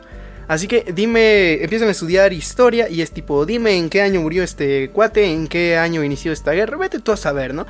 Así 0.47 0.67
que 0.67 0.85
dime, 0.93 1.61
empiezan 1.61 1.89
a 1.89 1.91
estudiar 1.91 2.31
historia 2.31 2.87
y 2.89 3.01
es 3.01 3.11
tipo, 3.11 3.45
dime 3.45 3.77
en 3.77 3.89
qué 3.89 4.01
año 4.01 4.21
murió 4.21 4.43
este 4.43 4.89
cuate, 4.91 5.25
en 5.25 5.47
qué 5.47 5.77
año 5.77 6.03
inició 6.03 6.31
esta 6.31 6.51
guerra, 6.51 6.77
vete 6.77 6.99
tú 6.99 7.11
a 7.11 7.17
saber, 7.17 7.53
¿no? 7.53 7.65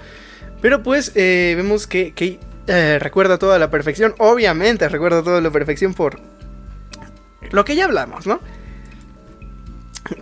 Pero 0.61 0.83
pues 0.83 1.11
eh, 1.15 1.53
vemos 1.57 1.87
que, 1.87 2.13
eh, 2.67 2.99
recuerda 2.99 3.39
todo 3.39 3.53
a 3.53 3.59
la 3.59 3.71
perfección, 3.71 4.13
obviamente 4.19 4.87
recuerda 4.89 5.23
todo 5.23 5.37
a 5.37 5.41
la 5.41 5.49
perfección 5.49 5.95
por 5.95 6.19
lo 7.51 7.65
que 7.65 7.75
ya 7.75 7.85
hablamos, 7.85 8.27
¿no? 8.27 8.39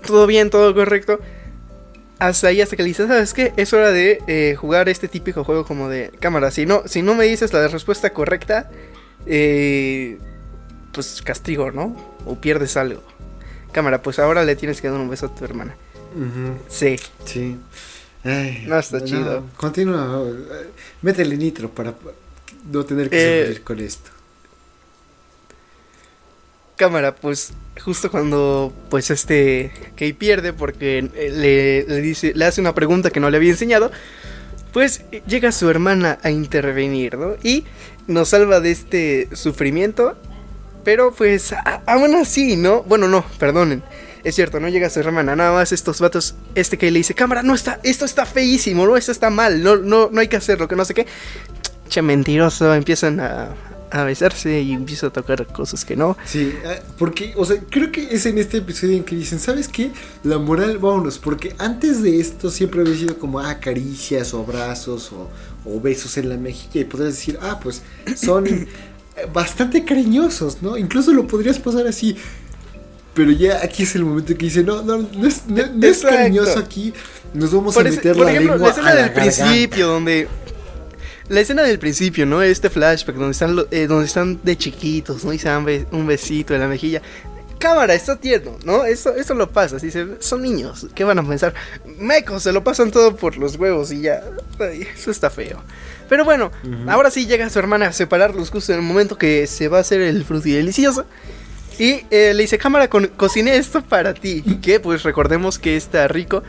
Todo 0.06 0.26
bien, 0.26 0.50
todo 0.50 0.74
correcto. 0.74 1.20
Hasta 2.20 2.48
ahí, 2.48 2.62
hasta 2.62 2.76
que 2.76 2.84
le 2.84 2.88
dices, 2.90 3.08
¿sabes 3.08 3.34
qué? 3.34 3.54
Es 3.58 3.74
hora 3.74 3.92
de 3.92 4.22
eh, 4.28 4.56
jugar 4.58 4.88
este 4.88 5.08
típico 5.08 5.44
juego 5.44 5.66
como 5.66 5.90
de 5.90 6.12
cámara. 6.20 6.50
Si 6.52 6.66
no, 6.66 6.84
si 6.86 7.02
no 7.02 7.14
me 7.16 7.26
dices 7.26 7.52
la 7.52 7.68
respuesta 7.68 8.12
correcta, 8.14 8.70
eh, 9.26 10.18
pues 10.94 11.22
castigo, 11.22 11.72
¿no? 11.72 11.96
O 12.26 12.36
pierdes 12.36 12.78
algo. 12.78 13.04
Cámara, 13.74 14.02
pues 14.02 14.20
ahora 14.20 14.46
le 14.46 14.56
tienes 14.56 14.80
que 14.82 14.90
dar 14.90 15.00
un 15.00 15.10
beso 15.10 15.26
a 15.26 15.36
tu 15.36 15.44
hermana. 15.44 15.76
Sí. 16.70 16.96
sí. 17.26 17.58
Ay, 18.24 18.64
No 18.66 18.80
está 18.80 19.04
chido. 19.04 19.44
Continúa. 19.58 20.24
Métele 21.02 21.36
nitro 21.36 21.70
para 21.70 21.94
no 22.72 22.86
tener 22.86 23.10
que 23.10 23.42
Eh, 23.42 23.46
sufrir 23.48 23.64
con 23.64 23.80
esto. 23.82 24.12
Cámara, 26.76 27.16
pues 27.16 27.54
justo 27.82 28.10
cuando 28.10 28.74
pues 28.90 29.12
este 29.12 29.72
Kei 29.96 30.14
pierde 30.14 30.54
porque 30.54 31.10
eh, 31.16 31.86
le, 31.88 32.02
dice, 32.02 32.34
le 32.36 32.46
hace 32.46 32.62
una 32.62 32.74
pregunta 32.74 33.12
que 33.12 33.20
no 33.20 33.30
le 33.30 33.38
había 33.38 33.52
enseñado, 33.52 33.92
pues 34.74 35.04
llega 35.28 35.52
su 35.52 35.70
hermana 35.70 36.18
a 36.24 36.32
intervenir, 36.32 37.18
¿no? 37.18 37.36
Y 37.44 37.66
nos 38.08 38.30
salva 38.30 38.60
de 38.60 38.72
este 38.72 39.30
sufrimiento, 39.34 40.18
pero 40.84 41.14
pues 41.14 41.54
aún 41.86 42.16
así, 42.16 42.58
¿no? 42.58 42.84
Bueno, 42.84 43.08
no, 43.08 43.26
perdonen. 43.40 43.84
Es 44.24 44.36
cierto, 44.36 44.60
no 44.60 44.68
llega 44.70 44.90
su 44.90 45.00
hermana, 45.00 45.36
nada 45.36 45.54
más 45.54 45.72
estos 45.72 46.02
vatos, 46.02 46.36
este 46.56 46.80
que 46.80 46.90
le 46.90 46.98
dice, 46.98 47.14
cámara, 47.14 47.44
no 47.44 47.54
está, 47.54 47.80
esto 47.84 48.06
está 48.06 48.26
feísimo, 48.26 48.86
no, 48.88 48.98
esto 48.98 49.12
está 49.12 49.30
mal, 49.30 49.62
no, 49.62 49.76
no, 49.76 50.10
no 50.12 50.20
hay 50.20 50.28
que 50.28 50.36
hacerlo, 50.36 50.68
que 50.68 50.76
no 50.76 50.84
sé 50.84 50.96
qué. 50.96 51.06
Che, 51.90 52.02
mentiroso, 52.02 52.74
empiezan 52.74 53.20
a, 53.20 53.54
a 53.92 54.04
besarse 54.04 54.62
y 54.62 54.74
empieza 54.74 55.08
a 55.08 55.10
tocar 55.12 55.46
cosas 55.48 55.86
que 55.86 55.96
no. 55.96 56.18
Sí, 56.26 56.54
ah, 56.66 56.76
porque, 56.98 57.34
o 57.38 57.46
sea, 57.46 57.58
creo 57.70 57.92
que 57.92 58.08
es 58.12 58.26
en 58.26 58.38
este 58.38 58.58
episodio 58.58 58.98
en 58.98 59.04
que 59.04 59.16
dicen, 59.16 59.40
¿sabes 59.40 59.68
qué? 59.68 59.92
La 60.24 60.38
moral, 60.38 60.78
vámonos, 60.80 61.18
porque 61.20 61.56
antes 61.60 62.02
de 62.02 62.20
esto 62.20 62.50
siempre 62.52 62.82
había 62.82 62.96
sido 62.96 63.18
como, 63.18 63.40
ah, 63.40 63.60
caricias 63.60 64.34
o 64.34 64.42
abrazos 64.42 65.12
o, 65.14 65.30
o 65.70 65.80
besos 65.80 66.18
en 66.18 66.30
la 66.30 66.38
mejilla 66.38 66.82
y 66.82 66.86
podrías 66.86 67.14
decir, 67.16 67.38
ah, 67.42 67.60
pues 67.62 67.84
son 68.18 68.46
bastante 69.34 69.86
cariñosos, 69.86 70.62
¿no? 70.62 70.78
Incluso 70.78 71.14
lo 71.14 71.26
podrías 71.28 71.60
pasar 71.60 71.88
así. 71.88 72.18
Pero 73.14 73.32
ya 73.32 73.62
aquí 73.64 73.84
es 73.84 73.96
el 73.96 74.04
momento 74.04 74.36
que 74.38 74.46
dice, 74.46 74.62
no, 74.62 74.82
no, 74.82 74.98
no 74.98 75.28
es, 75.28 75.44
no- 75.48 75.66
no 75.74 75.88
es 75.88 76.02
cariñoso 76.02 76.60
aquí, 76.60 76.92
nos 77.34 77.54
vamos 77.54 77.74
Por, 77.74 77.86
a 77.86 77.90
ese- 77.90 77.98
meter 77.98 78.16
por 78.16 78.26
la 78.26 78.32
ejemplo, 78.32 78.54
lengua 78.56 78.68
la 78.68 78.74
escena 78.74 78.90
del 78.96 79.06
garganta". 79.10 79.22
principio, 79.46 79.88
donde. 79.88 80.28
La 81.28 81.40
escena 81.40 81.64
del 81.64 81.80
principio, 81.80 82.26
¿no? 82.26 82.44
Este 82.44 82.70
flashback 82.70 83.16
donde 83.16 83.32
están, 83.32 83.66
eh, 83.72 83.88
donde 83.88 84.06
están 84.06 84.40
de 84.44 84.56
chiquitos, 84.58 85.26
¿no? 85.26 85.34
Y 85.34 85.40
se 85.40 85.50
dan 85.50 85.66
un 85.92 86.06
besito 86.06 86.54
en 86.54 86.62
la 86.62 86.68
mejilla. 86.68 87.02
Cámara, 87.58 87.96
está 87.96 88.16
tierno, 88.16 88.58
¿no? 88.64 88.86
Eso, 88.86 89.16
eso 89.16 89.34
lo 89.34 89.50
pasa. 89.50 89.80
Se, 89.80 90.06
son 90.20 90.44
niños, 90.44 90.88
¿qué 90.94 91.04
van 91.04 91.18
a 91.18 91.28
pensar? 91.28 91.56
Mecos, 91.98 92.44
se 92.44 92.52
lo 92.52 92.64
pasan 92.64 92.92
todo 92.92 93.16
por 93.16 93.38
los 93.38 93.56
huevos 93.56 93.92
y 93.92 94.02
ya. 94.02 94.24
Ay, 94.60 94.88
eso 94.96 95.10
está 95.10 95.32
feo. 95.32 95.64
Pero 96.08 96.26
bueno, 96.26 96.52
ahora 96.88 97.10
sí 97.10 97.26
llega 97.26 97.50
su 97.50 97.58
hermana 97.58 97.88
a 97.88 97.94
separarlos 97.94 98.52
justo 98.52 98.74
en 98.74 98.80
el 98.80 98.86
momento 98.86 99.18
que 99.18 99.48
se 99.48 99.68
va 99.68 99.80
a 99.80 99.82
hacer 99.82 100.02
el 100.02 100.24
frutidelicioso. 100.26 101.06
Y 101.80 102.06
eh, 102.12 102.34
le 102.36 102.44
dice, 102.44 102.60
cámara, 102.60 102.88
cociné 102.88 103.58
esto 103.58 103.82
para 103.82 104.14
ti. 104.14 104.44
Que 104.62 104.80
pues 104.80 105.02
recordemos 105.02 105.58
que 105.58 105.76
está 105.76 106.08
rico. 106.08 106.44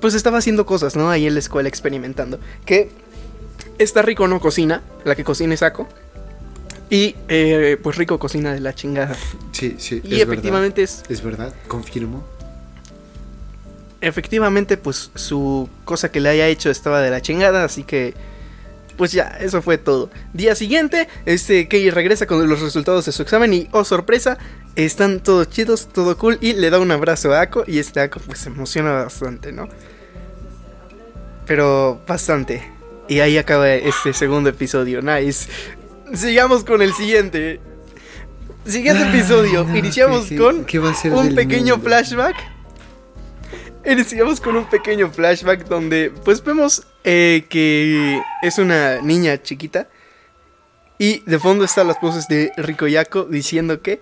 Pues 0.00 0.14
estaba 0.14 0.38
haciendo 0.38 0.64
cosas, 0.64 0.96
¿no? 0.96 1.10
Ahí 1.10 1.26
en 1.26 1.34
la 1.34 1.40
escuela 1.40 1.68
experimentando. 1.68 2.40
Que 2.64 2.90
está 3.78 4.02
rico 4.02 4.28
no 4.28 4.40
cocina. 4.40 4.82
La 5.04 5.14
que 5.14 5.24
cocina 5.24 5.54
es 5.54 5.62
Ako. 5.62 5.88
Y 6.88 7.16
eh, 7.28 7.78
pues 7.82 7.96
rico 7.96 8.18
cocina 8.18 8.52
de 8.52 8.60
la 8.60 8.74
chingada. 8.74 9.16
Sí, 9.52 9.76
sí, 9.78 10.00
Y 10.04 10.16
es 10.16 10.22
efectivamente 10.22 10.82
es... 10.82 11.02
Es 11.08 11.22
verdad, 11.22 11.54
confirmo. 11.68 12.24
Efectivamente 14.00 14.76
pues 14.76 15.10
su 15.14 15.68
cosa 15.84 16.10
que 16.10 16.20
le 16.20 16.28
haya 16.28 16.46
hecho 16.46 16.70
estaba 16.70 17.00
de 17.00 17.10
la 17.10 17.20
chingada. 17.20 17.64
Así 17.64 17.82
que... 17.82 18.14
Pues 18.96 19.12
ya, 19.12 19.36
eso 19.40 19.60
fue 19.60 19.76
todo. 19.76 20.08
Día 20.32 20.54
siguiente, 20.54 21.06
este 21.26 21.68
Kei 21.68 21.90
regresa 21.90 22.26
con 22.26 22.48
los 22.48 22.62
resultados 22.62 23.04
de 23.04 23.12
su 23.12 23.20
examen 23.20 23.52
y, 23.52 23.68
oh 23.72 23.84
sorpresa, 23.84 24.38
están 24.74 25.20
todos 25.20 25.50
chidos, 25.50 25.88
todo 25.88 26.16
cool 26.16 26.38
y 26.40 26.54
le 26.54 26.70
da 26.70 26.78
un 26.78 26.90
abrazo 26.90 27.34
a 27.34 27.42
Ako 27.42 27.64
y 27.66 27.78
este 27.78 28.00
Ako 28.00 28.20
pues 28.20 28.38
se 28.38 28.48
emociona 28.48 28.92
bastante, 28.92 29.52
¿no? 29.52 29.68
Pero 31.44 32.00
bastante. 32.06 32.75
Y 33.08 33.20
ahí 33.20 33.38
acaba 33.38 33.68
este 33.70 34.12
segundo 34.12 34.50
episodio, 34.50 35.00
nice. 35.02 35.48
Sigamos 36.14 36.64
con 36.64 36.82
el 36.82 36.92
siguiente. 36.92 37.60
Siguiente 38.64 39.04
Ah, 39.04 39.08
episodio, 39.10 39.64
no, 39.64 39.76
iniciamos 39.76 40.26
¿qué- 40.26 40.36
con 40.36 40.64
qué 40.64 40.78
va 40.80 40.90
a 40.90 40.94
ser 40.94 41.12
un 41.12 41.34
pequeño 41.36 41.76
mundo? 41.76 41.88
flashback. 41.88 42.34
Iniciamos 43.88 44.40
con 44.40 44.56
un 44.56 44.64
pequeño 44.68 45.08
flashback 45.08 45.66
donde 45.68 46.10
pues 46.24 46.42
vemos 46.42 46.84
eh, 47.04 47.44
que 47.48 48.20
es 48.42 48.58
una 48.58 49.00
niña 49.00 49.40
chiquita 49.40 49.88
y 50.98 51.20
de 51.20 51.38
fondo 51.38 51.64
están 51.64 51.86
las 51.86 52.00
voces 52.00 52.26
de 52.26 52.50
Rico 52.56 52.88
Yaco 52.88 53.22
diciendo 53.24 53.80
que 53.82 54.00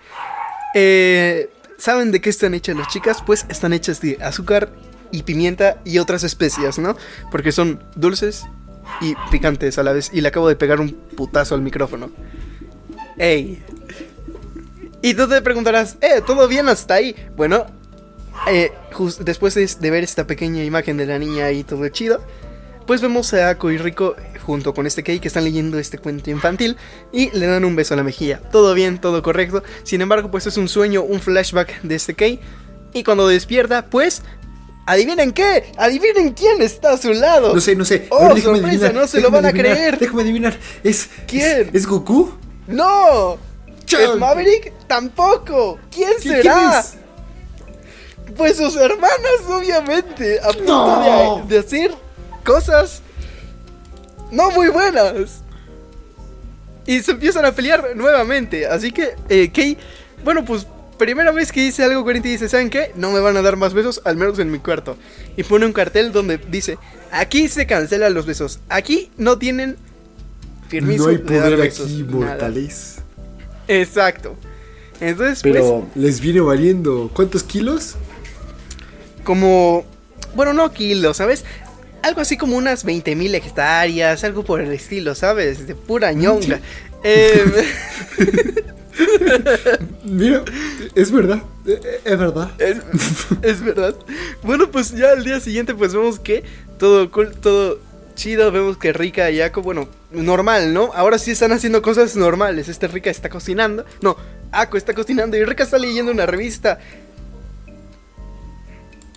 eh, 0.75 1.51
¿saben 1.77 2.11
de 2.13 2.23
qué 2.23 2.31
están 2.31 2.55
hechas 2.55 2.75
las 2.77 2.89
chicas? 2.89 3.19
Pues 3.27 3.45
están 3.51 3.75
hechas 3.75 4.01
de 4.01 4.17
azúcar 4.23 4.73
y 5.11 5.25
pimienta 5.25 5.83
y 5.85 5.99
otras 5.99 6.25
especias, 6.25 6.79
¿no? 6.79 6.97
Porque 7.31 7.53
son 7.53 7.85
dulces 7.95 8.45
y 9.01 9.15
picantes 9.31 9.79
a 9.79 9.83
la 9.83 9.93
vez 9.93 10.11
y 10.13 10.21
le 10.21 10.29
acabo 10.29 10.49
de 10.49 10.57
pegar 10.57 10.81
un 10.81 10.93
putazo 10.93 11.55
al 11.55 11.63
micrófono. 11.63 12.11
¡Ey! 13.19 13.63
Y 15.03 15.15
tú 15.15 15.29
te 15.29 15.41
preguntarás, 15.43 15.97
¿eh? 16.01 16.23
¿Todo 16.27 16.49
bien 16.49 16.69
hasta 16.69 16.95
ahí? 16.95 17.15
Bueno, 17.37 17.67
eh, 18.49 18.73
después 19.21 19.55
de, 19.55 19.67
de 19.67 19.91
ver 19.91 20.03
esta 20.03 20.27
pequeña 20.27 20.65
imagen 20.65 20.97
de 20.97 21.07
la 21.07 21.19
niña 21.19 21.51
y 21.53 21.63
todo 21.63 21.87
chido, 21.89 22.23
pues 22.87 23.01
vemos 23.01 23.33
a 23.35 23.51
Ako 23.51 23.71
y 23.71 23.79
Rico 23.79 24.17
junto 24.45 24.75
con 24.75 24.87
este 24.87 25.03
Kei 25.03 25.21
que 25.21 25.29
están 25.29 25.45
leyendo 25.45 25.79
este 25.79 25.99
cuento 25.99 26.31
infantil 26.31 26.77
y 27.13 27.31
le 27.31 27.47
dan 27.47 27.65
un 27.65 27.77
beso 27.77 27.95
a 27.95 27.97
la 27.97 28.03
mejilla. 28.03 28.41
Todo 28.51 28.75
bien, 28.75 29.01
todo 29.01 29.23
correcto. 29.23 29.63
Sin 29.85 30.01
embargo, 30.01 30.31
pues 30.31 30.47
es 30.47 30.57
un 30.57 30.69
sueño, 30.69 31.03
un 31.03 31.21
flashback 31.21 31.83
de 31.83 31.95
este 31.95 32.15
Kei. 32.15 32.41
Y 32.93 33.05
cuando 33.05 33.27
despierta, 33.27 33.87
pues... 33.87 34.23
¿Adivinen 34.87 35.33
qué? 35.33 35.73
¿Adivinen 35.79 36.33
quién 36.35 36.61
está 36.61 36.93
a 36.93 36.99
su 36.99 37.13
lado? 37.13 37.55
No 37.55 37.61
sé, 37.61 37.75
no 37.75 37.85
sé. 37.85 38.07
Oh, 38.11 38.19
sorpresa, 38.37 38.51
adivinar, 38.51 38.95
no 38.95 39.07
se 39.07 39.21
lo 39.21 39.31
van 39.31 39.47
a 39.47 39.53
creer. 39.53 39.99
Déjame 39.99 40.23
adivinar. 40.23 40.59
Es. 40.83 41.09
¿Quién? 41.27 41.69
¿Es, 41.69 41.75
es 41.83 41.87
Goku? 41.87 42.35
¡No! 42.67 43.39
¿Es 43.87 44.17
Maverick? 44.19 44.73
Tampoco. 44.87 45.79
¿Quién 45.91 46.11
¿Quién- 46.21 46.37
será? 46.43 46.55
quién 46.55 46.81
es? 46.81 48.35
Pues 48.37 48.57
sus 48.57 48.77
hermanas, 48.77 49.41
obviamente, 49.49 50.41
a 50.41 50.49
punto 50.53 50.65
No. 50.67 51.43
de, 51.47 51.55
de 51.55 51.61
hacer 51.61 51.95
cosas 52.45 53.01
no 54.31 54.51
muy 54.51 54.69
buenas. 54.69 55.43
Y 56.87 57.01
se 57.01 57.13
empiezan 57.13 57.45
a 57.47 57.53
pelear 57.53 57.95
nuevamente. 57.95 58.67
Así 58.67 58.91
que, 58.93 59.15
eh, 59.29 59.51
Kei, 59.53 59.79
bueno, 60.25 60.45
pues 60.45 60.67
primera 60.99 61.33
vez 61.33 61.53
que 61.53 61.63
dice 61.63 61.85
algo 61.85 62.03
coherente 62.03 62.29
y 62.29 62.33
dice, 62.33 62.49
¿saben 62.49 62.71
qué? 62.71 62.93
No 62.97 63.11
me 63.11 63.21
van 63.21 63.37
a 63.37 63.43
dar 63.43 63.57
más 63.57 63.75
besos, 63.75 64.01
al 64.05 64.17
menos 64.17 64.39
en 64.39 64.51
mi 64.51 64.59
cuarto. 64.59 64.97
Y 65.37 65.43
pone 65.43 65.67
un 65.67 65.73
cartel 65.73 66.13
donde 66.13 66.39
dice, 66.39 66.79
aquí 67.11 67.49
se 67.49 67.67
cancelan 67.67 68.15
los 68.15 68.27
besos. 68.27 68.61
Aquí 68.69 69.11
no 69.17 69.39
tienen 69.39 69.77
permiso 70.71 71.05
no 71.05 71.11
hay 71.11 71.17
de 71.19 71.39
dar 71.39 71.51
poder 71.51 71.59
besos. 71.59 71.87
aquí, 71.87 72.03
mortales. 72.05 72.97
Exacto. 73.69 74.37
Entonces, 75.01 75.43
pues, 75.43 75.55
Pero 75.55 75.87
les 75.95 76.21
viene 76.21 76.41
valiendo. 76.41 77.11
¿Cuántos 77.13 77.43
kilos? 77.43 77.97
como, 79.25 79.85
bueno, 80.37 80.53
no 80.53 80.73
kilos, 80.73 81.17
¿sabes? 81.17 81.45
Algo 82.03 82.21
así 82.21 82.37
como 82.37 82.57
unas 82.57 82.85
20.000 82.87 83.35
hectáreas, 83.35 84.23
algo 84.23 84.45
por 84.45 84.61
el 84.61 84.71
estilo, 84.73 85.15
¿sabes? 85.15 85.67
De 85.67 85.75
pura 85.75 86.13
ñonga. 86.13 86.61
Eh, 87.03 87.45
Mira, 90.05 90.43
es 90.95 91.11
verdad. 91.11 91.43
eh, 91.67 91.81
eh, 91.83 92.01
Es 92.05 92.19
verdad. 92.19 92.51
es, 92.59 92.79
es 93.43 93.63
verdad. 93.63 93.95
Bueno, 94.43 94.71
pues 94.71 94.93
ya 94.93 95.11
al 95.11 95.25
día 95.25 95.41
siguiente 95.41 95.75
pues 95.75 95.93
vemos 95.95 96.19
que 96.21 96.45
todo 96.79 97.11
cool, 97.11 97.33
todo 97.35 97.79
chido, 98.15 98.53
vemos 98.53 98.77
que 98.77 98.93
Rika 98.93 99.31
y 99.31 99.41
Ako, 99.41 99.63
bueno, 99.63 99.89
normal, 100.13 100.73
¿no? 100.73 100.93
Ahora 100.95 101.19
sí 101.19 101.33
están 101.33 101.53
haciendo 101.53 101.83
cosas 101.83 102.15
normales. 102.17 102.69
Este 102.69 102.87
Rika 102.87 103.11
está 103.11 103.29
cocinando, 103.29 103.85
no, 104.01 104.17
Ako 104.53 104.77
está 104.77 104.95
cocinando 104.95 105.37
y 105.37 105.45
Rika 105.45 105.65
está 105.65 105.79
leyendo 105.79 106.13
una 106.13 106.27
revista. 106.27 106.79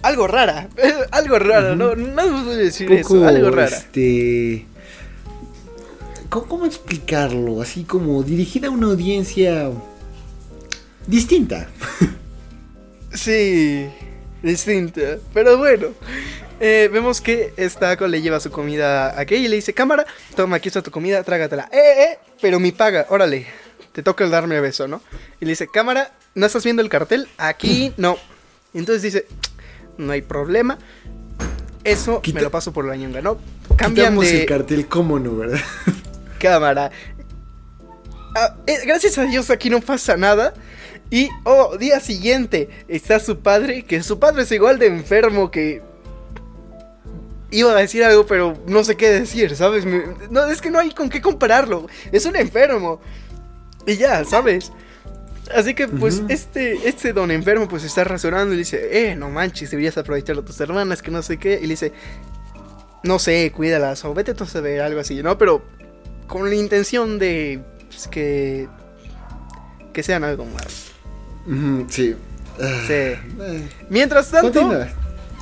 Algo 0.04 0.28
rara, 0.28 0.70
algo 1.12 1.40
raro, 1.40 1.76
¿no? 1.76 1.96
No 1.96 2.44
voy 2.44 2.54
a 2.54 2.58
decir 2.58 2.92
eso, 2.92 3.26
algo 3.28 3.50
rara. 3.52 3.76
Este. 3.78 4.66
¿Cómo, 6.30 6.66
explicarlo? 6.66 7.62
Así 7.62 7.84
como 7.84 8.22
dirigida 8.24 8.68
a 8.68 8.72
una 8.72 8.88
audiencia 8.88 9.72
distinta. 11.06 11.68
Sí, 13.14 13.88
distinta. 14.44 15.18
Pero 15.34 15.58
bueno, 15.58 15.88
eh, 16.60 16.90
vemos 16.92 17.20
que 17.22 17.54
esta 17.58 17.92
Ako 17.92 18.08
le 18.08 18.22
lleva 18.22 18.40
su 18.40 18.52
comida 18.52 19.20
a 19.20 19.26
Kei 19.26 19.46
y 19.46 19.48
le 19.48 19.56
dice: 19.56 19.74
Cámara, 19.74 20.06
toma, 20.36 20.58
aquí 20.58 20.68
está 20.68 20.84
tu 20.84 20.92
comida, 20.92 21.24
trágatela. 21.24 21.70
Eh, 21.72 21.78
eh, 22.04 22.20
pero 22.42 22.60
mi 22.60 22.72
paga, 22.74 23.08
órale, 23.10 23.48
te 23.94 24.04
toca 24.04 24.24
el 24.24 24.30
darme 24.30 24.60
beso, 24.60 24.88
¿no? 24.88 25.02
Y 25.40 25.46
le 25.46 25.52
dice: 25.54 25.68
Cámara, 25.68 26.12
¿no 26.36 26.46
estás 26.46 26.64
viendo 26.64 26.82
el 26.84 26.90
cartel? 26.90 27.28
Aquí 27.38 27.94
no. 27.98 28.18
Y 28.74 28.80
entonces 28.80 29.02
dice: 29.02 29.26
No 29.98 30.12
hay 30.12 30.22
problema. 30.22 30.78
Eso 31.84 32.22
Quita- 32.22 32.36
me 32.36 32.42
lo 32.44 32.52
paso 32.52 32.74
por 32.74 32.86
la 32.86 32.98
ñonga, 32.98 33.22
¿no? 33.22 33.40
Cambian 33.78 34.20
de 34.20 34.42
el 34.42 34.46
cartel, 34.46 34.88
¿cómo 34.88 35.18
no, 35.18 35.36
verdad? 35.38 35.62
cámara. 36.38 36.92
Ah, 38.36 38.56
eh, 38.68 38.80
gracias 38.86 39.18
a 39.18 39.24
Dios 39.24 39.50
aquí 39.50 39.70
no 39.70 39.82
pasa 39.82 40.16
nada. 40.18 40.54
Y, 41.10 41.30
oh, 41.46 41.78
día 41.78 42.00
siguiente 42.00 42.70
está 42.88 43.20
su 43.20 43.40
padre, 43.40 43.84
que 43.84 44.04
su 44.04 44.20
padre 44.20 44.44
es 44.44 44.52
igual 44.52 44.78
de 44.78 44.88
enfermo 44.88 45.50
que... 45.52 45.82
Iba 47.50 47.72
a 47.72 47.76
decir 47.76 48.04
algo, 48.04 48.26
pero 48.26 48.58
no 48.68 48.84
sé 48.84 48.98
qué 48.98 49.10
decir, 49.10 49.56
¿sabes? 49.56 49.86
Me- 49.86 50.04
no, 50.30 50.46
es 50.48 50.60
que 50.60 50.70
no 50.70 50.80
hay 50.80 50.92
con 50.92 51.10
qué 51.10 51.22
compararlo. 51.22 51.88
Es 52.12 52.26
un 52.26 52.36
enfermo. 52.36 53.00
Y 53.86 53.96
ya, 53.96 54.26
¿sabes? 54.26 54.74
Así 55.56 55.74
que, 55.74 55.88
pues, 55.88 56.24
este, 56.28 56.90
este 56.90 57.14
don 57.14 57.32
enfermo, 57.32 57.70
pues, 57.70 57.86
está 57.86 58.04
razonando 58.04 58.54
y 58.54 58.58
dice, 58.58 59.12
eh, 59.12 59.16
no 59.16 59.30
manches, 59.30 59.72
deberías 59.72 59.98
aprovechar 59.98 60.38
a 60.38 60.42
tus 60.42 60.60
hermanas, 60.60 61.02
que 61.02 61.10
no 61.10 61.24
sé 61.24 61.38
qué. 61.38 61.54
Y 61.54 61.62
le 61.62 61.70
dice, 61.70 61.94
no 63.04 63.18
sé, 63.18 63.50
cuídalas 63.56 64.04
o 64.04 64.14
vete 64.14 64.34
tú 64.34 64.44
a 64.44 64.48
saber 64.48 64.82
algo 64.82 65.00
así, 65.00 65.24
¿no? 65.24 65.38
Pero 65.38 65.64
con 66.28 66.50
la 66.50 66.56
intención 66.56 67.20
de 67.20 67.62
pues, 67.90 68.08
que 68.08 68.68
que 69.94 70.04
sean 70.04 70.24
algo 70.24 70.46
más. 70.46 70.92
Ujú, 71.48 71.88
sí. 71.90 72.16
Ah, 72.62 72.82
Sí. 72.86 72.94
eh, 72.94 73.68
Mientras 73.90 74.30
tanto, 74.30 74.52
continúa. 74.62 74.88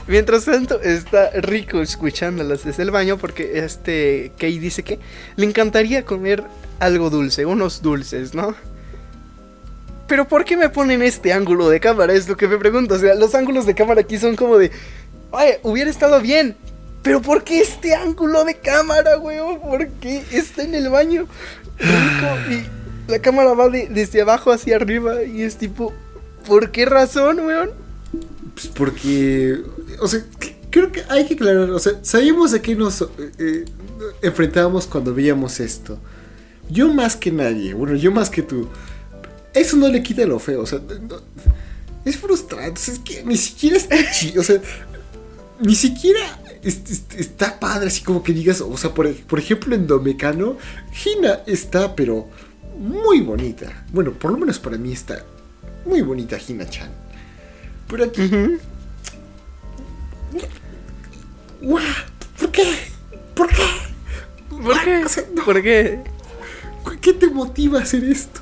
Mientras 0.07 0.45
tanto, 0.45 0.79
está 0.81 1.31
rico 1.31 1.81
escuchándolas 1.81 2.63
desde 2.63 2.83
el 2.83 2.91
baño 2.91 3.17
porque 3.17 3.59
este 3.59 4.31
Kay 4.37 4.59
dice 4.59 4.83
que 4.83 4.99
le 5.35 5.45
encantaría 5.45 6.05
comer 6.05 6.43
algo 6.79 7.09
dulce, 7.09 7.45
unos 7.45 7.81
dulces, 7.81 8.33
¿no? 8.35 8.53
Pero 10.07 10.27
¿por 10.27 10.45
qué 10.45 10.55
me 10.55 10.69
ponen 10.69 11.01
este 11.01 11.33
ángulo 11.33 11.67
de 11.69 11.79
cámara? 11.79 12.13
Es 12.13 12.29
lo 12.29 12.37
que 12.37 12.47
me 12.47 12.57
pregunto. 12.59 12.93
O 12.93 12.99
sea, 12.99 13.15
los 13.15 13.33
ángulos 13.33 13.65
de 13.65 13.73
cámara 13.73 14.01
aquí 14.01 14.19
son 14.19 14.35
como 14.35 14.57
de... 14.59 14.71
Oye, 15.31 15.59
hubiera 15.63 15.89
estado 15.89 16.21
bien. 16.21 16.55
Pero 17.05 17.21
¿por 17.21 17.43
qué 17.43 17.61
este 17.61 17.93
ángulo 17.93 18.43
de 18.43 18.55
cámara, 18.57 19.17
weón? 19.19 19.61
¿Por 19.61 19.87
qué 20.01 20.23
está 20.31 20.63
en 20.63 20.73
el 20.73 20.89
baño? 20.89 21.27
Y 22.49 23.09
la 23.11 23.19
cámara 23.19 23.53
va 23.53 23.69
de- 23.69 23.87
desde 23.87 24.21
abajo 24.23 24.51
hacia 24.51 24.75
arriba 24.75 25.23
y 25.23 25.43
es 25.43 25.55
tipo... 25.57 25.93
¿Por 26.47 26.71
qué 26.71 26.85
razón, 26.85 27.39
weón? 27.41 27.69
Pues 28.55 28.67
porque, 28.67 29.61
o 29.99 30.07
sea, 30.07 30.23
creo 30.71 30.91
que 30.91 31.03
hay 31.09 31.25
que 31.27 31.35
aclarar, 31.35 31.69
o 31.69 31.79
sea, 31.79 31.93
sabíamos 32.01 32.53
a 32.55 32.61
qué 32.61 32.75
nos 32.75 33.01
eh, 33.01 33.07
eh, 33.37 33.65
enfrentábamos 34.23 34.87
cuando 34.87 35.13
veíamos 35.13 35.59
esto. 35.59 35.99
Yo 36.69 36.91
más 36.91 37.15
que 37.15 37.31
nadie, 37.31 37.73
bueno, 37.75 37.95
yo 37.95 38.11
más 38.11 38.29
que 38.31 38.41
tú. 38.41 38.67
Eso 39.53 39.77
no 39.77 39.87
le 39.89 40.01
quita 40.01 40.25
lo 40.25 40.39
feo, 40.39 40.61
o 40.61 40.65
sea, 40.65 40.79
no- 40.79 41.21
es 42.03 42.17
frustrante, 42.17 42.79
es 42.91 42.99
que 42.99 43.23
ni 43.23 43.37
siquiera 43.37 43.77
está 43.77 43.95
chido, 44.11 44.41
o 44.41 44.43
sea, 44.43 44.59
ni 45.59 45.75
siquiera 45.75 46.19
es- 46.65 46.81
es- 46.89 47.03
está 47.17 47.59
padre, 47.59 47.87
así 47.87 48.01
como 48.03 48.21
que 48.23 48.33
digas, 48.33 48.59
o 48.61 48.75
sea, 48.77 48.93
por, 48.93 49.13
por 49.25 49.39
ejemplo 49.39 49.73
en 49.75 49.87
Domecano, 49.87 50.57
Hina 51.05 51.39
está, 51.45 51.95
pero 51.95 52.27
muy 52.77 53.21
bonita. 53.21 53.85
Bueno, 53.93 54.11
por 54.11 54.31
lo 54.31 54.37
menos 54.37 54.59
para 54.59 54.77
mí 54.77 54.91
está 54.91 55.23
muy 55.85 56.01
bonita 56.01 56.37
Hina-chan. 56.37 56.89
Pero 57.87 58.03
aquí. 58.05 58.29
¡Guau! 61.61 61.83
¿Por 62.39 62.51
qué? 62.51 62.73
¿Por 63.33 63.47
qué? 63.47 63.63
¿Por 64.49 64.83
qué? 64.83 65.05
O 65.05 65.09
sea, 65.09 65.23
no. 65.33 65.45
¿Por 65.45 65.61
qué? 65.61 65.99
¿Qué 67.01 67.13
te 67.13 67.27
motiva 67.27 67.79
a 67.79 67.83
hacer 67.83 68.03
esto? 68.03 68.41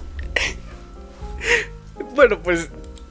Bueno, 2.16 2.42
pues 2.42 2.70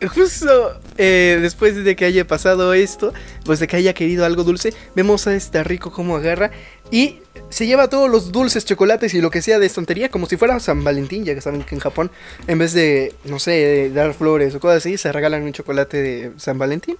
justo 0.08 0.80
eh, 0.98 1.38
después 1.40 1.82
de 1.84 1.96
que 1.96 2.04
haya 2.04 2.26
pasado 2.26 2.74
esto, 2.74 3.12
pues 3.44 3.60
de 3.60 3.66
que 3.66 3.76
haya 3.76 3.94
querido 3.94 4.24
algo 4.24 4.44
dulce, 4.44 4.74
vemos 4.94 5.26
a 5.26 5.34
este 5.34 5.62
rico 5.64 5.92
como 5.92 6.16
agarra 6.16 6.50
y 6.90 7.20
se 7.48 7.66
lleva 7.66 7.88
todos 7.88 8.10
los 8.10 8.32
dulces, 8.32 8.64
chocolates 8.64 9.14
y 9.14 9.20
lo 9.20 9.30
que 9.30 9.42
sea 9.42 9.58
de 9.58 9.68
tontería, 9.68 10.10
como 10.10 10.26
si 10.26 10.36
fuera 10.36 10.58
San 10.60 10.84
Valentín, 10.84 11.24
ya 11.24 11.34
que 11.34 11.40
saben 11.40 11.62
que 11.62 11.74
en 11.74 11.80
Japón, 11.80 12.10
en 12.46 12.58
vez 12.58 12.72
de, 12.72 13.14
no 13.24 13.38
sé, 13.38 13.90
dar 13.90 14.14
flores 14.14 14.54
o 14.54 14.60
cosas 14.60 14.78
así, 14.78 14.98
se 14.98 15.12
regalan 15.12 15.42
un 15.42 15.52
chocolate 15.52 16.02
de 16.02 16.32
San 16.36 16.58
Valentín. 16.58 16.96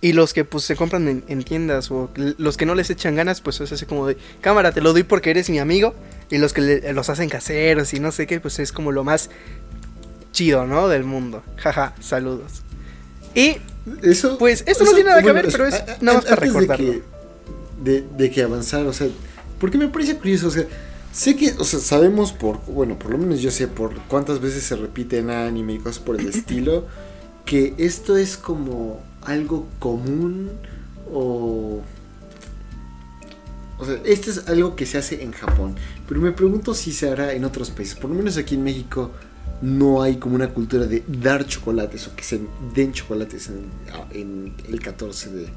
Y 0.00 0.12
los 0.12 0.34
que 0.34 0.44
pues 0.44 0.64
se 0.64 0.76
compran 0.76 1.08
en, 1.08 1.24
en 1.28 1.42
tiendas 1.44 1.90
o 1.90 2.10
los 2.14 2.58
que 2.58 2.66
no 2.66 2.74
les 2.74 2.90
echan 2.90 3.14
ganas, 3.14 3.40
pues 3.40 3.62
es 3.62 3.72
así 3.72 3.86
como 3.86 4.06
de 4.06 4.18
cámara, 4.42 4.72
te 4.72 4.82
lo 4.82 4.92
doy 4.92 5.02
porque 5.02 5.30
eres 5.30 5.48
mi 5.48 5.58
amigo. 5.58 5.94
Y 6.30 6.36
los 6.36 6.52
que 6.52 6.92
los 6.92 7.08
hacen 7.08 7.30
caseros 7.30 7.94
y 7.94 8.00
no 8.00 8.12
sé 8.12 8.26
qué, 8.26 8.38
pues 8.38 8.58
es 8.58 8.70
como 8.70 8.92
lo 8.92 9.02
más 9.02 9.30
chido, 10.34 10.66
¿no? 10.66 10.88
Del 10.88 11.04
mundo. 11.04 11.42
Jaja, 11.56 11.94
saludos. 12.00 12.60
Y 13.34 13.56
Eso, 14.02 14.38
Pues, 14.38 14.64
esto 14.66 14.84
no 14.84 14.92
tiene 14.92 15.10
nada 15.10 15.22
que 15.22 15.30
ver, 15.32 15.48
pero 15.52 15.66
es 15.66 15.74
a- 15.74 15.78
a- 15.78 15.96
nada 16.00 16.16
más 16.18 16.24
para 16.24 16.34
antes 16.36 16.52
de 16.54 16.60
recordarlo. 16.60 16.92
que- 16.92 17.02
De, 17.82 18.04
de 18.16 18.30
que 18.30 18.42
avanzar, 18.42 18.86
o 18.86 18.92
sea, 18.94 19.08
porque 19.60 19.76
me 19.76 19.88
parece 19.88 20.16
curioso, 20.16 20.48
o 20.48 20.50
sea, 20.50 20.64
sé 21.12 21.36
que, 21.36 21.52
o 21.58 21.64
sea, 21.64 21.78
sabemos 21.80 22.32
por, 22.32 22.64
bueno, 22.66 22.98
por 22.98 23.10
lo 23.10 23.18
menos 23.18 23.40
yo 23.42 23.50
sé 23.50 23.68
por 23.68 23.94
cuántas 24.08 24.40
veces 24.40 24.62
se 24.64 24.74
repite 24.76 25.18
en 25.18 25.28
anime 25.28 25.74
y 25.74 25.78
cosas 25.80 25.98
por 25.98 26.18
el 26.18 26.26
estilo, 26.34 26.86
que 27.44 27.74
esto 27.76 28.16
es 28.16 28.36
como 28.38 29.02
algo 29.22 29.66
común 29.78 30.50
o... 31.12 31.82
O 33.78 33.84
sea, 33.84 33.98
esto 34.04 34.30
es 34.30 34.48
algo 34.48 34.76
que 34.76 34.86
se 34.86 34.96
hace 34.98 35.22
en 35.22 35.32
Japón, 35.32 35.74
pero 36.08 36.20
me 36.20 36.32
pregunto 36.32 36.72
si 36.74 36.92
se 36.92 37.10
hará 37.10 37.32
en 37.34 37.44
otros 37.44 37.70
países, 37.70 37.96
por 37.96 38.08
lo 38.08 38.16
menos 38.16 38.36
aquí 38.38 38.54
en 38.54 38.62
México 38.64 39.10
no 39.62 40.02
hay 40.02 40.16
como 40.16 40.34
una 40.34 40.48
cultura 40.48 40.86
de 40.86 41.02
dar 41.06 41.46
chocolates 41.46 42.08
o 42.08 42.16
que 42.16 42.22
se 42.22 42.40
den 42.74 42.92
chocolates 42.92 43.48
en, 43.48 43.64
en 44.12 44.54
el 44.68 44.80
14 44.80 45.30
de 45.30 45.48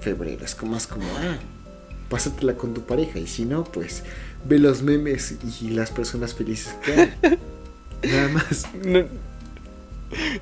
febrero. 0.00 0.44
Es 0.44 0.54
como 0.54 0.72
más 0.72 0.86
como, 0.86 1.06
ah, 1.18 1.38
pásatela 2.08 2.54
con 2.54 2.74
tu 2.74 2.82
pareja 2.82 3.18
y 3.18 3.26
si 3.26 3.44
no, 3.44 3.64
pues 3.64 4.02
ve 4.44 4.58
los 4.58 4.82
memes 4.82 5.34
y 5.60 5.70
las 5.70 5.90
personas 5.90 6.34
felices 6.34 6.74
que 6.84 6.92
hay. 6.92 7.12
Nada 8.02 8.28
más. 8.28 8.66
no, 8.84 9.04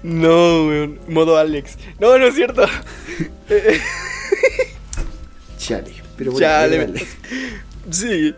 no, 0.02 0.66
weón, 0.66 0.98
modo 1.09 1.36
Alex. 1.36 1.76
No, 1.98 2.18
no 2.18 2.26
es 2.26 2.34
cierto. 2.34 2.66
Chale. 5.59 5.92
Pero 6.16 6.32
bueno, 6.32 6.46
Chale. 6.46 7.07
Sí, 7.90 8.34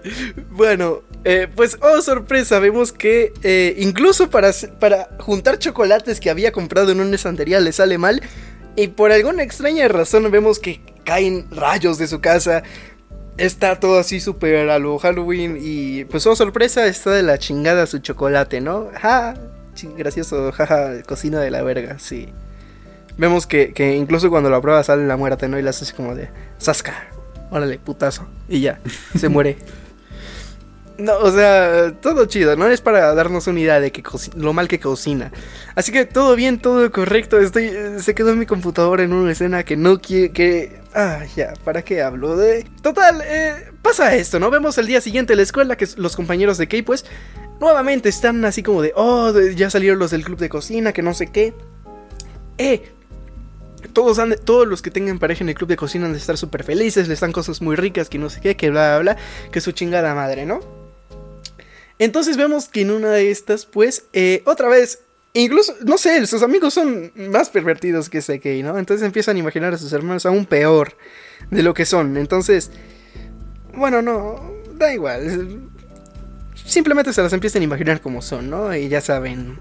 bueno, 0.51 1.03
eh, 1.31 1.47
pues 1.55 1.77
oh 1.83 2.01
sorpresa, 2.01 2.59
vemos 2.59 2.91
que 2.91 3.35
eh, 3.43 3.75
incluso 3.77 4.31
para, 4.31 4.51
para 4.81 5.11
juntar 5.19 5.59
chocolates 5.59 6.21
que 6.21 6.31
había 6.31 6.53
comprado 6.53 6.91
en 6.91 7.01
una 7.01 7.17
estantería 7.17 7.61
le 7.61 7.71
sale 7.73 7.99
mal 7.99 8.23
y 8.77 8.89
por 8.89 9.13
alguna 9.13 9.43
extraña 9.43 9.87
razón 9.89 10.31
vemos 10.31 10.59
que 10.59 10.81
caen 11.05 11.47
rayos 11.51 11.99
de 11.99 12.07
su 12.07 12.23
casa. 12.23 12.63
Está 13.37 13.79
todo 13.79 13.99
así 13.99 14.21
súper 14.21 14.71
a 14.71 14.79
lo 14.79 14.99
Halloween 14.99 15.59
y 15.61 16.07
pues 16.07 16.27
oh 16.27 16.35
sorpresa 16.35 16.87
está 16.87 17.11
de 17.11 17.23
la 17.23 17.39
chingada 17.39 17.87
su 17.87 17.99
chocolate, 17.99 18.63
¿no? 18.63 18.89
Ja, 18.99 19.35
gracioso, 19.99 20.51
jaja, 20.51 21.03
cocina 21.03 21.41
de 21.41 21.51
la 21.51 21.63
verga, 21.63 21.99
sí. 21.99 22.31
Vemos 23.19 23.47
que, 23.47 23.75
que 23.75 23.97
incluso 23.97 24.31
cuando 24.31 24.49
lo 24.49 24.63
prueba 24.63 24.83
sale 24.83 25.07
la 25.07 25.19
muerte, 25.19 25.47
¿no? 25.47 25.59
Y 25.59 25.63
la 25.63 25.71
hace 25.71 25.93
como 25.93 26.15
de 26.15 26.31
Sasca, 26.57 27.11
órale, 27.51 27.79
putazo. 27.79 28.27
Y 28.49 28.63
ya, 28.63 28.81
se 29.15 29.29
muere. 29.29 29.59
No, 30.99 31.17
o 31.19 31.31
sea, 31.31 31.93
todo 32.01 32.27
chido, 32.27 32.57
¿no? 32.57 32.67
Es 32.67 32.81
para 32.81 33.15
darnos 33.15 33.47
una 33.47 33.61
idea 33.61 33.79
de 33.79 33.93
que 33.93 34.03
lo 34.35 34.53
mal 34.53 34.67
que 34.67 34.81
cocina. 34.81 35.31
Así 35.77 35.93
que 35.93 36.05
todo 36.07 36.35
bien, 36.35 36.59
todo 36.59 36.91
correcto. 36.91 37.39
Estoy, 37.39 37.67
eh, 37.67 38.01
se 38.01 38.17
quedó 38.17 38.31
en 38.31 38.41
mi 38.41 38.47
computadora 38.47 39.05
en 39.05 39.13
una 39.13 39.31
escena 39.31 39.63
que 39.63 39.77
no 39.77 40.01
quiere 40.01 40.33
que... 40.33 40.81
Ah, 40.95 41.21
ya, 41.37 41.53
¿para 41.63 41.83
qué 41.83 42.03
hablo? 42.03 42.37
De... 42.37 42.67
Total, 42.83 43.23
eh, 43.25 43.71
pasa 43.81 44.13
esto, 44.17 44.41
¿no? 44.41 44.51
Vemos 44.51 44.77
el 44.79 44.89
día 44.89 45.01
siguiente 45.01 45.35
en 45.35 45.37
la 45.37 45.45
escuela 45.45 45.77
que 45.77 45.87
los 45.97 46.17
compañeros 46.17 46.59
de 46.59 46.67
Kay, 46.67 46.83
pues, 46.83 47.05
nuevamente 47.61 48.09
están 48.09 48.45
así 48.45 48.65
como 48.65 48.83
de... 48.83 48.93
Oh, 48.97 49.33
ya 49.55 49.71
salieron 49.71 50.01
los 50.01 50.11
del 50.11 50.25
club 50.25 50.39
de 50.39 50.49
cocina, 50.49 50.93
que 50.93 51.03
no 51.03 51.15
sé 51.15 51.29
qué. 51.29 51.55
Eh, 52.59 52.91
todos, 53.93 54.19
han 54.19 54.31
de- 54.31 54.37
todos 54.37 54.67
los 54.67 54.83
que 54.83 54.91
tengan 54.91 55.21
pareja 55.21 55.45
en 55.45 55.51
el 55.51 55.55
club 55.55 55.69
de 55.69 55.77
cocina 55.77 56.07
han 56.07 56.13
de 56.13 56.19
estar 56.19 56.37
súper 56.37 56.65
felices, 56.65 57.07
les 57.07 57.21
dan 57.21 57.31
cosas 57.31 57.63
muy 57.63 57.77
ricas, 57.77 58.09
que 58.09 58.19
no 58.19 58.31
sé 58.31 58.41
qué, 58.41 58.57
que 58.57 58.71
bla, 58.71 58.99
bla, 58.99 59.15
bla, 59.15 59.23
que 59.53 59.61
su 59.61 59.71
chingada 59.71 60.13
madre, 60.17 60.45
¿no? 60.45 60.59
Entonces 61.99 62.37
vemos 62.37 62.69
que 62.69 62.83
en 62.83 62.91
una 62.91 63.11
de 63.11 63.31
estas, 63.31 63.67
pues, 63.67 64.05
eh, 64.13 64.43
otra 64.47 64.69
vez, 64.69 65.01
incluso, 65.35 65.75
no 65.85 65.99
sé, 65.99 66.27
sus 66.27 66.43
amigos 66.43 66.75
son 66.75 67.13
más 67.15 67.51
pervertidos 67.51 68.09
que 68.09 68.23
Sekei, 68.23 68.63
¿no? 68.63 68.79
Entonces 68.79 69.05
empiezan 69.05 69.37
a 69.37 69.41
imaginar 69.41 69.75
a 69.75 69.79
sus 69.79 69.93
hermanos 69.93 70.27
aún 70.27 70.47
peor 70.47 70.97
de 71.51 71.63
lo 71.63 71.75
que 71.75 71.87
son. 71.87 72.17
Entonces, 72.17 72.71
bueno, 73.75 74.03
no, 74.03 74.41
da 74.75 74.93
igual. 74.93 75.61
Simplemente 76.65 77.13
se 77.13 77.23
las 77.23 77.33
empiezan 77.33 77.63
a 77.63 77.65
imaginar 77.65 78.01
como 78.01 78.23
son, 78.23 78.51
¿no? 78.51 78.75
Y 78.75 78.89
ya 78.89 79.01
saben, 79.01 79.59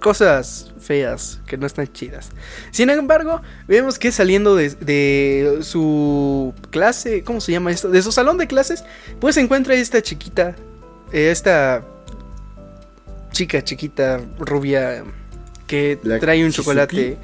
cosas 0.00 0.72
feas 0.80 1.40
que 1.46 1.56
no 1.56 1.66
están 1.66 1.86
chidas. 1.92 2.30
Sin 2.72 2.90
embargo, 2.90 3.40
vemos 3.68 3.98
que 3.98 4.10
saliendo 4.10 4.56
de, 4.56 5.58
su 5.62 6.52
clase, 6.70 7.22
¿cómo 7.22 7.40
se 7.40 7.52
llama 7.52 7.70
esto? 7.70 7.88
De 7.90 8.02
su 8.02 8.10
salón 8.10 8.38
de 8.38 8.48
clases, 8.48 8.84
pues 9.20 9.36
se 9.36 9.42
encuentra 9.42 9.74
esta 9.74 10.02
chiquita, 10.02 10.56
esta 11.12 11.82
chica 13.32 13.62
chiquita, 13.62 14.20
rubia, 14.38 15.04
que 15.66 15.98
La 16.02 16.18
trae 16.18 16.42
un 16.44 16.50
Shizuki. 16.50 16.56
chocolate. 16.64 17.16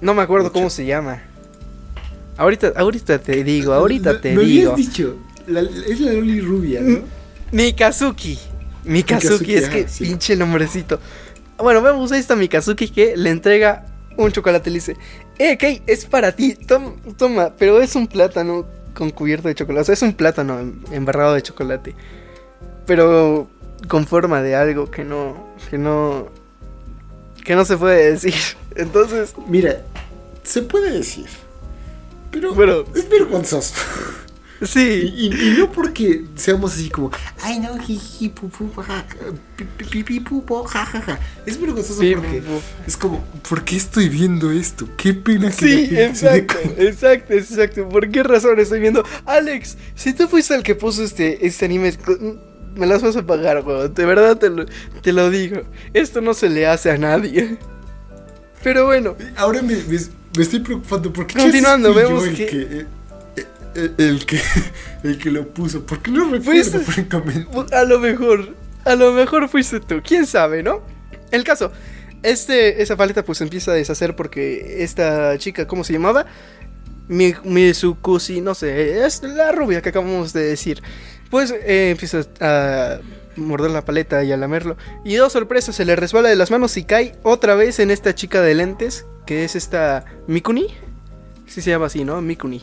No 0.00 0.14
me 0.14 0.22
acuerdo 0.22 0.44
Mucho. 0.48 0.52
cómo 0.54 0.70
se 0.70 0.84
llama. 0.84 1.22
Ahorita, 2.36 2.72
ahorita 2.76 3.18
te 3.18 3.44
digo, 3.44 3.72
ahorita 3.72 4.20
te 4.20 4.34
me 4.34 4.42
digo. 4.44 4.72
habías 4.72 4.88
dicho, 4.88 5.16
la- 5.46 5.60
es 5.60 6.00
la 6.00 6.12
Loli 6.12 6.40
rubia, 6.40 6.80
¿no? 6.80 6.98
Mikazuki. 7.52 8.38
Mikazuki, 8.84 9.28
Mikazuki, 9.44 9.54
es 9.54 9.68
que 9.68 9.88
sí. 9.88 10.04
pinche 10.04 10.36
nombrecito. 10.36 11.00
Bueno, 11.56 11.80
vemos 11.80 12.10
a 12.12 12.18
esta 12.18 12.34
Mikazuki 12.36 12.88
que 12.88 13.16
le 13.16 13.30
entrega 13.30 13.86
un 14.16 14.30
chocolate 14.32 14.68
y 14.68 14.72
le 14.72 14.78
dice, 14.78 14.96
eh, 15.38 15.56
Kei, 15.56 15.82
es 15.86 16.04
para 16.04 16.32
ti, 16.32 16.54
tom- 16.54 16.96
toma, 17.16 17.52
pero 17.56 17.80
es 17.80 17.94
un 17.94 18.06
plátano 18.08 18.66
con 18.92 19.10
cubierto 19.10 19.48
de 19.48 19.54
chocolate, 19.54 19.80
o 19.82 19.84
sea, 19.86 19.92
es 19.94 20.02
un 20.02 20.12
plátano 20.12 20.58
em- 20.60 20.80
embarrado 20.92 21.34
de 21.34 21.42
chocolate, 21.42 21.94
pero 22.86 23.48
con 23.88 24.06
forma 24.06 24.40
de 24.42 24.54
algo 24.56 24.90
que 24.90 25.04
no, 25.04 25.36
que 25.70 25.78
no, 25.78 26.28
que 27.44 27.54
no 27.54 27.64
se 27.64 27.76
puede 27.76 28.12
decir. 28.12 28.34
Entonces, 28.76 29.34
Mira, 29.48 29.82
se 30.42 30.62
puede 30.62 30.90
decir, 30.90 31.26
pero 32.30 32.54
Bueno. 32.54 32.84
es 32.94 33.08
vergonzoso. 33.08 33.74
sí, 34.62 35.12
Y, 35.16 35.26
y- 35.28 35.48
y 35.54 35.58
no 35.58 35.70
porque 35.70 36.24
seamos 36.36 36.72
así 36.74 36.88
como, 36.90 37.10
ay 37.42 37.60
no, 37.60 37.76
jiji, 37.78 38.30
pupu, 38.30 38.70
ja, 38.82 39.04
pi, 39.56 39.64
pi, 39.64 39.84
pi, 39.84 40.02
pi, 40.02 40.20
pupo, 40.20 40.64
ja, 40.64 40.84
ja, 40.86 41.00
ja. 41.02 41.18
Es 41.46 41.60
vergonzoso 41.60 42.00
Pi, 42.00 42.14
porque 42.14 42.40
pu, 42.40 42.52
pu. 42.54 42.60
es 42.86 42.96
como, 42.96 43.24
¿por 43.48 43.62
qué 43.64 43.76
estoy 43.76 44.08
viendo 44.08 44.50
esto? 44.50 44.88
Qué 44.96 45.12
pena 45.14 45.50
que 45.50 45.54
Sí, 45.54 45.88
exacto, 45.96 46.58
exacto, 46.78 47.32
exacto. 47.34 47.88
¿Por 47.88 48.10
qué 48.10 48.22
razón 48.22 48.58
estoy 48.58 48.80
viendo? 48.80 49.04
Alex, 49.26 49.76
si 49.94 50.12
tú 50.14 50.26
fuiste 50.28 50.54
el 50.54 50.62
que 50.62 50.74
puso 50.74 51.04
este, 51.04 51.46
este 51.46 51.64
anime, 51.66 51.92
me 52.76 52.86
las 52.86 53.02
vas 53.02 53.16
a 53.16 53.22
pagar, 53.24 53.62
weón. 53.64 53.92
De 53.94 54.04
verdad 54.04 54.36
te 54.38 54.50
lo, 54.50 54.66
te 55.02 55.12
lo 55.12 55.30
digo. 55.30 55.62
Esto 55.92 56.20
no 56.20 56.34
se 56.34 56.48
le 56.48 56.66
hace 56.66 56.90
a 56.90 56.98
nadie. 56.98 57.56
Pero 58.62 58.86
bueno, 58.86 59.16
Ahora 59.36 59.60
me, 59.62 59.74
me, 59.74 59.98
me 60.36 60.42
estoy 60.42 60.60
preocupando 60.60 61.12
porque 61.12 61.34
Continuando, 61.38 61.88
yo 61.90 61.94
vemos 61.94 62.26
el 62.26 62.36
que- 62.36 62.46
que, 62.46 62.60
eh, 62.80 62.86
eh, 63.76 63.90
el 63.98 64.24
que 64.24 64.40
el 65.04 65.18
que 65.18 65.30
lo 65.30 65.46
puso. 65.48 65.84
¿Por 65.84 66.00
qué 66.00 66.10
no 66.10 66.24
recuerdo 66.30 66.52
Fuiste- 66.52 66.80
francamente? 66.80 67.46
a 67.72 67.84
lo 67.84 67.98
mejor, 68.00 68.54
a 68.84 68.94
lo 68.94 69.12
mejor 69.12 69.48
fuiste 69.48 69.80
tú. 69.80 70.00
¿Quién 70.06 70.26
sabe, 70.26 70.62
no? 70.62 70.80
El 71.30 71.44
caso, 71.44 71.72
este, 72.22 72.80
esa 72.82 72.96
paleta 72.96 73.22
pues 73.24 73.40
empieza 73.42 73.72
a 73.72 73.74
deshacer 73.74 74.16
porque 74.16 74.82
esta 74.82 75.36
chica, 75.38 75.66
¿cómo 75.66 75.84
se 75.84 75.92
llamaba? 75.92 76.24
Mi, 77.06 77.34
Mizukushi, 77.44 78.40
no 78.40 78.54
sé, 78.54 79.04
es 79.04 79.22
la 79.22 79.52
rubia 79.52 79.82
que 79.82 79.90
acabamos 79.90 80.32
de 80.32 80.42
decir. 80.44 80.82
Pues 81.30 81.50
eh, 81.52 81.90
empieza 81.90 82.22
a 82.40 82.98
morder 83.36 83.70
la 83.70 83.84
paleta 83.84 84.22
y 84.24 84.32
a 84.32 84.36
lamerlo. 84.36 84.76
Y 85.04 85.14
dos 85.16 85.32
sorpresas, 85.32 85.74
se 85.74 85.84
le 85.84 85.96
resbala 85.96 86.28
de 86.28 86.36
las 86.36 86.50
manos 86.50 86.76
y 86.76 86.84
cae 86.84 87.16
otra 87.22 87.54
vez 87.54 87.78
en 87.80 87.90
esta 87.90 88.14
chica 88.14 88.40
de 88.40 88.54
lentes, 88.54 89.06
que 89.26 89.44
es 89.44 89.56
esta 89.56 90.04
Mikuni. 90.26 90.68
Sí 91.46 91.60
se 91.62 91.70
llama 91.70 91.86
así, 91.86 92.04
¿no? 92.04 92.20
Mikuni. 92.22 92.62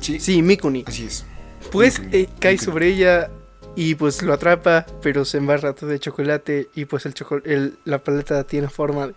Sí, 0.00 0.18
Sí, 0.20 0.42
Mikuni. 0.42 0.84
así 0.86 1.04
es. 1.06 1.24
Pues 1.70 1.98
Mikuni, 2.00 2.16
eh, 2.22 2.28
cae 2.40 2.52
Mikuni. 2.52 2.64
sobre 2.64 2.86
ella 2.88 3.30
y 3.76 3.94
pues 3.94 4.22
lo 4.22 4.32
atrapa, 4.32 4.86
pero 5.02 5.24
se 5.24 5.38
embarra 5.38 5.74
todo 5.74 5.90
de 5.90 5.98
chocolate 6.00 6.70
y 6.74 6.86
pues 6.86 7.06
el 7.06 7.14
choco- 7.14 7.42
el- 7.44 7.78
la 7.84 7.98
paleta 7.98 8.42
tiene 8.44 8.68
forma 8.68 9.08
de... 9.08 9.14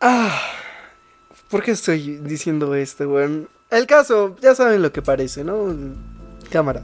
Ah, 0.00 0.38
¿por 1.48 1.62
qué 1.62 1.70
estoy 1.72 2.18
diciendo 2.18 2.74
esto, 2.74 3.08
weón? 3.08 3.48
El 3.70 3.86
caso, 3.86 4.36
ya 4.40 4.54
saben 4.54 4.82
lo 4.82 4.92
que 4.92 5.02
parece, 5.02 5.44
¿no? 5.44 5.74
Cámara. 6.50 6.82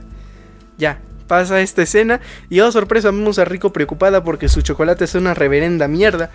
Ya, 0.79 1.01
pasa 1.27 1.61
esta 1.61 1.83
escena 1.83 2.21
y 2.51 2.61
oh 2.61 2.71
sorpresa, 2.73 3.11
vemos 3.11 3.39
a 3.39 3.45
Rico 3.45 3.73
preocupada 3.73 4.23
porque 4.25 4.49
su 4.49 4.63
chocolate 4.63 5.05
es 5.05 5.15
una 5.15 5.35
reverenda 5.35 5.89
mierda. 5.89 6.31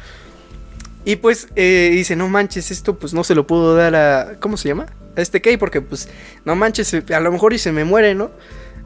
Y 1.06 1.16
pues 1.18 1.48
eh, 1.56 1.90
dice, 1.92 2.16
no 2.16 2.28
manches, 2.28 2.72
esto 2.72 2.98
pues 2.98 3.14
no 3.14 3.24
se 3.24 3.34
lo 3.36 3.48
puedo 3.48 3.76
dar 3.76 3.96
a... 3.96 4.40
¿Cómo 4.40 4.58
se 4.58 4.68
llama? 4.68 4.86
A 5.16 5.22
este 5.22 5.42
Kei 5.42 5.58
porque 5.58 5.82
pues 5.82 6.10
no 6.46 6.56
manches, 6.56 6.88
se- 6.88 7.14
a 7.14 7.20
lo 7.20 7.32
mejor 7.32 7.54
y 7.54 7.58
se 7.58 7.72
me 7.72 7.84
muere, 7.86 8.16
¿no? 8.16 8.32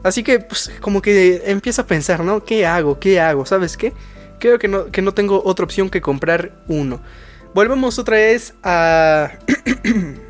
Así 0.02 0.22
que 0.22 0.38
pues 0.38 0.70
como 0.80 1.02
que 1.02 1.42
empieza 1.46 1.82
a 1.82 1.86
pensar, 1.86 2.20
¿no? 2.24 2.44
¿Qué 2.44 2.66
hago? 2.66 2.98
¿Qué 2.98 3.20
hago? 3.20 3.46
¿Sabes 3.46 3.76
qué? 3.76 3.92
Creo 4.38 4.58
que 4.58 4.68
no, 4.68 4.90
que 4.90 5.02
no 5.02 5.12
tengo 5.12 5.42
otra 5.44 5.64
opción 5.64 5.90
que 5.90 6.00
comprar 6.00 6.52
uno. 6.68 7.00
Volvemos 7.54 7.98
otra 7.98 8.16
vez 8.16 8.54
a... 8.62 9.32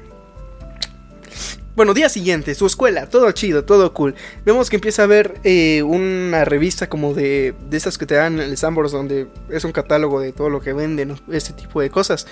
Bueno, 1.77 1.93
día 1.93 2.09
siguiente, 2.09 2.55
su 2.55 2.67
escuela, 2.67 3.09
todo 3.09 3.31
chido, 3.33 3.65
todo 3.65 3.93
cool. 3.93 4.15
Vemos 4.45 4.71
que 4.71 4.77
empieza 4.77 5.03
a 5.03 5.07
ver 5.07 5.41
eh, 5.43 5.83
una 5.83 6.45
revista 6.45 6.89
como 6.89 7.15
de, 7.15 7.55
de 7.69 7.77
esas 7.77 7.99
que 7.99 8.07
te 8.07 8.15
dan 8.15 8.35
en 8.35 8.51
el 8.51 8.57
Sambors, 8.57 8.93
donde 8.93 9.27
es 9.51 9.65
un 9.65 9.73
catálogo 9.73 10.21
de 10.21 10.33
todo 10.33 10.51
lo 10.51 10.61
que 10.61 10.73
venden, 10.73 11.21
este 11.33 11.53
tipo 11.53 11.81
de 11.81 11.91
cosas. 11.91 12.27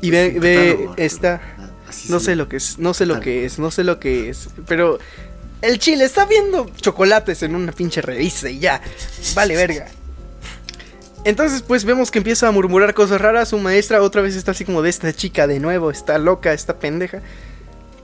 Y 0.00 0.10
ve, 0.10 0.36
ve 0.40 0.88
esta, 0.96 1.40
Ah, 1.88 1.92
no 2.08 2.20
sé 2.20 2.34
lo 2.34 2.48
que 2.48 2.56
es, 2.56 2.78
no 2.78 2.94
sé 2.94 3.06
lo 3.06 3.20
que 3.20 3.44
es, 3.44 3.58
no 3.58 3.70
sé 3.70 3.84
lo 3.84 4.00
que 4.00 4.28
es, 4.28 4.48
pero 4.66 4.98
el 5.62 5.78
chile 5.78 6.04
está 6.04 6.24
viendo 6.24 6.68
chocolates 6.80 7.42
en 7.42 7.54
una 7.54 7.72
pinche 7.72 8.02
revista 8.02 8.50
y 8.50 8.58
ya, 8.58 8.80
vale 9.34 9.54
verga. 9.56 9.86
Entonces 11.24 11.62
pues 11.62 11.84
vemos 11.84 12.10
que 12.10 12.18
empieza 12.18 12.48
a 12.48 12.50
murmurar 12.50 12.94
cosas 12.94 13.20
raras, 13.20 13.48
su 13.48 13.58
maestra 13.58 14.02
otra 14.02 14.22
vez 14.22 14.34
está 14.36 14.50
así 14.50 14.64
como 14.64 14.82
de 14.82 14.90
esta 14.90 15.12
chica 15.12 15.46
de 15.46 15.60
nuevo, 15.60 15.90
está 15.90 16.18
loca, 16.18 16.52
está 16.52 16.78
pendeja. 16.78 17.22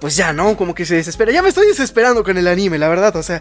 Pues 0.03 0.17
ya, 0.17 0.33
¿no? 0.33 0.57
Como 0.57 0.75
que 0.75 0.85
se 0.85 0.97
desespera. 0.97 1.31
Ya 1.31 1.43
me 1.43 1.49
estoy 1.49 1.69
desesperando 1.69 2.25
con 2.25 2.37
el 2.37 2.49
anime, 2.49 2.77
la 2.77 2.89
verdad, 2.89 3.15
o 3.15 3.23
sea. 3.23 3.41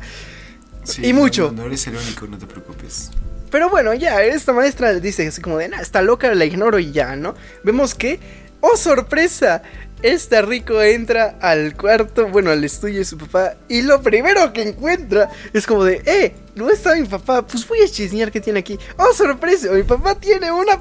Sí, 0.83 1.07
y 1.07 1.11
mucho. 1.11 1.51
No, 1.51 1.63
no 1.63 1.65
eres 1.65 1.87
el 1.87 1.95
único, 1.95 2.27
no 2.27 2.37
te 2.37 2.45
preocupes. 2.45 3.09
Pero 3.49 3.71
bueno, 3.71 3.95
ya, 3.95 4.21
esta 4.21 4.53
maestra 4.53 4.93
dice 4.93 5.27
así 5.27 5.41
como 5.41 5.57
de, 5.57 5.69
nah, 5.69 5.81
está 5.81 6.03
loca, 6.03 6.31
la 6.35 6.45
ignoro 6.45 6.77
y 6.77 6.91
ya, 6.91 7.15
¿no? 7.15 7.33
Vemos 7.63 7.95
que, 7.95 8.19
oh 8.59 8.77
sorpresa, 8.77 9.63
esta 10.03 10.43
rico 10.43 10.79
entra 10.83 11.39
al 11.41 11.75
cuarto, 11.75 12.27
bueno, 12.27 12.51
al 12.51 12.63
estudio 12.63 12.99
de 12.99 13.05
su 13.05 13.17
papá, 13.17 13.55
y 13.67 13.81
lo 13.81 14.03
primero 14.03 14.53
que 14.53 14.61
encuentra 14.61 15.31
es 15.53 15.65
como 15.65 15.83
de, 15.83 16.03
eh, 16.05 16.35
no 16.53 16.69
está 16.69 16.95
mi 16.95 17.07
papá, 17.07 17.41
pues 17.41 17.67
voy 17.67 17.81
a 17.81 17.87
chismear 17.87 18.31
que 18.31 18.39
tiene 18.39 18.59
aquí. 18.59 18.77
Oh 18.97 19.11
sorpresa, 19.15 19.71
mi 19.71 19.81
papá 19.81 20.13
tiene 20.13 20.51
una 20.51 20.79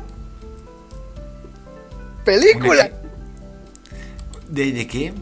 película. 2.22 2.90
¿Una 2.90 4.50
¿De, 4.50 4.72
¿De 4.72 4.86
qué? 4.86 5.14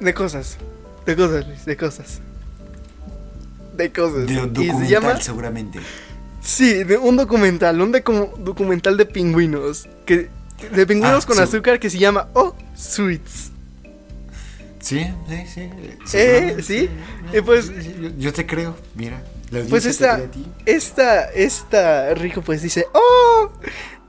De 0.00 0.14
cosas, 0.14 0.56
de 1.06 1.16
cosas, 1.16 1.46
Luis, 1.46 1.64
de 1.64 1.76
cosas. 1.76 2.20
De 3.76 3.92
cosas. 3.92 4.26
De 4.26 4.38
un 4.42 4.50
y 4.50 4.66
se 4.66 4.66
documental, 4.66 4.88
llama... 4.88 5.20
seguramente. 5.20 5.80
Sí, 6.40 6.84
de 6.84 6.96
un 6.96 7.16
documental, 7.16 7.80
un 7.80 7.92
docu- 7.92 8.34
documental 8.38 8.96
de 8.96 9.06
pingüinos. 9.06 9.88
Que, 10.06 10.28
de 10.72 10.86
pingüinos 10.86 11.24
Ah, 11.24 11.26
con 11.26 11.36
sí. 11.36 11.42
azúcar 11.42 11.78
que 11.80 11.90
se 11.90 11.98
llama 11.98 12.28
Oh 12.34 12.54
Sweets. 12.76 13.50
Sí, 14.80 15.04
sí, 15.28 15.44
sí. 15.54 15.70
Eh, 16.14 16.56
sí. 16.62 16.88
Pues- 17.44 17.66
Sí, 17.66 17.82
sí, 17.82 17.94
yo, 18.00 18.08
yo 18.18 18.32
te 18.32 18.46
creo, 18.46 18.76
mira. 18.94 19.20
Pues 19.68 19.86
esta, 19.86 20.20
esta, 20.66 21.24
esta 21.32 22.12
rico 22.14 22.42
pues 22.42 22.62
dice, 22.62 22.86
¡Oh! 22.92 23.50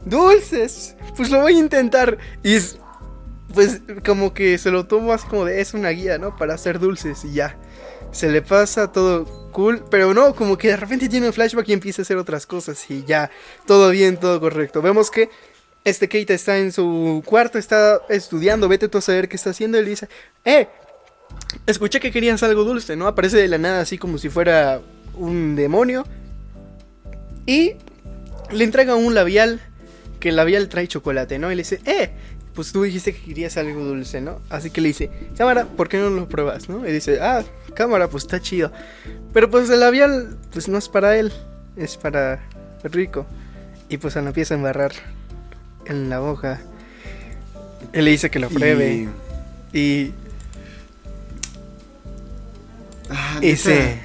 Dulces. 0.06 0.96
Pues 1.18 1.30
lo 1.32 1.42
voy 1.42 1.56
a 1.56 1.60
intentar. 1.60 2.18
Y 2.44 2.56
es, 2.56 2.78
pues 3.54 3.82
como 4.06 4.34
que 4.34 4.58
se 4.58 4.72
lo 4.72 4.86
tomo 4.86 5.14
así 5.14 5.28
como 5.28 5.45
de, 5.45 5.62
es 5.62 5.74
una 5.74 5.89
guía, 5.89 6.18
¿no? 6.18 6.36
Para 6.36 6.54
hacer 6.54 6.80
dulces 6.80 7.24
y 7.26 7.34
ya. 7.34 7.58
Se 8.12 8.30
le 8.30 8.41
pasa 8.41 8.91
todo 8.91 9.26
cool, 9.52 9.84
pero 9.89 10.14
no, 10.14 10.36
como 10.36 10.58
que 10.58 10.70
de 10.70 10.78
repente 10.78 11.10
tiene 11.10 11.28
un 11.28 11.34
flashback 11.34 11.70
y 11.70 11.74
empieza 11.74 12.02
a 12.02 12.04
hacer 12.04 12.18
otras 12.18 12.45
cosas 12.45 12.89
y 12.89 13.04
ya, 13.06 13.30
todo 13.66 13.89
bien, 13.91 14.18
todo 14.18 14.39
correcto. 14.39 14.82
Vemos 14.82 15.12
que 15.12 15.30
este 15.84 16.08
Kate 16.08 16.34
está 16.34 16.58
en 16.58 16.72
su 16.72 17.24
cuarto, 17.26 17.58
está 17.58 18.02
estudiando, 18.10 18.68
vete 18.68 18.88
tú 18.88 18.97
a 18.97 19.02
saber 19.02 19.30
qué 19.30 19.36
está 19.36 19.52
haciendo 19.52 19.80
le 19.82 19.89
dice, 19.89 20.10
¡Eh! 20.45 20.68
Escuché 21.66 22.00
que 22.00 22.12
querías 22.12 22.41
algo 22.43 22.64
dulce, 22.64 22.95
¿no? 22.95 23.08
Aparece 23.08 23.38
de 23.38 23.47
la 23.47 23.58
nada 23.58 23.82
así 23.82 23.97
como 23.97 24.18
si 24.18 24.30
fuera 24.30 24.82
un 25.16 25.56
demonio. 25.56 26.06
Y 27.45 27.74
le 28.52 28.64
entrega 28.64 28.95
un 28.95 29.14
labial, 29.14 29.62
que 30.20 30.30
el 30.30 30.36
labial 30.36 30.70
trae 30.70 30.88
chocolate, 30.88 31.39
¿no? 31.39 31.52
Y 31.52 31.56
le 31.56 31.62
dice, 31.62 31.80
¡eh! 31.86 32.12
Pues 32.60 32.74
tú 32.74 32.84
dijiste 32.84 33.14
que 33.16 33.22
querías 33.22 33.55
algo 33.55 33.86
dulce, 33.86 34.20
¿no? 34.20 34.41
Así 34.49 34.70
que 34.70 34.82
le 34.82 34.89
dice, 34.89 35.10
cámara, 35.38 35.64
¿por 35.66 35.88
qué 35.88 35.95
no 35.97 36.10
lo 36.10 36.28
pruebas, 36.28 36.68
no? 36.68 36.86
Y 36.86 36.91
dice, 36.91 37.22
ah, 37.22 37.41
cámara, 37.74 38.10
pues 38.10 38.24
está 38.26 38.41
chido. 38.41 38.70
Pero 39.32 39.49
pues 39.49 39.70
el 39.70 39.80
labial, 39.80 40.36
pues 40.51 40.68
no 40.68 40.78
es 40.78 40.89
para 40.89 41.16
él, 41.16 41.32
es 41.78 41.95
para 41.95 42.41
Rico. 42.84 43.26
Y 43.88 43.95
pues 43.95 44.14
se 44.16 44.22
lo 44.22 44.28
empieza 44.28 44.55
a 44.55 44.57
embarrar 44.57 44.91
en 45.86 46.10
la 46.10 46.20
boca. 46.20 46.60
Él 47.93 48.03
le 48.03 48.12
dice 48.12 48.30
que 48.30 48.39
lo 48.39 48.49
pruebe. 48.49 49.07
Y- 49.72 49.80
Y 49.80 50.14
Ah, 53.10 53.39
Y 53.41 53.45
neta. 53.45 54.01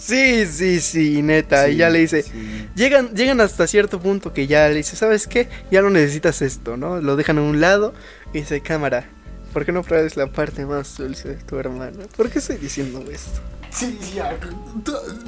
Sí. 0.00 0.46
Sí, 0.46 0.46
sí, 0.46 0.80
sí, 0.80 1.22
neta. 1.22 1.68
y 1.68 1.76
ya 1.76 1.90
le 1.90 2.00
dice. 2.00 2.22
sí. 2.22 2.68
Llegan, 2.74 3.14
llegan 3.14 3.40
hasta 3.40 3.66
cierto 3.66 4.00
punto 4.00 4.32
que 4.32 4.46
ya 4.46 4.68
le 4.68 4.76
dice, 4.76 4.96
¿sabes 4.96 5.26
qué? 5.26 5.48
Ya 5.70 5.82
no 5.82 5.90
necesitas 5.90 6.42
esto, 6.42 6.76
¿no? 6.76 7.00
Lo 7.00 7.16
dejan 7.16 7.38
a 7.38 7.42
un 7.42 7.60
lado 7.60 7.92
y 8.32 8.40
dice, 8.40 8.60
cámara, 8.60 9.04
¿por 9.52 9.64
qué 9.64 9.72
no 9.72 9.82
pruebes 9.82 10.16
la 10.16 10.26
parte 10.26 10.64
más 10.66 10.96
dulce 10.96 11.28
de 11.28 11.34
tu 11.36 11.56
hermana? 11.58 12.04
¿Por 12.16 12.30
qué 12.30 12.38
estoy 12.38 12.56
diciendo 12.56 13.04
esto? 13.10 13.40
Sí, 13.70 13.98
ya. 14.14 14.36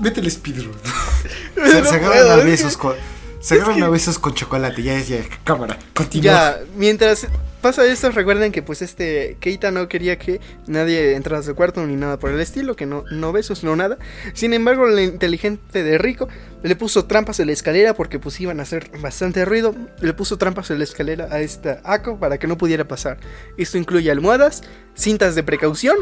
Vete 0.01 0.21
el 0.21 0.31
speedrun. 0.31 0.75
No 1.57 1.67
Se, 1.67 1.85
se 1.85 1.95
agarran 1.97 2.41
a 2.41 2.45
besos 2.45 2.77
con. 2.77 2.95
Se 3.43 3.57
agarran 3.57 3.83
a 3.83 3.89
besos 3.89 4.21
con 4.21 4.35
chocolate. 4.35 4.85
Ya 4.85 4.95
decía, 4.95 5.21
cámara, 5.43 5.77
continúa. 5.95 6.25
Ya, 6.25 6.61
mientras 6.77 7.27
pasa 7.61 7.85
esto, 7.85 8.13
recuerden 8.13 8.53
que 8.53 8.63
pues 8.63 8.83
este 8.83 9.37
Keita 9.41 9.73
no 9.73 9.89
quería 9.89 10.17
que 10.17 10.41
nadie 10.69 11.17
entrara 11.17 11.41
a 11.41 11.43
su 11.43 11.57
cuarto 11.57 11.85
ni 11.85 11.97
nada 11.97 12.21
por 12.21 12.31
el 12.31 12.39
estilo, 12.39 12.77
que 12.77 12.87
no, 12.87 13.03
no 13.11 13.33
besos, 13.33 13.65
no 13.65 13.75
nada. 13.75 13.99
Sin 14.33 14.55
embargo, 14.55 14.87
el 14.87 15.01
inteligente 15.01 15.83
de 15.83 15.99
Rico 15.99 16.29
le 16.63 16.77
puso 16.77 17.07
trampas 17.07 17.41
en 17.41 17.49
la 17.49 17.53
escalera 17.53 17.95
porque 17.95 18.21
pues 18.21 18.41
iban 18.41 18.61
a 18.61 18.63
hacer 18.63 18.93
bastante 19.01 19.45
ruido. 19.45 19.75
Le 20.01 20.15
puso 20.15 20.39
trampas 20.39 20.71
en 20.71 20.79
la 20.79 20.85
escalera 20.85 21.27
a 21.33 21.41
esta 21.41 21.81
Ako 21.83 22.21
para 22.21 22.39
que 22.39 22.47
no 22.47 22.57
pudiera 22.57 22.87
pasar. 22.87 23.19
Esto 23.57 23.77
incluye 23.77 24.09
almohadas, 24.09 24.63
cintas 24.95 25.35
de 25.35 25.43
precaución 25.43 25.97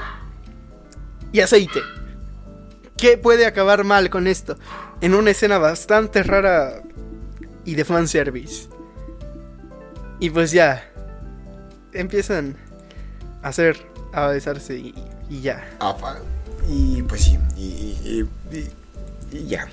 y 1.33 1.41
aceite. 1.41 1.81
¿Qué 2.99 3.17
puede 3.17 3.47
acabar 3.47 3.83
mal 3.85 4.11
con 4.11 4.27
esto? 4.27 4.59
En 5.01 5.15
una 5.15 5.31
escena 5.31 5.57
bastante 5.57 6.23
rara 6.23 6.83
y 7.71 7.75
de 7.77 7.85
fanservice. 7.85 8.69
Y 10.19 10.31
pues 10.31 10.51
ya. 10.51 10.85
Empiezan 11.93 12.57
a 13.43 13.49
hacer, 13.49 13.77
a 14.13 14.27
besarse 14.29 14.77
y, 14.77 14.95
y 15.29 15.41
ya. 15.41 15.65
Y 16.69 17.03
pues 17.03 17.23
sí, 17.25 17.39
y, 17.57 17.63
y- 17.63 18.29
y- 18.53 18.71
y 19.37 19.47
ya. 19.47 19.69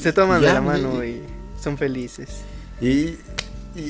Se 0.00 0.12
toman 0.12 0.40
ya, 0.40 0.48
de 0.48 0.54
la 0.54 0.60
mano 0.60 1.04
y, 1.04 1.22
son 1.60 1.76
felices. 1.76 2.42
y- 2.80 3.18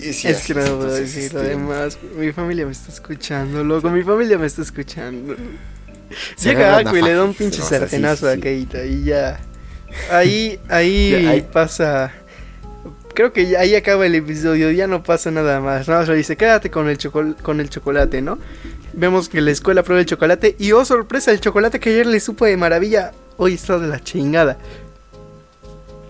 es 0.08 0.46
que 0.46 0.54
no 0.54 0.60
puedo 0.62 0.94
decir 0.94 1.32
lo 1.34 1.40
este, 1.40 1.50
demás. 1.56 1.98
Mi 2.16 2.32
familia 2.32 2.66
me 2.66 2.72
está 2.72 2.90
escuchando, 2.92 3.62
loco. 3.64 3.90
Mi 3.90 4.02
familia 4.02 4.38
me 4.38 4.46
está 4.46 4.62
escuchando. 4.62 5.34
Se 6.36 6.50
Llega 6.50 6.76
Aku 6.78 6.96
y 6.96 7.02
le 7.02 7.14
da 7.14 7.24
un 7.24 7.34
pinche 7.34 7.62
sartenazo 7.62 8.28
a. 8.28 8.36
Keita 8.36 8.84
y 8.84 9.04
ya. 9.04 9.40
Ahí, 10.10 10.58
ahí- 10.68 11.14
pasa. 11.52 12.12
Creo 13.14 13.32
que 13.32 13.56
ahí 13.56 13.74
acaba 13.74 14.06
el 14.06 14.14
episodio, 14.14 14.70
ya 14.70 14.86
no 14.86 15.02
pasa 15.02 15.30
nada 15.30 15.60
más. 15.60 15.88
Nada 15.88 16.00
más 16.00 16.08
le 16.08 16.16
dice, 16.16 16.36
quédate 16.36 16.70
con 16.70 16.88
el, 16.88 16.98
con 17.42 17.60
el 17.60 17.68
chocolate, 17.68 18.22
¿no? 18.22 18.38
Vemos 18.92 19.28
que 19.28 19.40
la 19.40 19.50
escuela 19.50 19.82
prueba 19.82 20.00
el 20.00 20.06
chocolate 20.06 20.56
y 20.58 20.72
oh 20.72 20.84
sorpresa, 20.84 21.30
el 21.30 21.40
chocolate 21.40 21.80
que 21.80 21.90
ayer 21.90 22.06
le 22.06 22.20
supo 22.20 22.44
de 22.44 22.56
maravilla, 22.56 23.12
hoy 23.36 23.54
está 23.54 23.78
de 23.78 23.88
la 23.88 24.00
chingada. 24.00 24.58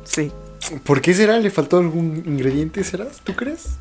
Sí, 0.04 0.32
¿Por 0.84 1.00
qué 1.00 1.12
será? 1.12 1.38
¿Le 1.38 1.50
faltó 1.50 1.78
algún 1.78 2.22
ingrediente, 2.24 2.84
será? 2.84 3.06
¿Tú 3.24 3.34
crees? 3.34 3.76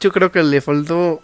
yo 0.00 0.10
creo 0.10 0.32
que 0.32 0.42
le 0.42 0.60
faltó 0.60 1.20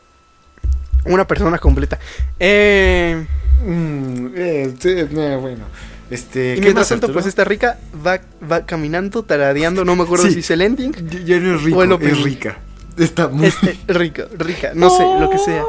una 1.07 1.27
persona 1.27 1.59
completa. 1.59 1.99
Eh, 2.39 3.27
Mm, 3.65 4.29
eh, 4.37 4.75
eh, 4.85 5.39
bueno. 5.41 5.65
Este, 6.11 6.53
y 6.53 6.55
¿qué 6.57 6.61
mientras 6.61 6.91
más, 6.91 7.01
tanto, 7.01 7.13
pues 7.13 7.27
esta 7.27 7.45
rica 7.45 7.79
va, 8.07 8.21
va 8.51 8.65
caminando, 8.65 9.25
taradeando, 9.25 9.85
no 9.85 9.97
me 9.97 10.05
acuerdo 10.05 10.27
Sí. 10.27 10.35
si 10.35 10.39
es 10.41 10.51
el 10.53 10.63
ending. 10.63 10.93
Ya, 11.25 11.39
no 11.41 11.57
es 11.57 11.63
rico, 11.63 11.79
O 11.79 11.83
el 11.83 11.93
es 11.93 12.23
rica. 12.23 12.59
Está 12.97 13.29
muy 13.29 13.47
Es 13.47 13.57
eh, 13.65 13.77
rica, 13.89 14.27
rica, 14.39 14.71
no 14.75 14.89
sé, 14.91 15.03
lo 15.21 15.29
que 15.29 15.39
sea. 15.39 15.65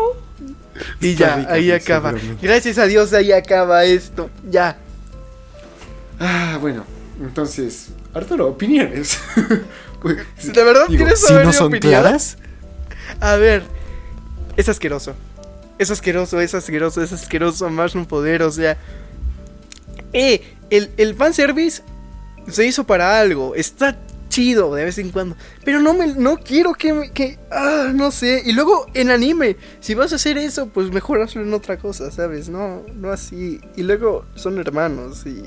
Y 1.02 1.14
Está 1.14 1.28
ya, 1.28 1.36
rica, 1.38 1.54
ahí 1.54 1.72
acaba. 1.72 2.14
Gracias 2.42 2.78
a 2.78 2.86
Dios, 2.86 3.12
ahí 3.14 3.32
acaba 3.32 3.84
esto. 3.86 4.30
Ya. 4.50 4.78
Ah, 6.20 6.58
bueno, 6.62 6.86
entonces, 7.22 7.90
Arturo, 8.14 8.48
opiniones. 8.48 9.20
Pues, 10.00 10.18
¿De 10.54 10.64
verdad 10.64 10.86
quieres 10.86 11.20
si 11.26 11.34
no 11.34 11.46
mi 11.46 11.54
son 11.54 11.68
opinión? 11.74 12.02
claras, 12.04 12.38
A 13.20 13.36
ver, 13.36 13.64
es 14.56 14.70
asqueroso. 14.70 15.16
Es 15.80 15.90
asqueroso, 15.90 16.40
es 16.40 16.54
asqueroso, 16.54 17.02
es 17.02 17.12
asqueroso, 17.14 17.68
más 17.72 17.96
no 17.96 18.08
poder, 18.08 18.44
o 18.44 18.52
sea. 18.52 18.78
Eh, 20.14 20.42
el, 20.70 20.92
el 20.98 21.16
fanservice 21.16 21.84
se 22.50 22.66
hizo 22.66 22.86
para 22.86 23.20
algo. 23.20 23.56
Está 23.56 23.98
chido 24.30 24.76
de 24.76 24.86
vez 24.86 24.98
en 24.98 25.12
cuando. 25.12 25.36
Pero 25.64 25.82
no 25.82 25.94
me 25.94 26.08
no 26.08 26.38
quiero 26.38 26.74
que, 26.74 27.12
que 27.14 27.40
ah, 27.52 27.92
no 27.94 28.12
sé. 28.12 28.44
Y 28.46 28.54
luego 28.54 28.86
en 28.94 29.10
anime, 29.10 29.58
si 29.80 29.96
vas 29.96 30.14
a 30.14 30.16
hacer 30.16 30.38
eso, 30.38 30.68
pues 30.68 30.92
mejor 30.92 31.22
hazlo 31.22 31.42
en 31.42 31.54
otra 31.54 31.78
cosa, 31.78 32.12
¿sabes? 32.12 32.50
No, 32.50 32.84
no 32.94 33.12
así. 33.12 33.60
Y 33.76 33.84
luego 33.84 34.26
son 34.36 34.60
hermanos 34.60 35.26
y. 35.26 35.44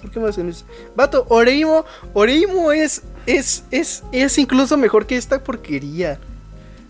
¿Por 0.00 0.10
qué 0.10 0.18
me 0.18 0.28
hacen 0.30 0.48
eso? 0.48 0.64
Vato, 0.96 1.26
Oreimo, 1.28 1.84
Oreimo 2.12 2.72
es, 2.72 3.02
es, 3.24 3.62
es, 3.70 4.02
es 4.10 4.36
incluso 4.36 4.76
mejor 4.76 5.06
que 5.06 5.16
esta 5.16 5.44
porquería. 5.44 6.18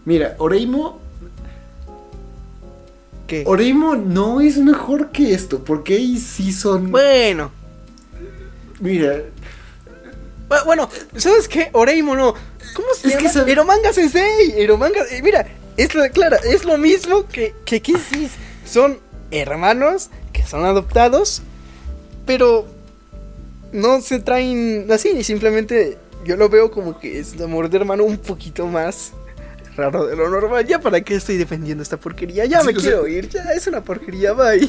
mira, 0.06 0.34
Oreimo, 0.38 0.98
¿Qué? 3.32 3.44
Oreimo 3.46 3.96
no 3.96 4.42
es 4.42 4.58
mejor 4.58 5.10
que 5.10 5.32
esto, 5.32 5.64
porque 5.64 5.94
ahí 5.96 6.18
sí 6.18 6.52
son... 6.52 6.90
Bueno, 6.90 7.50
Mira, 8.78 9.22
bu- 10.50 10.64
bueno, 10.66 10.86
¿sabes 11.16 11.48
qué? 11.48 11.70
Oreimo 11.72 12.14
no. 12.14 12.34
¿Cómo 12.74 12.88
se 12.94 13.08
Es 13.08 13.14
que 13.16 13.22
llama? 13.22 13.32
sabe- 13.32 13.52
Eromanga 13.52 13.90
Sensei. 13.94 14.52
Eromanga, 14.60 15.00
eh, 15.10 15.22
mira, 15.22 15.46
es 15.78 15.94
lo, 15.94 16.02
claro, 16.10 16.36
es 16.44 16.66
lo 16.66 16.76
mismo 16.76 17.26
que, 17.26 17.54
que. 17.64 17.80
Son 18.66 18.98
hermanos 19.30 20.10
que 20.34 20.42
son 20.46 20.66
adoptados, 20.66 21.40
pero 22.26 22.66
no 23.72 24.02
se 24.02 24.18
traen 24.18 24.86
así, 24.92 25.24
simplemente 25.24 25.96
yo 26.26 26.36
lo 26.36 26.50
veo 26.50 26.70
como 26.70 26.98
que 27.00 27.18
es 27.18 27.32
el 27.32 27.44
amor 27.44 27.70
de 27.70 27.78
hermano 27.78 28.04
un 28.04 28.18
poquito 28.18 28.66
más 28.66 29.12
raro 29.76 30.06
de 30.06 30.16
lo 30.16 30.28
normal. 30.28 30.66
Ya 30.66 30.80
para 30.80 31.00
qué 31.02 31.14
estoy 31.16 31.36
defendiendo 31.36 31.82
esta 31.82 31.96
porquería, 31.98 32.44
ya 32.46 32.60
Sí, 32.60 32.66
me 32.66 32.72
sea- 32.74 32.82
quiero 32.82 33.06
ir, 33.08 33.28
ya 33.28 33.42
es 33.54 33.66
una 33.66 33.82
porquería, 33.82 34.32
bye. 34.32 34.68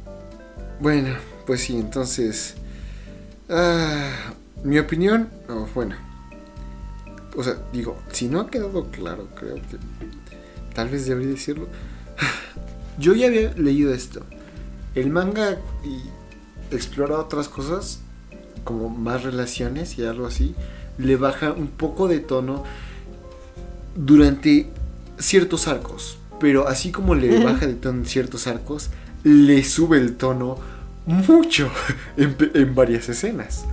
bueno, 0.80 1.14
pues 1.46 1.62
sí, 1.62 1.76
entonces... 1.76 2.54
ah, 3.48 4.10
mi 4.64 4.78
opinión, 4.78 5.28
oh, 5.48 5.68
bueno. 5.74 5.96
O 7.36 7.42
sea, 7.44 7.56
digo, 7.72 7.98
si 8.12 8.28
no 8.28 8.40
ha 8.40 8.50
quedado 8.50 8.90
claro, 8.90 9.28
creo 9.34 9.56
que 9.56 9.76
tal 10.74 10.88
vez 10.88 11.06
debería 11.06 11.30
decirlo. 11.32 11.68
Yo 12.98 13.14
ya 13.14 13.26
había 13.26 13.52
leído 13.52 13.92
esto. 13.92 14.22
El 14.94 15.10
manga 15.10 15.58
y 15.84 16.74
explora 16.74 17.18
otras 17.18 17.48
cosas, 17.48 18.00
como 18.64 18.88
más 18.88 19.22
relaciones 19.22 19.98
y 19.98 20.04
algo 20.06 20.26
así, 20.26 20.54
le 20.98 21.16
baja 21.16 21.52
un 21.52 21.68
poco 21.68 22.08
de 22.08 22.20
tono 22.20 22.64
durante 23.96 24.68
ciertos 25.18 25.66
arcos. 25.68 26.18
Pero 26.38 26.68
así 26.68 26.92
como 26.92 27.14
le 27.14 27.42
baja 27.42 27.66
de 27.66 27.74
tono 27.74 28.00
en 28.00 28.06
ciertos 28.06 28.46
arcos, 28.46 28.90
le 29.24 29.64
sube 29.64 29.98
el 29.98 30.16
tono 30.16 30.58
mucho 31.06 31.70
en, 32.16 32.74
varias 32.74 33.08
escenas. 33.08 33.64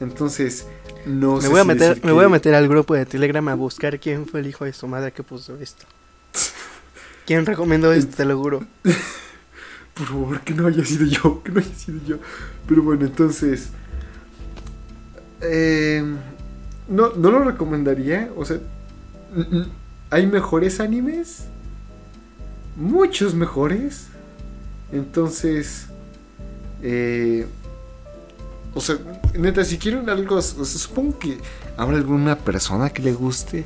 Entonces, 0.00 0.66
no 1.06 1.36
Me 1.36 1.42
sé 1.42 1.48
voy, 1.48 1.58
a 1.58 1.62
si 1.62 1.68
meter, 1.68 1.88
decir 1.88 2.04
me 2.04 2.12
voy 2.12 2.24
a 2.24 2.28
meter 2.28 2.54
al 2.54 2.68
grupo 2.68 2.94
de 2.94 3.04
Telegram 3.04 3.46
a 3.48 3.54
buscar 3.54 3.98
quién 3.98 4.26
fue 4.26 4.40
el 4.40 4.46
hijo 4.46 4.64
de 4.64 4.72
su 4.72 4.86
madre 4.86 5.12
que 5.12 5.22
puso 5.22 5.56
esto. 5.58 5.86
¿Quién 7.26 7.46
recomendó 7.46 7.92
esto? 7.92 8.16
Te 8.16 8.24
lo 8.24 8.38
juro. 8.38 8.64
Por 9.94 10.06
favor, 10.06 10.40
que 10.40 10.54
no 10.54 10.66
haya 10.66 10.84
sido 10.84 11.06
yo, 11.06 11.42
que 11.42 11.52
no 11.52 11.60
haya 11.60 11.74
sido 11.74 12.00
yo. 12.06 12.16
Pero 12.68 12.82
bueno, 12.82 13.06
entonces. 13.06 13.68
eh, 15.40 16.02
no, 16.88 17.12
no 17.14 17.30
lo 17.30 17.44
recomendaría. 17.44 18.30
O 18.36 18.44
sea, 18.44 18.58
hay 20.10 20.26
mejores 20.26 20.80
animes. 20.80 21.44
Muchos 22.76 23.34
mejores. 23.34 24.08
Entonces. 24.92 25.86
eh, 26.82 27.46
o 28.74 28.80
sea, 28.80 28.96
neta, 29.34 29.64
si 29.64 29.78
quieren 29.78 30.08
algo. 30.10 30.40
supongo 30.42 31.18
que 31.18 31.38
habrá 31.76 31.96
alguna 31.96 32.36
persona 32.36 32.90
que 32.90 33.02
le 33.02 33.12
guste 33.12 33.64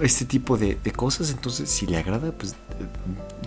este 0.00 0.24
tipo 0.24 0.56
de, 0.56 0.76
cosas. 0.94 1.30
Entonces, 1.30 1.70
si 1.70 1.86
le 1.86 1.96
agrada, 1.96 2.32
pues 2.32 2.54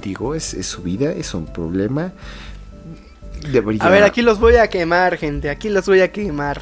digo, 0.01 0.36
es, 0.36 0.55
su 0.65 0.82
vida, 0.82 1.11
es 1.11 1.34
un 1.34 1.45
problema. 1.45 2.13
A 3.80 3.89
ver, 3.89 4.03
aquí 4.03 4.22
los 4.22 4.39
voy 4.39 4.55
a 4.55 4.68
quemar, 4.68 5.18
gente. 5.18 5.49
Aquí 5.49 5.70
los 5.70 5.86
voy 5.86 6.01
a 6.01 6.11
quemar. 6.11 6.61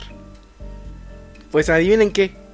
Pues 1.51 1.69
adivinen 1.69 2.11
qué. 2.11 2.44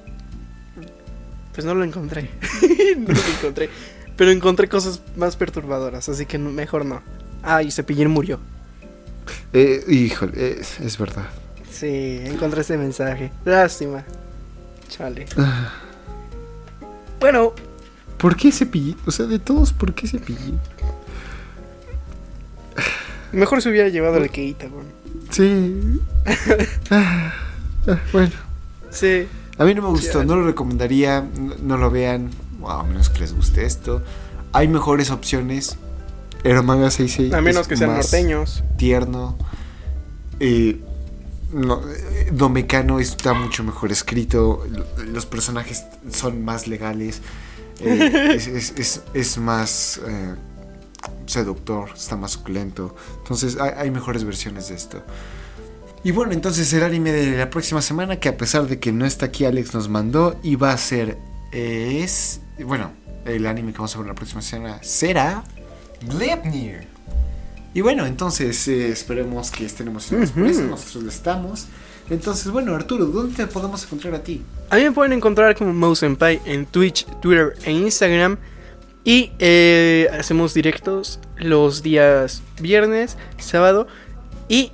Pues 1.54 1.64
no 1.64 1.74
lo 1.74 1.84
encontré. 1.84 2.30
no 2.98 3.08
lo 3.12 3.36
encontré. 3.38 3.68
Pero 4.16 4.30
encontré 4.30 4.68
cosas 4.68 5.00
más 5.16 5.36
perturbadoras, 5.36 6.08
así 6.08 6.26
que 6.26 6.38
mejor 6.38 6.84
no. 6.84 7.02
Ah, 7.42 7.62
y 7.62 7.70
Cepillín 7.70 8.08
murió. 8.08 8.40
Eh, 9.52 9.84
híjole, 9.88 10.32
eh, 10.36 10.60
es 10.60 10.98
verdad. 10.98 11.26
Sí, 11.70 12.20
encontré 12.24 12.60
ese 12.60 12.76
mensaje. 12.76 13.32
Lástima. 13.44 14.04
Chale. 14.88 15.26
Ah, 15.36 15.72
Bueno, 17.18 17.54
¿Por 18.22 18.36
qué 18.36 18.52
cepillín? 18.52 18.96
O 19.04 19.10
sea, 19.10 19.26
de 19.26 19.40
todos, 19.40 19.72
¿por 19.72 19.94
qué 19.94 20.06
cepillín? 20.06 20.60
mejor 23.32 23.60
se 23.60 23.68
hubiera 23.68 23.88
llevado 23.88 24.18
el 24.18 24.30
Keita. 24.30 24.68
Sí. 25.30 26.00
Ah, 26.90 27.32
ah, 27.88 27.98
bueno. 28.12 28.30
Sí. 28.90 29.26
A 29.58 29.64
mí 29.64 29.74
no 29.74 29.82
me 29.82 29.88
gustó, 29.88 30.24
no 30.24 30.36
lo 30.36 30.46
recomendaría, 30.46 31.20
no, 31.20 31.54
no 31.62 31.76
lo 31.76 31.90
vean, 31.90 32.30
a 32.66 32.82
menos 32.82 33.10
que 33.10 33.20
les 33.20 33.34
guste 33.34 33.64
esto. 33.66 34.02
Hay 34.52 34.68
mejores 34.68 35.10
opciones. 35.10 35.76
Eromanga 36.44 36.90
66 36.90 37.32
A 37.34 37.40
menos 37.40 37.62
es 37.62 37.68
que 37.68 37.76
sean 37.76 37.94
norteños. 37.94 38.64
tierno. 38.76 39.36
Eh, 40.40 40.80
no, 41.52 41.80
eh, 41.88 42.30
Domecano 42.32 42.98
está 42.98 43.32
mucho 43.34 43.62
mejor 43.62 43.92
escrito. 43.92 44.64
Los 45.06 45.26
personajes 45.26 45.84
son 46.10 46.44
más 46.44 46.66
legales. 46.66 47.20
eh, 47.80 48.32
es, 48.34 48.46
es- 48.48 48.72
es- 48.76 49.02
es 49.14 49.38
más 49.38 50.00
eh, 50.06 50.34
seductor, 51.26 51.90
está 51.94 52.16
más 52.16 52.32
suculento. 52.32 52.96
Entonces 53.18 53.58
hay, 53.60 53.70
hay 53.76 53.90
mejores 53.90 54.24
versiones 54.24 54.68
de 54.68 54.74
esto. 54.74 55.02
Y 56.04 56.10
bueno, 56.10 56.32
entonces 56.32 56.72
el 56.72 56.82
anime 56.82 57.12
de 57.12 57.36
la 57.36 57.48
próxima 57.48 57.80
semana, 57.80 58.16
que 58.16 58.28
a 58.28 58.36
pesar 58.36 58.66
de 58.66 58.80
que 58.80 58.90
no 58.92 59.06
está 59.06 59.26
aquí, 59.26 59.44
Alex 59.44 59.72
nos 59.74 59.88
mandó, 59.88 60.38
y 60.42 60.56
va 60.56 60.72
a 60.72 60.76
ser. 60.76 61.18
eh, 61.52 62.00
es. 62.02 62.40
Bueno, 62.64 62.92
el 63.24 63.46
anime 63.46 63.72
que 63.72 63.78
vamos 63.78 63.94
a 63.94 63.98
ver 63.98 64.08
la 64.08 64.14
próxima 64.14 64.42
semana 64.42 64.78
será. 64.82 65.44
Gleipnir. 66.02 66.88
Y 67.74 67.80
bueno, 67.80 68.04
entonces 68.04 68.66
eh, 68.68 68.88
esperemos 68.88 69.50
que 69.50 69.64
estén 69.64 69.88
emocionados 69.88 70.32
por 70.32 70.44
eso. 70.46 70.62
Nosotros 70.62 71.04
lo 71.04 71.08
estamos. 71.08 71.66
Entonces, 72.10 72.50
bueno, 72.50 72.74
Arturo, 72.74 73.06
¿dónde 73.06 73.34
te 73.34 73.46
podemos 73.46 73.84
encontrar 73.84 74.14
a 74.14 74.22
ti? 74.22 74.42
A 74.70 74.76
mí 74.76 74.82
me 74.82 74.92
pueden 74.92 75.12
encontrar 75.12 75.56
como 75.56 75.72
Mouse 75.72 76.00
Senpai 76.00 76.40
en 76.44 76.66
Twitch, 76.66 77.06
Twitter 77.20 77.54
e 77.64 77.70
Instagram. 77.70 78.36
Y 79.04 79.32
eh, 79.38 80.08
hacemos 80.18 80.52
directos 80.52 81.20
los 81.36 81.82
días 81.82 82.42
viernes, 82.60 83.16
sábado 83.38 83.86
y 84.48 84.72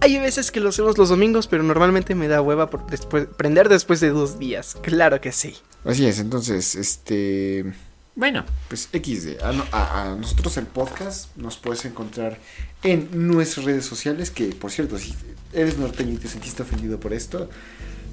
hay 0.00 0.18
veces 0.18 0.50
que 0.50 0.60
lo 0.60 0.70
hacemos 0.70 0.96
los 0.98 1.08
domingos, 1.08 1.46
pero 1.46 1.62
normalmente 1.62 2.14
me 2.14 2.28
da 2.28 2.40
hueva 2.42 2.70
por 2.70 2.86
después, 2.90 3.26
prender 3.36 3.68
después 3.68 4.00
de 4.00 4.10
dos 4.10 4.38
días. 4.38 4.76
Claro 4.82 5.20
que 5.20 5.32
sí. 5.32 5.54
Así 5.84 6.06
es, 6.06 6.18
entonces, 6.18 6.74
este... 6.74 7.72
Bueno, 8.16 8.44
pues 8.68 8.88
XD. 8.92 9.42
A, 9.42 9.52
no- 9.52 9.64
a- 9.72 10.02
a 10.12 10.16
nosotros 10.16 10.56
el 10.58 10.66
podcast 10.66 11.34
nos 11.36 11.56
puedes 11.56 11.84
encontrar 11.84 12.38
en 12.82 13.08
nuestras 13.28 13.64
redes 13.64 13.86
sociales, 13.86 14.30
que 14.30 14.46
por 14.46 14.70
cierto, 14.70 14.98
si 14.98 15.14
eres 15.52 15.78
norteño 15.78 16.12
y 16.14 16.16
te 16.16 16.28
sentiste 16.28 16.62
ofendido 16.62 16.98
por 17.00 17.12
esto, 17.14 17.48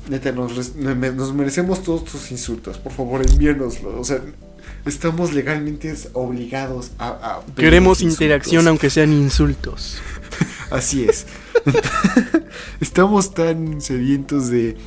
neta, 0.08 0.32
nos, 0.32 0.76
nos 0.76 1.34
merecemos 1.34 1.84
todos 1.84 2.06
tus 2.06 2.32
insultos. 2.32 2.78
Por 2.78 2.94
favor, 2.94 3.22
envíanoslo. 3.28 4.00
O 4.00 4.04
sea, 4.06 4.22
estamos 4.86 5.34
legalmente 5.34 5.94
obligados 6.14 6.92
a... 7.00 7.08
a 7.10 7.42
Queremos 7.56 8.00
insultos. 8.02 8.22
interacción 8.22 8.68
aunque 8.68 8.90
sean 8.90 9.12
insultos. 9.12 9.98
Así 10.70 11.04
es. 11.04 11.26
Estamos 12.82 13.34
tan 13.34 13.82
sedientos 13.82 14.50
de, 14.50 14.78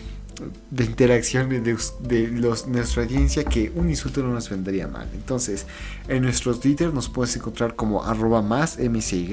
de 0.71 0.85
interacción 0.85 1.49
de, 1.49 2.29
nuestra 2.67 3.03
audiencia 3.03 3.45
que 3.45 3.71
un 3.75 3.91
insulto 3.91 4.23
no 4.23 4.33
nos 4.33 4.49
vendría 4.49 4.89
mal. 4.89 5.09
Entonces, 5.15 5.67
en 6.09 6.23
nuestro 6.23 6.55
Twitter 6.55 6.93
nos 6.93 7.09
puedes 7.09 7.37
encontrar 7.37 7.75
como 7.75 8.05
arroba 8.05 8.43
más 8.43 8.79
mcy, 8.79 9.29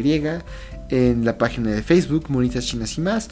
en 0.90 1.26
la 1.26 1.38
página 1.38 1.72
de 1.72 1.84
Facebook 1.84 2.26
Monitas 2.30 2.66
Chinas 2.66 2.98
y 2.98 3.02
más, 3.02 3.30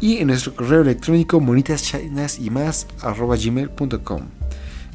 y 0.00 0.18
en 0.18 0.28
nuestro 0.28 0.54
correo 0.54 0.82
electrónico 0.82 1.40
monitas 1.40 1.82
chinas 1.82 2.38
y 2.38 2.50
más 2.50 2.86
arroba 3.00 3.36
gmail.com. 3.36 4.22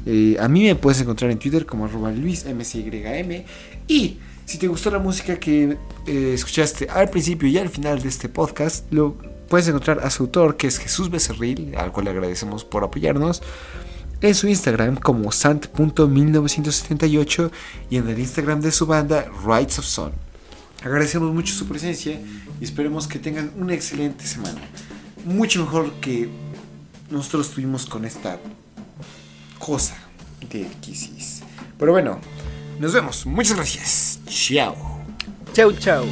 Eh, 0.06 0.36
a 0.38 0.48
mí 0.48 0.64
me 0.64 0.74
puedes 0.74 1.00
encontrar 1.00 1.30
en 1.30 1.38
Twitter 1.38 1.64
como 1.64 1.86
arroba 1.86 2.12
luis 2.12 2.44
mcym 2.44 3.44
y 3.88 4.18
si 4.44 4.58
te 4.58 4.68
gustó 4.68 4.90
la 4.90 4.98
música 4.98 5.36
que 5.36 5.78
eh, 6.06 6.32
escuchaste 6.34 6.88
al 6.88 7.08
principio 7.10 7.48
y 7.48 7.58
al 7.58 7.68
final 7.68 8.02
de 8.02 8.08
este 8.08 8.28
podcast, 8.28 8.92
lo 8.92 9.16
puedes 9.48 9.68
encontrar 9.68 10.00
a 10.00 10.10
su 10.10 10.24
autor 10.24 10.56
que 10.56 10.66
es 10.66 10.78
Jesús 10.78 11.10
Becerril, 11.10 11.76
al 11.76 11.92
cual 11.92 12.06
le 12.06 12.10
agradecemos 12.10 12.64
por 12.64 12.82
apoyarnos, 12.84 13.42
en 14.20 14.34
su 14.34 14.48
Instagram 14.48 14.96
como 14.96 15.32
sant.1978 15.32 17.50
y 17.90 17.98
en 17.98 18.08
el 18.08 18.18
Instagram 18.18 18.60
de 18.60 18.72
su 18.72 18.86
banda 18.86 19.30
Rights 19.46 19.78
of 19.78 19.84
Son. 19.84 20.12
Agradecemos 20.82 21.32
mucho 21.32 21.54
su 21.54 21.66
presencia 21.66 22.20
y 22.60 22.64
esperemos 22.64 23.06
que 23.06 23.18
tengan 23.18 23.52
una 23.56 23.74
excelente 23.74 24.26
semana. 24.26 24.60
Mucho 25.24 25.64
mejor 25.64 25.92
que 25.94 26.28
nosotros 27.10 27.50
tuvimos 27.50 27.86
con 27.86 28.04
esta 28.04 28.38
cosa 29.58 29.96
de 30.50 30.66
Kisses. 30.80 31.42
Pero 31.78 31.92
bueno, 31.92 32.18
nos 32.78 32.92
vemos. 32.92 33.26
Muchas 33.26 33.56
gracias. 33.56 34.20
Chao. 34.26 34.76
Chau, 35.52 35.72
chau. 35.72 36.04